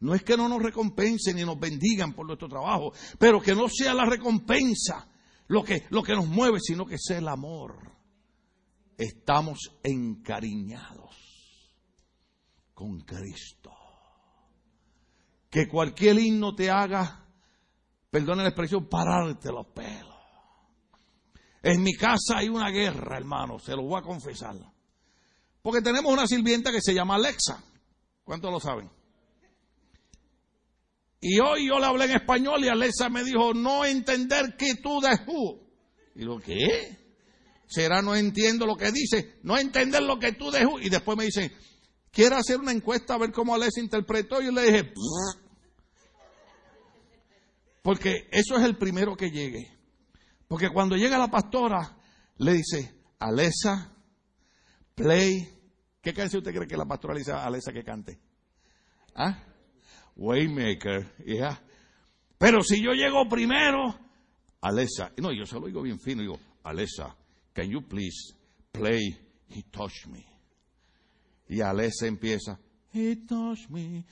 No 0.00 0.14
es 0.14 0.22
que 0.22 0.36
no 0.36 0.48
nos 0.48 0.62
recompensen 0.62 1.36
ni 1.36 1.44
nos 1.44 1.58
bendigan 1.58 2.12
por 2.14 2.26
nuestro 2.26 2.48
trabajo, 2.48 2.92
pero 3.18 3.40
que 3.40 3.54
no 3.54 3.68
sea 3.68 3.94
la 3.94 4.04
recompensa 4.04 5.08
lo 5.48 5.64
que, 5.64 5.86
lo 5.90 6.02
que 6.02 6.14
nos 6.14 6.26
mueve, 6.26 6.60
sino 6.60 6.86
que 6.86 6.98
sea 6.98 7.18
el 7.18 7.28
amor. 7.28 7.92
Estamos 8.96 9.58
encariñados 9.82 11.16
con 12.74 13.00
Cristo. 13.00 13.72
Que 15.50 15.66
cualquier 15.66 16.18
himno 16.18 16.54
te 16.54 16.70
haga, 16.70 17.26
perdone 18.10 18.42
la 18.42 18.50
expresión, 18.50 18.86
pararte 18.88 19.50
los 19.50 19.66
pelos. 19.68 20.14
En 21.62 21.82
mi 21.82 21.94
casa 21.94 22.38
hay 22.38 22.48
una 22.48 22.70
guerra, 22.70 23.16
hermano, 23.16 23.58
se 23.58 23.74
lo 23.74 23.82
voy 23.82 23.98
a 23.98 24.02
confesar. 24.02 24.56
Porque 25.62 25.82
tenemos 25.82 26.12
una 26.12 26.26
sirvienta 26.26 26.70
que 26.70 26.80
se 26.80 26.94
llama 26.94 27.14
Alexa. 27.14 27.62
¿Cuántos 28.22 28.52
lo 28.52 28.60
saben? 28.60 28.97
Y 31.20 31.40
hoy 31.40 31.68
yo 31.68 31.78
le 31.78 31.86
hablé 31.86 32.04
en 32.04 32.12
español 32.12 32.64
y 32.64 32.68
Alexa 32.68 33.08
me 33.08 33.24
dijo, 33.24 33.52
no 33.52 33.84
entender 33.84 34.56
que 34.56 34.76
tú 34.76 35.00
de. 35.00 35.10
Y 36.14 36.24
lo 36.24 36.38
que 36.38 36.96
será 37.66 38.02
no 38.02 38.14
entiendo 38.14 38.66
lo 38.66 38.76
que 38.76 38.92
dice, 38.92 39.38
no 39.42 39.58
entender 39.58 40.02
lo 40.02 40.18
que 40.18 40.32
tú 40.32 40.50
de. 40.50 40.64
Y 40.80 40.88
después 40.88 41.18
me 41.18 41.24
dice, 41.24 41.52
quiere 42.12 42.36
hacer 42.36 42.58
una 42.58 42.72
encuesta 42.72 43.14
a 43.14 43.18
ver 43.18 43.32
cómo 43.32 43.54
Alexa 43.54 43.80
interpretó. 43.80 44.40
Y 44.40 44.46
yo 44.46 44.52
le 44.52 44.62
dije, 44.62 44.92
porque 47.82 48.28
eso 48.30 48.56
es 48.56 48.64
el 48.64 48.76
primero 48.76 49.16
que 49.16 49.30
llegue. 49.30 49.76
Porque 50.46 50.70
cuando 50.70 50.96
llega 50.96 51.18
la 51.18 51.30
pastora, 51.30 51.98
le 52.36 52.52
dice, 52.52 52.94
Alexa, 53.18 53.92
play. 54.94 55.48
¿Qué 56.00 56.14
canción 56.14 56.40
usted 56.40 56.54
cree 56.54 56.68
que 56.68 56.76
la 56.76 56.86
pastora 56.86 57.14
le 57.14 57.20
dice 57.20 57.32
a 57.32 57.44
Alexa 57.44 57.72
que 57.72 57.82
cante? 57.82 58.20
¿Ah? 59.14 59.47
Waymaker, 60.18 61.14
yeah. 61.24 61.62
Pero 62.36 62.62
si 62.62 62.82
yo 62.82 62.92
llego 62.92 63.28
primero, 63.28 63.94
Alexa, 64.60 65.12
no, 65.18 65.32
yo 65.32 65.46
se 65.46 65.58
lo 65.58 65.66
digo 65.66 65.82
bien 65.82 65.98
fino, 65.98 66.22
digo, 66.22 66.38
Alexa, 66.64 67.16
can 67.52 67.70
you 67.70 67.80
please 67.82 68.34
play 68.72 69.16
He 69.48 69.62
Touched 69.70 70.08
Me? 70.08 70.24
Y 71.48 71.60
Alexa 71.60 72.06
empieza, 72.06 72.58
He 72.92 73.16
Touched 73.26 73.70
Me. 73.70 74.04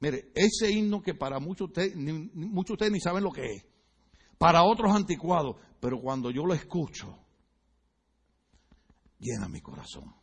Mire, 0.00 0.32
ese 0.34 0.70
himno 0.70 1.00
que 1.00 1.14
para 1.14 1.38
muchos 1.38 1.68
ustedes, 1.68 1.94
muchos 1.96 2.68
de 2.68 2.72
ustedes 2.72 2.92
ni 2.92 3.00
saben 3.00 3.22
lo 3.22 3.30
que 3.30 3.44
es, 3.44 3.66
para 4.36 4.64
otros 4.64 4.94
anticuados, 4.94 5.56
pero 5.78 6.00
cuando 6.00 6.30
yo 6.30 6.44
lo 6.44 6.54
escucho, 6.54 7.16
llena 9.18 9.48
mi 9.48 9.60
corazón. 9.60 10.14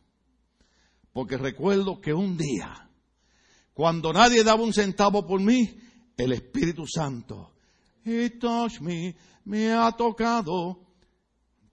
Porque 1.12 1.38
recuerdo 1.38 2.00
que 2.00 2.12
un 2.12 2.36
día, 2.36 2.87
cuando 3.78 4.12
nadie 4.12 4.42
daba 4.42 4.64
un 4.64 4.72
centavo 4.72 5.24
por 5.24 5.40
mí, 5.40 5.78
el 6.16 6.32
Espíritu 6.32 6.84
Santo, 6.84 7.52
He 8.04 8.30
touched 8.30 8.80
me, 8.80 9.14
me 9.44 9.72
ha 9.72 9.92
tocado. 9.92 10.80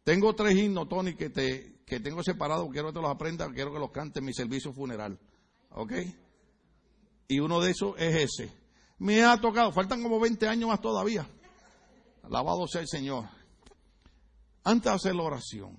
Tengo 0.04 0.36
tres 0.36 0.56
himnos, 0.56 0.88
Tony, 0.88 1.16
que, 1.16 1.32
te, 1.32 1.82
que 1.84 2.00
tengo 2.00 2.22
separados, 2.22 2.70
quiero 2.72 2.94
que 2.94 3.02
los 3.02 3.10
aprendas, 3.10 3.50
quiero 3.56 3.74
que 3.74 3.80
los 3.80 3.90
cante 3.90 4.20
en 4.20 4.26
mi 4.26 4.36
servicio 4.36 4.72
funeral. 4.72 5.20
¿Ok? 5.72 5.94
Y 7.28 7.40
uno 7.40 7.60
de 7.60 7.72
esos 7.72 7.96
es 7.98 8.32
ese. 8.32 8.54
Me 9.00 9.24
ha 9.24 9.42
tocado, 9.42 9.72
faltan 9.72 10.04
como 10.04 10.20
20 10.20 10.48
años 10.48 10.70
más 10.70 10.82
todavía. 10.82 11.28
Alabado 12.22 12.68
sea 12.68 12.82
el 12.82 12.88
Señor. 12.88 13.26
Antes 14.64 14.92
de 14.92 14.96
hacer 14.96 15.16
la 15.16 15.24
oración, 15.24 15.76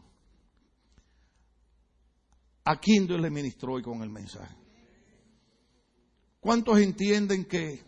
¿a 2.65 2.81
quién 2.81 3.07
Dios 3.07 3.21
le 3.21 3.31
ministró 3.31 3.75
hoy 3.75 3.83
con 3.83 4.03
el 4.03 4.11
mensaje? 4.11 4.66
¿Cuántos 6.47 6.79
entienden 6.79 7.45
que, 7.45 7.83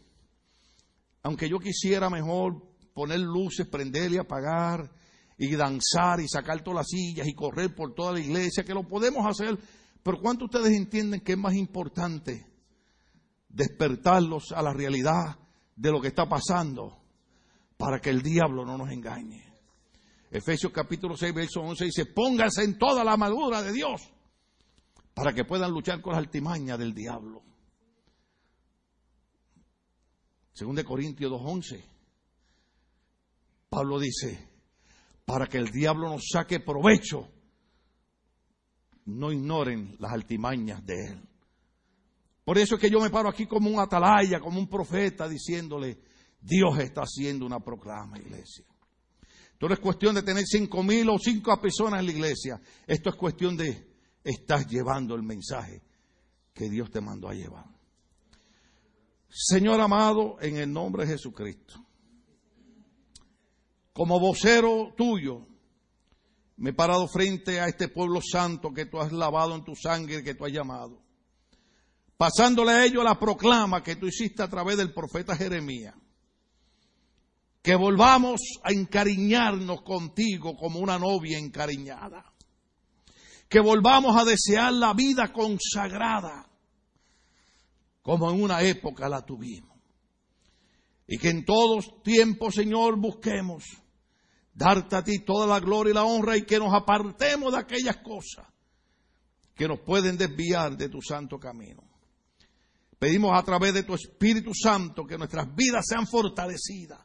aunque 1.22 1.48
yo 1.48 1.60
quisiera 1.60 2.10
mejor 2.10 2.60
poner 2.92 3.20
luces, 3.20 3.68
prender 3.68 4.10
y 4.10 4.18
apagar, 4.18 4.90
y 5.38 5.54
danzar 5.54 6.18
y 6.18 6.26
sacar 6.26 6.64
todas 6.64 6.78
las 6.78 6.88
sillas 6.88 7.28
y 7.28 7.34
correr 7.34 7.72
por 7.76 7.94
toda 7.94 8.14
la 8.14 8.18
iglesia, 8.18 8.64
que 8.64 8.74
lo 8.74 8.82
podemos 8.82 9.24
hacer, 9.24 9.56
pero 10.02 10.18
¿cuántos 10.20 10.46
ustedes 10.46 10.76
entienden 10.76 11.20
que 11.20 11.34
es 11.34 11.38
más 11.38 11.54
importante 11.54 12.48
despertarlos 13.48 14.50
a 14.50 14.60
la 14.60 14.72
realidad 14.72 15.38
de 15.76 15.92
lo 15.92 16.00
que 16.00 16.08
está 16.08 16.28
pasando 16.28 17.00
para 17.76 18.00
que 18.00 18.10
el 18.10 18.22
diablo 18.22 18.66
no 18.66 18.76
nos 18.76 18.90
engañe? 18.90 19.44
Efesios 20.32 20.72
capítulo 20.72 21.16
6, 21.16 21.32
verso 21.32 21.60
11 21.60 21.84
dice, 21.84 22.06
pónganse 22.06 22.64
en 22.64 22.76
toda 22.76 23.04
la 23.04 23.12
armadura 23.12 23.62
de 23.62 23.72
Dios 23.72 24.10
para 25.14 25.32
que 25.32 25.44
puedan 25.44 25.70
luchar 25.70 26.00
con 26.00 26.14
las 26.14 26.24
altimañas 26.24 26.76
del 26.76 26.92
diablo. 26.92 27.47
Según 30.58 30.74
de 30.74 30.82
Corintios 30.82 31.30
2.11, 31.30 31.84
Pablo 33.68 34.00
dice, 34.00 34.48
para 35.24 35.46
que 35.46 35.56
el 35.56 35.70
diablo 35.70 36.08
nos 36.08 36.30
saque 36.32 36.58
provecho, 36.58 37.28
no 39.04 39.30
ignoren 39.30 39.94
las 40.00 40.10
altimañas 40.10 40.84
de 40.84 40.94
él. 41.06 41.22
Por 42.44 42.58
eso 42.58 42.74
es 42.74 42.80
que 42.80 42.90
yo 42.90 42.98
me 42.98 43.08
paro 43.08 43.28
aquí 43.28 43.46
como 43.46 43.70
un 43.70 43.78
atalaya, 43.78 44.40
como 44.40 44.58
un 44.58 44.68
profeta, 44.68 45.28
diciéndole, 45.28 46.00
Dios 46.40 46.76
está 46.80 47.02
haciendo 47.02 47.46
una 47.46 47.60
proclama, 47.60 48.18
iglesia. 48.18 48.64
Esto 49.52 49.68
no 49.68 49.74
es 49.74 49.80
cuestión 49.80 50.16
de 50.16 50.24
tener 50.24 50.44
cinco 50.44 50.82
mil 50.82 51.08
o 51.08 51.18
cinco 51.20 51.56
personas 51.60 52.00
en 52.00 52.06
la 52.06 52.12
iglesia. 52.12 52.60
Esto 52.84 53.10
es 53.10 53.14
cuestión 53.14 53.56
de, 53.56 53.94
estás 54.24 54.66
llevando 54.66 55.14
el 55.14 55.22
mensaje 55.22 55.84
que 56.52 56.68
Dios 56.68 56.90
te 56.90 57.00
mandó 57.00 57.28
a 57.28 57.34
llevar. 57.34 57.77
Señor 59.30 59.80
amado, 59.80 60.36
en 60.40 60.56
el 60.56 60.72
nombre 60.72 61.04
de 61.04 61.12
Jesucristo, 61.12 61.84
como 63.92 64.18
vocero 64.18 64.94
tuyo, 64.96 65.46
me 66.56 66.70
he 66.70 66.72
parado 66.72 67.06
frente 67.08 67.60
a 67.60 67.66
este 67.66 67.88
pueblo 67.88 68.20
santo 68.20 68.72
que 68.72 68.86
tú 68.86 68.98
has 68.98 69.12
lavado 69.12 69.54
en 69.54 69.64
tu 69.64 69.76
sangre, 69.76 70.24
que 70.24 70.34
tú 70.34 70.44
has 70.44 70.52
llamado, 70.52 71.02
pasándole 72.16 72.72
a 72.72 72.84
ellos 72.84 73.04
la 73.04 73.18
proclama 73.18 73.82
que 73.82 73.96
tú 73.96 74.06
hiciste 74.06 74.42
a 74.42 74.48
través 74.48 74.76
del 74.76 74.94
profeta 74.94 75.36
Jeremías, 75.36 75.94
que 77.62 77.76
volvamos 77.76 78.40
a 78.62 78.72
encariñarnos 78.72 79.82
contigo 79.82 80.56
como 80.56 80.80
una 80.80 80.98
novia 80.98 81.38
encariñada, 81.38 82.32
que 83.48 83.60
volvamos 83.60 84.16
a 84.16 84.24
desear 84.24 84.72
la 84.72 84.94
vida 84.94 85.32
consagrada 85.32 86.48
como 88.08 88.30
en 88.30 88.42
una 88.42 88.62
época 88.62 89.06
la 89.06 89.20
tuvimos. 89.20 89.78
Y 91.06 91.18
que 91.18 91.28
en 91.28 91.44
todos 91.44 92.02
tiempos, 92.02 92.54
Señor, 92.54 92.98
busquemos 92.98 93.64
darte 94.54 94.96
a 94.96 95.04
ti 95.04 95.18
toda 95.26 95.46
la 95.46 95.60
gloria 95.60 95.90
y 95.90 95.94
la 95.94 96.04
honra 96.04 96.34
y 96.34 96.46
que 96.46 96.58
nos 96.58 96.72
apartemos 96.72 97.52
de 97.52 97.58
aquellas 97.58 97.98
cosas 97.98 98.46
que 99.54 99.68
nos 99.68 99.80
pueden 99.80 100.16
desviar 100.16 100.74
de 100.74 100.88
tu 100.88 101.02
santo 101.02 101.38
camino. 101.38 101.82
Pedimos 102.98 103.38
a 103.38 103.42
través 103.42 103.74
de 103.74 103.82
tu 103.82 103.92
Espíritu 103.92 104.54
Santo 104.54 105.04
que 105.04 105.18
nuestras 105.18 105.54
vidas 105.54 105.84
sean 105.86 106.06
fortalecidas 106.06 107.04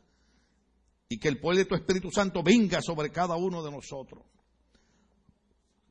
y 1.10 1.20
que 1.20 1.28
el 1.28 1.42
poder 1.42 1.58
de 1.58 1.66
tu 1.66 1.76
Espíritu 1.76 2.12
Santo 2.12 2.42
venga 2.42 2.82
sobre 2.82 3.12
cada 3.12 3.36
uno 3.36 3.62
de 3.62 3.72
nosotros. 3.72 4.24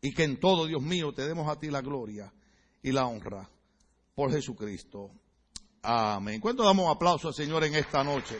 Y 0.01 0.15
que 0.15 0.25
en 0.25 0.41
todo, 0.41 0.65
Dios 0.67 0.81
mío, 0.81 1.13
te 1.13 1.27
demos 1.27 1.51
a 1.51 1.59
ti 1.59 1.69
la 1.69 1.83
gloria 1.83 2.33
y 2.83 2.93
la 2.93 3.07
honra 3.07 3.51
por 4.15 4.31
Jesucristo. 4.31 5.11
Amén. 5.83 6.41
¿Cuánto 6.41 6.63
damos 6.63 6.95
aplauso 6.95 7.29
al 7.29 7.35
Señor 7.35 7.65
en 7.65 7.75
esta 7.75 8.05
noche? 8.05 8.39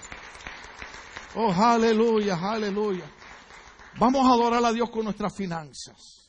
Oh, 1.35 1.53
aleluya, 1.53 2.37
aleluya. 2.37 3.05
Vamos 3.99 4.27
a 4.27 4.33
adorar 4.33 4.65
a 4.65 4.73
Dios 4.73 4.91
con 4.91 5.05
nuestras 5.05 5.35
finanzas. 5.35 6.22